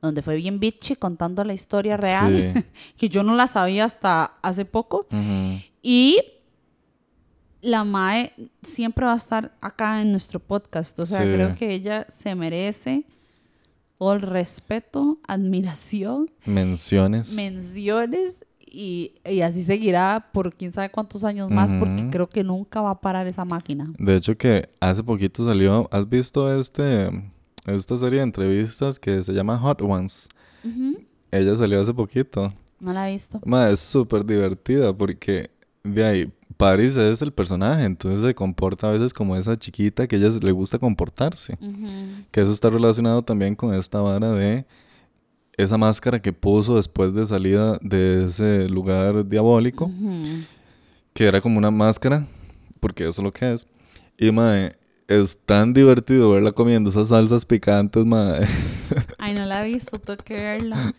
donde 0.00 0.22
fue 0.22 0.36
bien 0.36 0.58
bitchy 0.58 0.96
contando 0.96 1.44
la 1.44 1.52
historia 1.52 1.98
real, 1.98 2.52
Sí. 2.54 2.64
que 2.96 3.08
yo 3.10 3.22
no 3.22 3.34
la 3.34 3.46
sabía 3.46 3.84
hasta 3.84 4.32
hace 4.40 4.64
poco. 4.64 5.06
Ujú. 5.12 5.60
Y 5.82 6.18
la 7.66 7.84
Mae 7.84 8.32
siempre 8.62 9.04
va 9.06 9.12
a 9.14 9.16
estar 9.16 9.52
acá 9.60 10.00
en 10.00 10.10
nuestro 10.12 10.40
podcast. 10.40 10.98
O 11.00 11.06
sea, 11.06 11.22
Sí. 11.22 11.32
creo 11.32 11.54
que 11.54 11.74
ella 11.74 12.06
se 12.08 12.34
merece 12.34 13.04
todo 13.98 14.14
el 14.14 14.22
respeto, 14.22 15.18
admiración, 15.26 16.30
Menciones. 16.44 17.32
menciones 17.32 18.44
y, 18.60 19.14
y 19.24 19.40
así 19.40 19.64
seguirá 19.64 20.28
por 20.32 20.52
quién 20.54 20.72
sabe 20.72 20.90
cuántos 20.90 21.24
años 21.24 21.50
más, 21.50 21.72
porque 21.72 22.08
creo 22.10 22.28
que 22.28 22.44
nunca 22.44 22.82
va 22.82 22.90
a 22.90 23.00
parar 23.00 23.26
esa 23.26 23.44
máquina. 23.44 23.90
De 23.98 24.16
hecho 24.16 24.36
que 24.36 24.68
hace 24.80 25.02
poquito 25.02 25.46
salió, 25.46 25.88
¿has 25.90 26.08
visto 26.08 26.52
este 26.58 27.08
esta 27.66 27.96
serie 27.96 28.18
de 28.18 28.24
entrevistas 28.24 29.00
que 29.00 29.22
se 29.22 29.32
llama 29.32 29.58
Hot 29.58 29.80
Ones? 29.82 30.28
Ella 31.30 31.56
salió 31.56 31.80
hace 31.80 31.94
poquito. 31.94 32.52
No 32.80 32.92
la 32.92 33.08
he 33.08 33.12
visto. 33.12 33.40
Ma, 33.46 33.70
es 33.70 33.80
súper 33.80 34.24
divertida 34.26 34.92
porque 34.96 35.50
de 35.82 36.04
ahí 36.04 36.32
Paris 36.56 36.96
es 36.96 37.20
el 37.22 37.32
personaje, 37.32 37.84
entonces 37.84 38.22
se 38.22 38.34
comporta 38.34 38.88
a 38.88 38.92
veces 38.92 39.12
como 39.12 39.36
esa 39.36 39.58
chiquita 39.58 40.06
que 40.06 40.16
a 40.16 40.18
ella 40.18 40.30
le 40.40 40.52
gusta 40.52 40.78
comportarse. 40.78 41.58
Que 42.30 42.40
eso 42.40 42.50
está 42.50 42.70
relacionado 42.70 43.22
también 43.22 43.54
con 43.54 43.74
esta 43.74 44.00
vara 44.00 44.32
de 44.32 44.64
esa 45.56 45.78
máscara 45.78 46.20
que 46.20 46.32
puso 46.32 46.76
después 46.76 47.14
de 47.14 47.26
salida 47.26 47.78
de 47.82 48.26
ese 48.26 48.68
lugar 48.68 49.28
diabólico, 49.28 49.90
que 51.12 51.24
era 51.26 51.40
como 51.40 51.58
una 51.58 51.70
máscara, 51.70 52.26
porque 52.80 53.06
eso 53.06 53.20
es 53.20 53.24
lo 53.24 53.32
que 53.32 53.52
es. 53.52 53.66
Y 54.18 54.30
mae, 54.30 54.76
es 55.08 55.38
tan 55.44 55.72
divertido 55.72 56.30
verla 56.30 56.52
comiendo 56.52 56.90
esas 56.90 57.08
salsas 57.08 57.44
picantes, 57.44 58.04
mae. 58.04 58.46
Ay, 59.18 59.34
no 59.34 59.44
la 59.46 59.64
he 59.66 59.72
visto, 59.72 59.98
tengo 60.00 60.22
que 60.22 60.34
verla. 60.34 60.94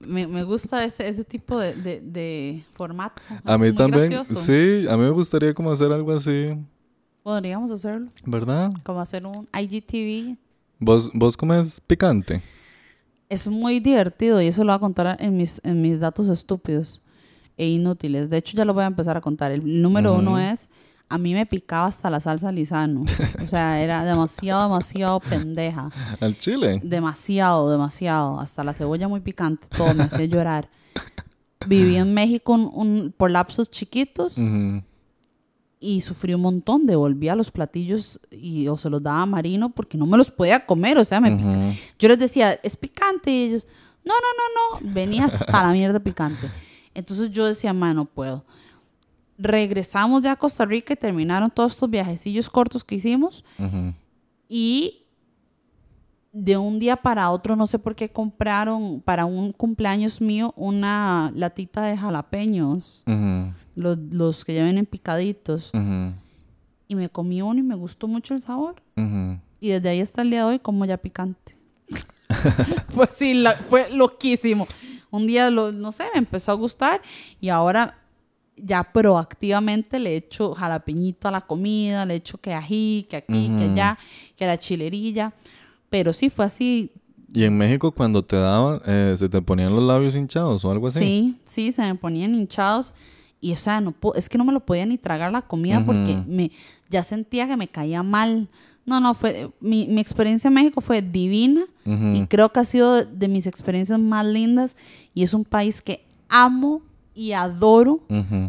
Me, 0.00 0.26
me 0.26 0.42
gusta 0.44 0.84
ese, 0.84 1.08
ese 1.08 1.24
tipo 1.24 1.58
de, 1.58 1.74
de, 1.74 2.00
de 2.00 2.64
formato. 2.72 3.22
A 3.44 3.56
Es 3.56 3.60
mí 3.60 3.72
también, 3.72 4.10
gracioso. 4.10 4.34
sí, 4.34 4.86
a 4.88 4.96
mí 4.96 5.04
me 5.04 5.10
gustaría 5.10 5.54
como 5.54 5.70
hacer 5.70 5.92
algo 5.92 6.12
así, 6.12 6.48
Podríamos 7.22 7.70
hacerlo. 7.70 8.10
¿verdad? 8.26 8.72
Como 8.84 9.00
hacer 9.00 9.26
un 9.26 9.48
IGTV. 9.56 10.36
¿Vos, 10.80 11.10
vos 11.14 11.36
comes 11.36 11.80
picante? 11.80 12.42
Es 13.28 13.48
muy 13.48 13.80
divertido 13.80 14.42
y 14.42 14.48
eso 14.48 14.62
lo 14.64 14.72
voy 14.72 14.76
a 14.76 14.80
contar 14.80 15.16
en 15.20 15.36
mis, 15.36 15.60
en 15.64 15.80
mis 15.80 16.00
datos 16.00 16.28
estúpidos 16.28 17.00
e 17.56 17.66
inútiles. 17.68 18.28
De 18.28 18.36
hecho, 18.38 18.56
ya 18.56 18.64
lo 18.64 18.74
voy 18.74 18.82
a 18.84 18.88
empezar 18.88 19.16
a 19.16 19.20
contar. 19.20 19.52
El 19.52 19.80
número 19.82 20.14
uno 20.14 20.38
es, 20.38 20.68
a 21.14 21.18
mí 21.18 21.34
me 21.34 21.46
picaba 21.46 21.86
hasta 21.86 22.08
la 22.10 22.20
salsa 22.20 22.50
lisano. 22.52 23.04
O 23.42 23.46
sea, 23.46 23.80
era 23.82 24.04
demasiado, 24.04 24.62
demasiado 24.64 25.20
pendeja. 25.20 25.90
¿Al 26.20 26.36
chile? 26.38 26.80
Demasiado, 26.82 27.70
demasiado. 27.70 28.40
Hasta 28.40 28.64
la 28.64 28.72
cebolla 28.74 29.08
muy 29.08 29.20
picante, 29.20 29.66
todo 29.76 29.92
me 29.94 30.04
hacía 30.04 30.24
llorar. 30.26 30.68
Viví 31.66 31.96
en 31.96 32.12
México 32.14 32.52
un, 32.54 32.70
un- 32.74 33.14
por 33.16 33.30
lapsos 33.30 33.70
chiquitos 33.70 34.36
y 35.80 36.00
sufrí 36.00 36.34
un 36.34 36.40
montón. 36.42 36.86
Devolvía 36.86 37.34
los 37.36 37.50
platillos 37.50 38.20
y 38.30 38.68
o 38.68 38.76
se 38.76 38.88
los 38.90 39.02
daba 39.02 39.22
a 39.22 39.26
Marino 39.26 39.70
porque 39.70 39.98
no 39.98 40.06
me 40.06 40.16
los 40.16 40.30
podía 40.30 40.64
comer. 40.66 40.98
O 40.98 41.04
sea, 41.04 41.20
me 41.20 41.34
Ujú. 41.34 41.74
yo 41.98 42.08
les 42.08 42.18
decía, 42.18 42.52
es 42.62 42.76
picante. 42.76 43.30
Y 43.30 43.44
ellos, 43.48 43.66
no, 44.04 44.14
no, 44.14 44.80
no, 44.80 44.86
no. 44.88 44.92
Venía 44.94 45.26
hasta 45.26 45.62
la 45.62 45.72
mierda 45.72 46.00
picante. 46.00 46.50
Entonces 46.94 47.30
yo 47.30 47.46
decía, 47.46 47.72
ma, 47.72 47.94
no 47.94 48.04
puedo. 48.06 48.44
Regresamos 49.42 50.22
ya 50.22 50.32
a 50.32 50.36
Costa 50.36 50.64
Rica 50.64 50.92
y 50.92 50.96
terminaron 50.96 51.50
todos 51.50 51.72
estos 51.72 51.90
viajecillos 51.90 52.48
cortos 52.48 52.84
que 52.84 52.94
hicimos. 52.94 53.44
Ujú. 53.58 53.92
Y 54.48 54.98
de 56.32 56.56
un 56.56 56.78
día 56.78 56.96
para 56.96 57.30
otro, 57.30 57.56
no 57.56 57.66
sé 57.66 57.78
por 57.78 57.94
qué 57.94 58.08
compraron 58.08 59.00
para 59.04 59.24
un 59.26 59.52
cumpleaños 59.52 60.20
mío 60.20 60.54
una 60.56 61.30
latita 61.34 61.82
de 61.82 61.96
jalapeños, 61.96 63.04
Ujú. 63.06 63.52
los, 63.74 63.98
los 63.98 64.44
que 64.44 64.54
ya 64.54 64.64
vienen 64.64 64.86
picaditos. 64.86 65.70
Ujú. 65.74 66.14
Y 66.88 66.94
me 66.94 67.08
comí 67.08 67.42
uno 67.42 67.58
y 67.58 67.62
me 67.62 67.74
gustó 67.74 68.06
mucho 68.08 68.34
el 68.34 68.40
sabor. 68.42 68.76
Y 69.60 69.68
desde 69.68 69.88
ahí 69.88 70.00
hasta 70.00 70.22
el 70.22 70.30
día 70.30 70.40
de 70.40 70.44
hoy 70.52 70.58
como 70.58 70.84
ya 70.84 70.96
picante. 70.98 71.56
fue 72.90 73.06
sí, 73.10 73.34
la- 73.34 73.52
fue 73.56 73.90
loquísimo. 73.90 74.66
Un 75.10 75.26
día, 75.26 75.50
lo, 75.50 75.72
no 75.72 75.92
sé, 75.92 76.04
me 76.14 76.18
empezó 76.20 76.52
a 76.52 76.54
gustar 76.54 77.02
y 77.40 77.48
ahora 77.50 77.98
ya 78.56 78.84
proactivamente 78.84 79.98
le 79.98 80.16
echo 80.16 80.54
jalapeñito 80.54 81.28
a 81.28 81.30
la 81.30 81.40
comida, 81.40 82.04
le 82.06 82.16
echo 82.16 82.38
que 82.38 82.52
ají, 82.52 83.06
que 83.08 83.16
aquí, 83.16 83.48
que 83.58 83.64
Ujú. 83.64 83.72
allá, 83.72 83.98
que 84.36 84.46
la 84.46 84.58
chilerilla. 84.58 85.32
Pero 85.90 86.12
sí, 86.12 86.30
fue 86.30 86.44
así. 86.44 86.90
¿Y 87.34 87.44
en 87.44 87.56
México 87.56 87.92
cuando 87.92 88.24
te 88.24 88.36
daba, 88.36 88.80
eh, 88.86 89.14
se 89.16 89.28
te 89.28 89.40
ponían 89.40 89.74
los 89.74 89.82
labios 89.82 90.14
hinchados 90.14 90.64
o 90.64 90.70
algo 90.70 90.88
así? 90.88 90.98
Sí, 90.98 91.36
sí, 91.44 91.72
se 91.72 91.82
me 91.82 91.94
ponían 91.94 92.34
hinchados. 92.34 92.92
Y, 93.40 93.52
o 93.52 93.56
sea, 93.56 93.80
no 93.80 93.94
es 94.14 94.28
que 94.28 94.38
no 94.38 94.44
me 94.44 94.52
lo 94.52 94.60
podía 94.60 94.86
ni 94.86 94.98
tragar 94.98 95.32
la 95.32 95.42
comida 95.42 95.84
porque 95.84 96.16
me, 96.26 96.52
ya 96.88 97.02
sentía 97.02 97.48
que 97.48 97.56
me 97.56 97.66
caía 97.66 98.02
mal. 98.04 98.48
No, 98.86 99.00
no, 99.00 99.14
fue, 99.14 99.50
mi, 99.60 99.86
mi 99.88 100.00
experiencia 100.00 100.46
en 100.48 100.54
México 100.54 100.80
fue 100.80 101.02
divina 101.02 101.64
y 101.84 102.26
creo 102.26 102.50
que 102.50 102.60
ha 102.60 102.64
sido 102.64 103.04
de 103.04 103.28
mis 103.28 103.48
experiencias 103.48 103.98
más 103.98 104.24
lindas 104.24 104.76
y 105.12 105.24
es 105.24 105.34
un 105.34 105.44
país 105.44 105.82
que 105.82 106.04
amo 106.28 106.82
y 107.14 107.32
adoro 107.32 108.00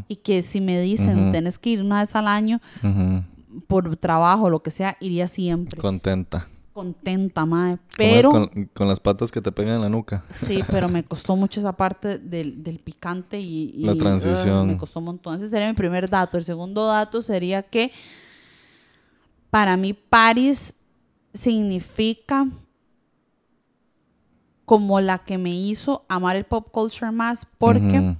y 0.07 0.17
que 0.17 0.41
si 0.41 0.61
me 0.61 0.79
dicen 0.79 1.19
Ujú. 1.23 1.31
tenés 1.31 1.59
que 1.59 1.71
ir 1.71 1.81
una 1.81 1.99
vez 1.99 2.15
al 2.15 2.27
año 2.27 2.61
por 3.67 3.95
trabajo 3.97 4.49
lo 4.49 4.63
que 4.63 4.71
sea, 4.71 4.97
iría 4.99 5.27
siempre. 5.27 5.79
Contenta. 5.79 6.47
Contenta, 6.73 7.45
madre. 7.45 7.77
Pero... 7.97 8.31
Con, 8.31 8.69
con 8.73 8.87
las 8.87 8.99
patas 8.99 9.31
que 9.31 9.41
te 9.41 9.51
pegan 9.51 9.75
en 9.75 9.81
la 9.81 9.89
nuca. 9.89 10.23
Sí, 10.29 10.63
pero 10.71 10.89
me 10.89 11.03
costó 11.03 11.35
mucho 11.35 11.59
esa 11.59 11.73
parte 11.73 12.17
del, 12.17 12.63
del 12.63 12.79
picante 12.79 13.39
y, 13.39 13.73
y, 13.75 13.83
La 13.85 13.93
transición. 13.95 14.67
me 14.69 14.77
costó 14.77 14.97
un 14.97 15.05
montón. 15.05 15.35
Ese 15.35 15.49
sería 15.49 15.67
mi 15.67 15.75
primer 15.75 16.09
dato. 16.09 16.35
El 16.35 16.43
segundo 16.43 16.87
dato 16.87 17.21
sería 17.21 17.61
que 17.61 17.91
para 19.51 19.77
mí 19.77 19.93
Paris 19.93 20.73
significa 21.31 22.47
como 24.65 24.99
la 24.99 25.19
que 25.19 25.37
me 25.37 25.51
hizo 25.53 26.05
amar 26.09 26.35
el 26.37 26.45
pop 26.45 26.69
culture 26.71 27.11
más 27.11 27.45
porque. 27.59 28.15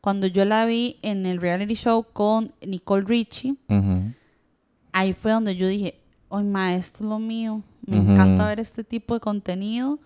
Cuando 0.00 0.26
yo 0.26 0.44
la 0.44 0.64
vi 0.66 0.96
en 1.02 1.26
el 1.26 1.40
reality 1.40 1.74
show 1.74 2.06
con 2.12 2.54
Nicole 2.66 3.04
Richie, 3.06 3.56
ahí 4.92 5.12
fue 5.12 5.32
donde 5.32 5.56
yo 5.56 5.68
dije, 5.68 6.00
oye, 6.28 6.44
ma, 6.44 6.74
esto 6.74 7.04
es 7.04 7.10
lo 7.10 7.18
mío. 7.18 7.62
Me 7.86 7.96
encanta 7.96 8.46
ver 8.46 8.60
este 8.60 8.84
tipo 8.84 9.14
de 9.14 9.20
contenido 9.20 9.98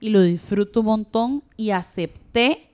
y 0.00 0.10
lo 0.10 0.20
disfruto 0.22 0.80
un 0.80 0.86
montón 0.86 1.42
y 1.56 1.70
acepté 1.70 2.70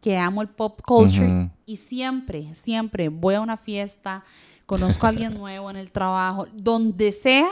que 0.00 0.18
amo 0.18 0.42
el 0.42 0.48
pop 0.48 0.80
culture 0.84 1.50
y 1.66 1.76
siempre, 1.76 2.54
siempre 2.54 3.08
voy 3.08 3.36
a 3.36 3.40
una 3.40 3.56
fiesta, 3.56 4.24
conozco 4.66 5.06
a 5.06 5.10
alguien 5.10 5.34
nuevo 5.38 5.70
en 5.70 5.76
el 5.76 5.90
trabajo, 5.90 6.46
donde 6.54 7.12
sea, 7.12 7.48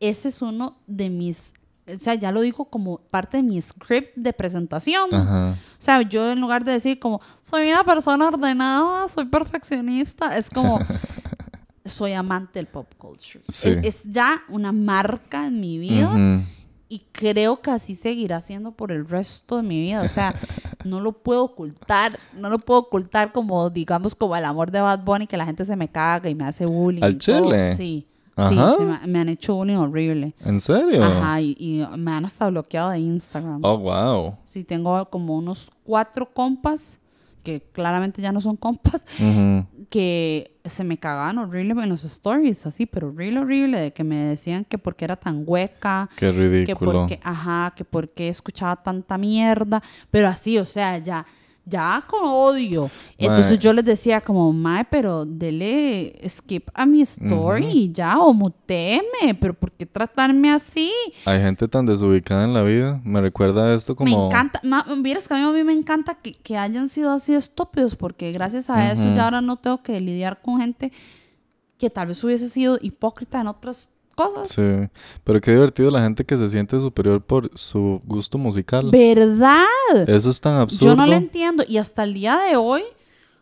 ese 0.00 0.28
es 0.28 0.42
uno 0.42 0.76
de 0.86 1.08
mis, 1.08 1.52
o 1.86 2.00
sea, 2.00 2.14
ya 2.14 2.32
lo 2.32 2.40
digo 2.40 2.64
como 2.66 2.98
parte 3.10 3.36
de 3.36 3.42
mi 3.42 3.60
script 3.60 4.16
de 4.16 4.32
presentación. 4.32 5.12
Ajá. 5.14 5.50
O 5.52 5.82
sea, 5.82 6.02
yo 6.02 6.30
en 6.30 6.40
lugar 6.40 6.64
de 6.64 6.72
decir 6.72 6.98
como, 6.98 7.20
soy 7.42 7.70
una 7.70 7.84
persona 7.84 8.26
ordenada, 8.26 9.08
soy 9.08 9.26
perfeccionista, 9.26 10.36
es 10.36 10.48
como, 10.48 10.80
soy 11.84 12.12
amante 12.14 12.58
del 12.58 12.66
pop 12.66 12.88
culture. 12.96 13.44
Sí. 13.48 13.68
Es, 13.68 13.86
es 13.86 14.00
ya 14.04 14.42
una 14.48 14.72
marca 14.72 15.46
en 15.46 15.60
mi 15.60 15.78
vida 15.78 16.08
Ujú. 16.08 16.44
y 16.88 17.00
creo 17.12 17.60
que 17.60 17.70
así 17.70 17.96
seguirá 17.96 18.40
siendo 18.40 18.72
por 18.72 18.90
el 18.90 19.06
resto 19.06 19.56
de 19.56 19.62
mi 19.64 19.80
vida. 19.80 20.02
O 20.02 20.08
sea, 20.08 20.34
no 20.84 21.00
lo 21.00 21.12
puedo 21.12 21.44
ocultar, 21.44 22.18
no 22.32 22.48
lo 22.48 22.60
puedo 22.60 22.80
ocultar 22.80 23.32
como, 23.32 23.68
digamos, 23.68 24.14
como 24.14 24.34
el 24.36 24.46
amor 24.46 24.70
de 24.70 24.80
Bad 24.80 25.04
Bunny, 25.04 25.26
que 25.26 25.36
la 25.36 25.44
gente 25.44 25.66
se 25.66 25.76
me 25.76 25.88
caga 25.88 26.30
y 26.30 26.34
me 26.34 26.44
hace 26.44 26.64
bullying. 26.64 27.02
¿Al 27.04 27.18
chile? 27.18 27.76
Sí, 27.76 28.06
Ajá. 28.36 28.74
sí, 28.78 28.84
me, 28.84 29.06
me 29.06 29.18
han 29.20 29.28
hecho 29.28 29.54
bullying 29.54 29.76
horrible. 29.76 30.34
¿En 30.44 30.58
serio? 30.60 31.04
Ajá, 31.04 31.40
y, 31.40 31.56
y 31.58 31.84
me 31.96 32.10
han 32.12 32.24
hasta 32.24 32.48
bloqueado 32.50 32.90
de 32.90 32.98
Instagram. 32.98 33.60
Oh, 33.64 33.78
wow. 33.78 34.36
Sí, 34.46 34.64
tengo 34.64 35.04
como 35.10 35.36
unos 35.36 35.70
cuatro 35.84 36.28
compas, 36.32 36.98
que 37.42 37.60
claramente 37.60 38.22
ya 38.22 38.32
no 38.32 38.40
son 38.40 38.56
compas, 38.56 39.04
Ujú. 39.20 39.66
que 39.90 40.56
se 40.64 40.82
me 40.82 40.96
cagaban 40.96 41.36
horrible 41.38 41.74
en 41.82 41.90
los 41.90 42.02
stories, 42.04 42.64
así, 42.66 42.86
pero 42.86 43.08
horrible, 43.08 43.40
horrible, 43.40 43.78
de 43.80 43.92
que 43.92 44.02
me 44.02 44.16
decían 44.16 44.64
que 44.64 44.78
porque 44.78 45.04
era 45.04 45.16
tan 45.16 45.42
hueca, 45.46 46.08
Qué 46.16 46.26
que 46.26 46.32
ridículo. 46.32 46.92
porque, 46.92 47.20
ajá, 47.22 47.74
que 47.76 47.84
porque 47.84 48.30
escuchaba 48.30 48.76
tanta 48.82 49.18
mierda, 49.18 49.82
pero 50.10 50.26
así, 50.28 50.58
o 50.58 50.64
sea, 50.64 50.96
ya, 50.98 51.26
ya 51.66 52.04
con 52.06 52.20
odio. 52.24 52.90
Entonces 53.16 53.52
Mae. 53.52 53.58
yo 53.58 53.72
les 53.72 53.84
decía 53.84 54.20
como, 54.20 54.52
mae, 54.52 54.84
pero 54.84 55.24
dele 55.24 56.20
skip 56.28 56.68
a 56.74 56.86
mi 56.86 57.02
story 57.02 57.66
y 57.66 57.92
ya, 57.92 58.18
o 58.18 58.34
muteme, 58.34 59.34
pero 59.40 59.54
¿por 59.54 59.72
qué 59.72 59.86
tratarme 59.86 60.52
así? 60.52 60.92
Hay 61.24 61.40
gente 61.40 61.66
tan 61.68 61.86
desubicada 61.86 62.44
en 62.44 62.54
la 62.54 62.62
vida. 62.62 63.00
Me 63.04 63.20
recuerda 63.20 63.74
esto 63.74 63.96
como... 63.96 64.10
Me 64.10 64.26
encanta, 64.26 64.60
ma, 64.62 64.84
vieras 64.98 65.26
que 65.26 65.34
a 65.34 65.36
mí, 65.38 65.42
a 65.42 65.50
mí 65.50 65.64
me 65.64 65.72
encanta 65.72 66.14
que, 66.14 66.34
que 66.34 66.56
hayan 66.56 66.88
sido 66.88 67.12
así 67.12 67.34
estúpidos, 67.34 67.96
porque 67.96 68.32
gracias 68.32 68.68
a 68.68 68.92
eso 68.92 69.02
ya 69.14 69.24
ahora 69.24 69.40
no 69.40 69.56
tengo 69.56 69.82
que 69.82 70.00
lidiar 70.00 70.42
con 70.42 70.60
gente 70.60 70.92
que 71.78 71.90
tal 71.90 72.08
vez 72.08 72.22
hubiese 72.22 72.48
sido 72.48 72.78
hipócrita 72.80 73.40
en 73.40 73.48
otras 73.48 73.90
cosas. 74.14 74.48
Sí. 74.48 74.88
Pero 75.24 75.40
qué 75.40 75.52
divertido 75.52 75.90
la 75.90 76.02
gente 76.02 76.24
que 76.24 76.36
se 76.36 76.48
siente 76.48 76.80
superior 76.80 77.22
por 77.22 77.50
su 77.56 78.00
gusto 78.04 78.38
musical. 78.38 78.90
¿Verdad? 78.90 79.64
Eso 80.06 80.30
es 80.30 80.40
tan 80.40 80.56
absurdo. 80.56 80.86
Yo 80.86 80.96
no 80.96 81.06
lo 81.06 81.14
entiendo. 81.14 81.64
Y 81.68 81.78
hasta 81.78 82.04
el 82.04 82.14
día 82.14 82.38
de 82.38 82.56
hoy, 82.56 82.82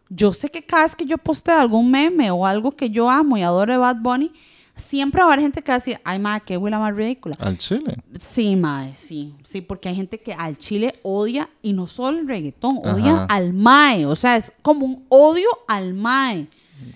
yo 0.09 0.33
sé 0.33 0.49
que 0.51 0.63
cada 0.63 0.83
vez 0.85 0.97
que 0.97 1.07
yo 1.07 1.19
posteo 1.19 1.59
algún 1.59 1.91
meme 1.91 2.31
o 2.31 2.47
algo 2.47 2.73
que 2.73 2.91
yo 2.91 3.09
amo 3.09 3.37
y 3.37 3.43
adoro 3.43 3.73
de 3.73 3.79
Bad 3.79 3.97
Bunny, 4.01 4.33
siempre 4.77 5.21
va 5.21 5.29
a 5.29 5.33
haber 5.33 5.43
gente 5.43 5.63
que 5.63 5.71
va 5.71 5.77
a 5.77 5.79
decir, 5.79 5.99
ay, 6.05 6.19
madre, 6.19 6.43
qué 6.47 6.57
huela 6.57 6.79
más 6.79 6.95
ridícula. 6.95 7.37
Al 7.41 7.59
chile. 7.59 7.97
Sí, 8.19 8.57
madre, 8.57 8.95
sí. 8.95 9.35
Sí, 9.45 9.61
porque 9.61 9.89
hay 9.89 9.95
gente 9.95 10.19
que 10.19 10.33
al 10.33 10.57
chile 10.57 10.99
odia, 11.03 11.51
y 11.63 11.73
no 11.73 11.87
solo 11.87 12.19
el 12.19 12.29
reggaetón, 12.29 12.79
odia 12.79 13.15
Ajá. 13.15 13.27
al 13.27 13.53
mae. 13.53 14.07
O 14.07 14.17
sea, 14.17 14.37
es 14.37 14.53
como 14.63 14.87
un 14.87 15.05
odio 15.09 15.49
al 15.69 15.95
mae. 15.95 16.49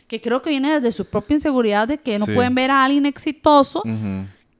Que 0.08 0.20
creo 0.20 0.42
que 0.42 0.50
viene 0.50 0.74
desde 0.80 0.92
su 0.92 1.04
propia 1.04 1.34
inseguridad 1.34 1.88
de 1.88 1.98
que 1.98 2.18
no 2.18 2.26
Sí. 2.26 2.32
pueden 2.34 2.54
ver 2.54 2.70
a 2.70 2.84
alguien 2.84 3.06
exitoso 3.06 3.82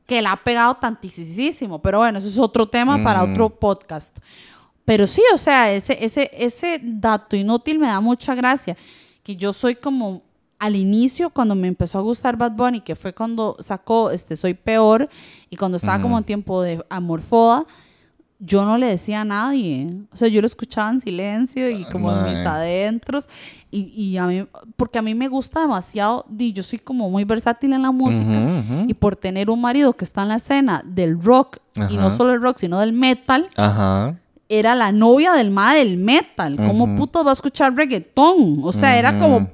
que 0.07 0.23
la 0.23 0.33
ha 0.33 0.37
pegado 0.45 0.75
tantísimo. 0.77 1.81
Pero 1.81 1.99
bueno, 1.99 2.19
eso 2.19 2.29
es 2.29 2.39
otro 2.39 2.69
tema 2.69 3.03
para 3.03 3.23
Ujú. 3.25 3.33
otro 3.33 3.51
podcast. 3.51 4.17
Pero 4.85 5.07
sí, 5.07 5.23
o 5.35 5.39
sea, 5.39 5.73
ese, 5.73 6.05
ese, 6.05 6.31
ese 6.33 6.81
dato 6.83 7.35
inútil 7.37 7.79
me 7.79 7.89
da 7.89 8.01
mucha 8.01 8.35
gracia. 8.35 8.77
Que 9.25 9.35
yo 9.37 9.53
soy 9.53 9.75
como 9.75 10.23
al 10.59 10.77
inicio, 10.77 11.29
cuando 11.31 11.55
me 11.55 11.69
empezó 11.69 11.99
a 11.99 12.03
gustar 12.03 12.37
Bad 12.37 12.53
Bunny, 12.53 12.81
que 12.81 12.95
fue 12.97 13.13
cuando 13.13 13.57
sacó 13.61 14.11
este 14.11 14.37
Soy 14.37 14.55
Peor, 14.55 15.09
y 15.51 15.57
cuando 15.57 15.77
estaba 15.77 16.01
como 16.01 16.17
en 16.17 16.25
tiempo 16.25 16.63
de 16.63 16.83
amorfoda, 16.89 17.67
yo 18.39 18.65
no 18.65 18.77
le 18.77 18.87
decía 18.87 19.23
a 19.23 19.25
nadie. 19.25 19.95
O 20.13 20.17
sea, 20.17 20.29
yo 20.29 20.41
lo 20.41 20.47
escuchaba 20.47 20.91
en 20.91 21.01
silencio 21.01 21.71
y 21.71 21.85
como 21.85 22.13
en 22.13 22.25
mis 22.25 22.47
adentros. 22.47 23.29
Y, 23.71 23.87
y 23.87 24.17
a 24.17 24.27
mí, 24.27 24.47
porque 24.77 24.99
a 24.99 25.03
mí 25.03 25.15
me 25.15 25.29
gusta 25.29 25.61
demasiado, 25.61 26.27
y 26.39 26.53
yo 26.53 26.63
soy 26.63 26.79
como 26.79 27.11
muy 27.11 27.25
versátil 27.25 27.73
en 27.73 27.83
la 27.83 27.91
música. 27.91 28.85
Y 28.87 28.95
por 28.95 29.17
tener 29.17 29.51
un 29.51 29.61
marido 29.61 29.93
que 29.93 30.05
está 30.05 30.23
en 30.23 30.29
la 30.29 30.37
escena 30.37 30.83
del 30.85 31.21
rock, 31.21 31.59
y 31.91 31.97
no 31.97 32.11
solo 32.11 32.33
el 32.33 32.41
rock, 32.41 32.59
sino 32.59 32.79
del 32.81 32.93
metal, 32.93 33.49
era 34.49 34.75
la 34.75 34.93
novia 34.93 35.33
del 35.33 35.51
ma 35.51 35.75
del 35.75 35.97
metal. 35.97 36.57
¿Cómo 36.57 36.97
puto 36.97 37.25
va 37.25 37.31
a 37.31 37.35
escuchar 37.35 37.75
reggaetón? 37.75 38.61
O 38.63 38.73
sea, 38.73 38.99
era 38.99 39.19
como, 39.19 39.51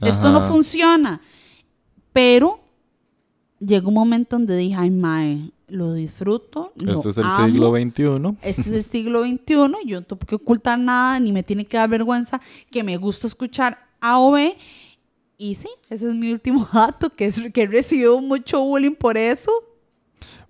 esto 0.00 0.30
no 0.30 0.40
funciona. 0.42 1.20
Pero 2.12 2.60
llegó 3.60 3.88
un 3.88 3.94
momento 3.94 4.36
donde 4.36 4.56
dije, 4.56 4.74
ay, 4.76 4.90
mae, 4.90 5.50
lo 5.68 5.92
disfruto, 5.92 6.72
lo 6.76 6.92
Este 6.92 7.08
es 7.10 7.18
el 7.18 7.24
amo. 7.24 7.44
siglo 7.46 7.70
XXI. 7.72 8.36
Este 8.42 8.60
es 8.62 8.66
el 8.68 8.82
siglo 8.84 9.22
XXI, 9.24 9.54
yo 9.86 10.00
no 10.00 10.06
tengo 10.06 10.20
que 10.26 10.34
ocultar 10.34 10.78
nada, 10.78 11.20
ni 11.20 11.32
me 11.32 11.42
tiene 11.42 11.64
que 11.64 11.76
dar 11.76 11.88
vergüenza, 11.88 12.40
que 12.70 12.82
me 12.82 12.96
gusta 12.96 13.26
escuchar 13.26 13.78
A 14.00 14.18
o 14.18 14.32
B. 14.32 14.56
Y 15.36 15.54
sí, 15.54 15.68
ese 15.88 16.08
es 16.08 16.14
mi 16.14 16.32
último 16.32 16.66
dato, 16.72 17.10
que 17.10 17.26
es 17.26 17.40
que 17.52 17.62
he 17.62 17.66
recibido 17.66 18.20
mucho 18.20 18.62
bullying 18.64 18.94
por 18.94 19.16
eso. 19.16 19.50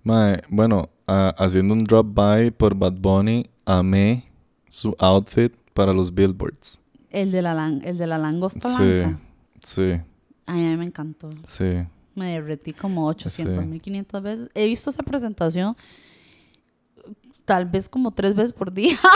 Mae, 0.03 0.41
bueno, 0.49 0.89
ah, 1.07 1.35
haciendo 1.37 1.73
un 1.73 1.83
drop 1.83 2.07
by 2.13 2.51
por 2.51 2.73
Bad 2.75 2.93
Bunny, 2.93 3.49
amé 3.65 4.25
su 4.67 4.95
outfit 4.99 5.53
para 5.73 5.93
los 5.93 6.13
billboards. 6.13 6.81
El 7.11 7.31
de 7.31 7.41
la, 7.41 7.67
el 7.83 7.97
de 7.97 8.07
la 8.07 8.17
langosta 8.17 8.69
Sí, 8.69 8.83
blanca. 8.83 9.19
sí, 9.63 9.91
Ay, 10.45 10.65
a 10.65 10.69
mí 10.69 10.77
me 10.77 10.85
encantó. 10.85 11.29
sí. 11.45 11.65
Me 12.15 12.33
derretí 12.33 12.73
como 12.73 13.07
800, 13.07 13.63
Sí. 13.63 13.69
1500 13.69 14.21
veces. 14.21 14.49
He 14.53 14.67
visto 14.67 14.89
esa 14.89 15.03
presentación 15.03 15.75
tal 17.45 17.65
vez 17.65 17.89
como 17.89 18.11
tres 18.11 18.35
veces 18.35 18.53
por 18.53 18.71
día. 18.71 18.97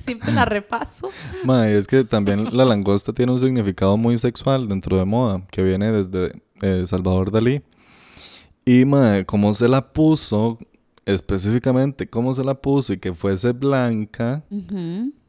Siempre 0.00 0.32
la 0.32 0.44
repaso. 0.44 1.10
Mae, 1.44 1.76
es 1.76 1.86
que 1.86 2.04
también 2.04 2.56
la 2.56 2.64
langosta 2.64 3.12
tiene 3.12 3.32
un 3.32 3.40
significado 3.40 3.96
muy 3.96 4.18
sexual 4.18 4.68
dentro 4.68 4.96
de 4.98 5.04
moda, 5.04 5.42
que 5.50 5.62
viene 5.62 5.90
desde 5.90 6.40
eh, 6.62 6.84
Salvador 6.86 7.30
Dalí. 7.30 7.62
Y 8.64 8.84
mae, 8.84 9.24
cómo 9.24 9.54
se 9.54 9.66
la 9.66 9.92
puso, 9.92 10.58
específicamente 11.06 12.08
cómo 12.08 12.34
se 12.34 12.44
la 12.44 12.54
puso 12.54 12.92
y 12.92 12.98
que 12.98 13.14
fuese 13.14 13.52
blanca, 13.52 14.44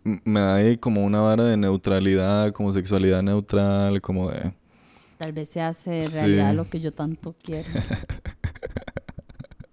me 0.04 0.40
da 0.40 0.56
ahí 0.56 0.78
como 0.78 1.06
una 1.06 1.22
vara 1.22 1.46
de 1.46 1.58
neutralidad, 1.58 2.52
como 2.52 2.74
sexualidad 2.74 3.24
neutral, 3.24 4.02
como 4.02 4.30
de... 4.30 4.54
Tal 5.20 5.34
vez 5.34 5.50
se 5.50 5.60
hace 5.62 6.02
Sí. 6.02 6.16
realidad 6.16 6.54
lo 6.56 6.70
que 6.70 6.80
yo 6.80 6.94
tanto 6.94 7.36
quiero. 7.44 7.68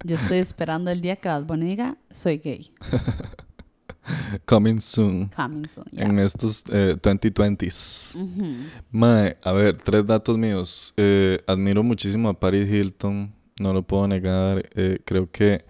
Yo 0.05 0.17
estoy 0.17 0.39
esperando 0.39 0.91
el 0.91 1.01
día 1.01 1.15
que 1.17 1.29
Bad 1.29 1.45
Bunny 1.45 1.69
diga, 1.71 1.97
soy 2.11 2.39
gay. 2.39 2.69
Coming 4.45 4.81
soon. 4.81 5.29
Coming 5.29 5.67
soon, 5.73 5.87
ya. 5.93 6.05
En 6.05 6.19
estos 6.19 6.65
eh, 6.73 6.97
2020s. 7.01 8.17
Ujú. 8.17 8.45
Mae, 8.91 9.37
a 9.43 9.53
ver, 9.53 9.77
tres 9.77 10.05
datos 10.05 10.37
míos. 10.37 10.93
Eh, 10.97 11.41
admiro 11.47 11.83
muchísimo 11.85 12.29
a 12.29 12.35
Paris 12.39 12.69
Hilton, 12.69 13.33
no 13.61 13.73
lo 13.73 13.83
puedo 13.83 14.07
negar. 14.09 14.69
Eh, 14.75 14.99
creo 15.05 15.31
que 15.31 15.65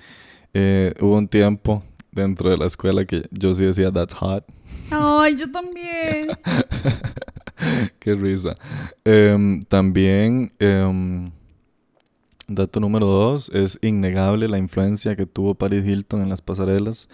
eh, 0.54 0.94
hubo 1.00 1.16
un 1.18 1.28
tiempo 1.28 1.82
dentro 2.12 2.48
de 2.48 2.56
la 2.56 2.64
escuela 2.66 3.04
que 3.04 3.26
yo 3.30 3.52
sí 3.54 3.64
decía, 3.66 3.92
that's 3.92 4.14
hot. 4.14 4.44
Ay, 4.90 5.36
yo 5.36 5.50
también. 5.50 6.28
Qué 7.98 8.14
risa. 8.14 8.54
Em, 9.04 9.62
también, 9.62 10.52
em, 10.58 11.30
dato 12.46 12.80
número 12.80 13.06
dos, 13.06 13.50
es 13.50 13.78
innegable 13.82 14.48
la 14.48 14.58
influencia 14.58 15.16
que 15.16 15.26
tuvo 15.26 15.54
Paris 15.54 15.84
Hilton 15.84 16.22
en 16.22 16.28
las 16.28 16.42
pasarelas. 16.42 17.08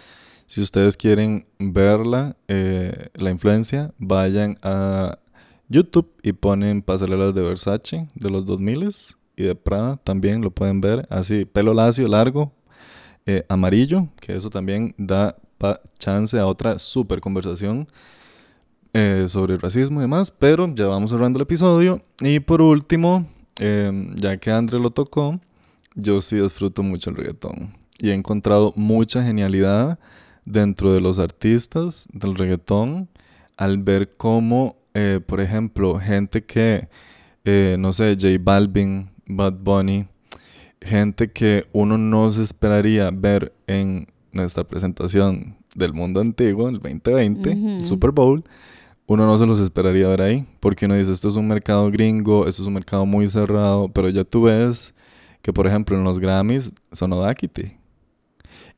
Si 0.45 0.61
ustedes 0.61 0.97
quieren 0.97 1.47
verla, 1.57 2.35
eh, 2.47 3.09
la 3.13 3.31
influencia, 3.31 3.93
vayan 3.97 4.57
a 4.61 5.17
YouTube 5.69 6.11
y 6.21 6.33
ponen 6.33 6.81
pasarelas 6.81 7.33
de 7.33 7.41
Versace 7.41 8.07
de 8.13 8.29
los 8.29 8.45
2000 8.45 8.89
y 9.35 9.43
de 9.43 9.55
Prada 9.55 9.97
también 9.97 10.41
lo 10.41 10.51
pueden 10.51 10.81
ver. 10.81 11.07
Así, 11.09 11.45
pelo 11.45 11.73
lacio, 11.73 12.07
largo, 12.07 12.51
eh, 13.25 13.45
amarillo, 13.49 14.09
que 14.19 14.35
eso 14.35 14.49
también 14.49 14.93
da 14.97 15.37
chance 15.97 16.37
a 16.37 16.47
otra 16.47 16.79
super 16.79 17.19
conversación 17.21 17.87
eh, 18.93 19.25
sobre 19.27 19.57
racismo 19.57 19.99
y 19.99 20.03
demás, 20.03 20.29
pero 20.29 20.67
ya 20.73 20.87
vamos 20.87 21.11
cerrando 21.11 21.39
el 21.39 21.43
episodio. 21.43 22.01
Y 22.21 22.39
por 22.39 22.61
último, 22.61 23.27
em, 23.57 24.15
ya 24.15 24.37
que 24.37 24.51
André 24.51 24.79
lo 24.79 24.91
tocó, 24.91 25.39
yo 25.95 26.21
sí 26.21 26.37
disfruto 26.37 26.83
mucho 26.83 27.09
el 27.09 27.15
reggaetón. 27.15 27.75
Y 27.99 28.09
he 28.09 28.13
encontrado 28.13 28.73
mucha 28.75 29.23
genialidad 29.23 29.97
dentro 30.45 30.93
de 30.93 31.01
los 31.01 31.19
artistas 31.19 32.07
del 32.13 32.35
reggaetón 32.35 33.09
al 33.57 33.77
ver 33.77 34.15
cómo, 34.15 34.77
eh, 34.93 35.19
por 35.25 35.41
ejemplo, 35.41 35.99
gente 35.99 36.43
que, 36.43 36.87
eh, 37.45 37.77
no 37.79 37.93
sé, 37.93 38.15
J 38.19 38.37
Balvin, 38.39 39.09
Bad 39.25 39.53
Bunny, 39.53 40.07
gente 40.81 41.31
que 41.31 41.65
uno 41.71 41.97
no 41.97 42.29
se 42.29 42.43
esperaría 42.43 43.09
ver 43.11 43.53
en 43.67 44.07
nuestra 44.33 44.63
presentación 44.65 45.55
del 45.75 45.93
mundo 45.93 46.19
antiguo, 46.21 46.67
el 46.69 46.79
2020, 46.79 47.49
Ujú. 47.51 47.85
Super 47.85 48.11
Bowl, 48.11 48.43
uno 49.05 49.25
no 49.25 49.37
se 49.37 49.45
los 49.45 49.59
esperaría 49.59 50.07
ver 50.07 50.21
ahí, 50.21 50.45
porque 50.59 50.85
uno 50.85 50.95
dice, 50.95 51.11
esto 51.11 51.29
es 51.29 51.35
un 51.35 51.47
mercado 51.47 51.89
gringo, 51.91 52.47
esto 52.47 52.61
es 52.61 52.67
un 52.67 52.73
mercado 52.73 53.05
muy 53.05 53.27
cerrado, 53.27 53.89
pero 53.89 54.09
ya 54.09 54.23
tú 54.23 54.43
ves 54.43 54.93
que, 55.41 55.51
por 55.53 55.67
ejemplo, 55.67 55.97
en 55.97 56.03
los 56.03 56.19
Grammys 56.19 56.73
sonó 56.91 57.19
Daquiti. 57.21 57.73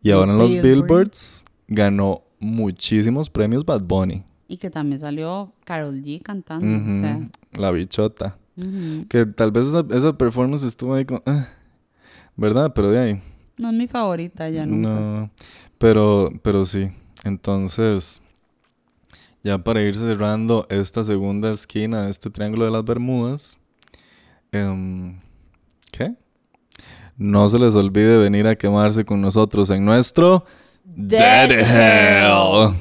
Y 0.01 0.11
ahora 0.11 0.31
en 0.33 0.37
los 0.37 0.51
Billboard. 0.51 0.63
Billboards 0.81 1.45
ganó 1.67 2.21
muchísimos 2.39 3.29
premios 3.29 3.65
Bad 3.65 3.81
Bunny. 3.83 4.23
Y 4.47 4.57
que 4.57 4.69
también 4.69 4.99
salió 4.99 5.53
Carol 5.63 6.01
G 6.03 6.21
cantando. 6.21 6.65
Ujú, 6.67 6.97
O 6.97 6.99
sea, 6.99 7.19
La 7.53 7.71
bichota. 7.71 8.37
Que 9.09 9.25
tal 9.25 9.51
vez 9.51 9.67
esa, 9.67 9.83
esa 9.91 10.17
performance 10.17 10.63
estuvo 10.63 10.93
ahí 10.93 11.05
como... 11.05 11.21
"Ah", 11.25 11.47
¿Verdad? 12.35 12.71
Pero 12.73 12.91
de 12.91 12.99
ahí. 12.99 13.21
No 13.57 13.69
es 13.69 13.73
mi 13.73 13.87
favorita 13.87 14.49
ya 14.49 14.65
nunca. 14.65 14.89
No, 14.89 15.29
pero, 15.77 16.29
pero 16.41 16.65
sí. 16.65 16.89
Entonces, 17.23 18.21
ya 19.43 19.57
para 19.57 19.81
ir 19.81 19.95
cerrando 19.95 20.67
esta 20.69 21.03
segunda 21.03 21.51
esquina 21.51 22.03
de 22.03 22.11
este 22.11 22.29
triángulo 22.29 22.65
de 22.65 22.71
las 22.71 22.83
Bermudas, 22.83 23.57
em, 24.51 25.19
¿qué? 25.91 26.13
No 27.17 27.47
se 27.47 27.59
les 27.59 27.75
olvide 27.75 28.17
venir 28.17 28.45
a 28.47 28.55
quemarse 28.55 29.05
con 29.05 29.21
nosotros 29.21 29.69
en 29.69 29.85
nuestro 29.85 30.45
Dead. 30.83 31.51
Hell. 31.51 32.75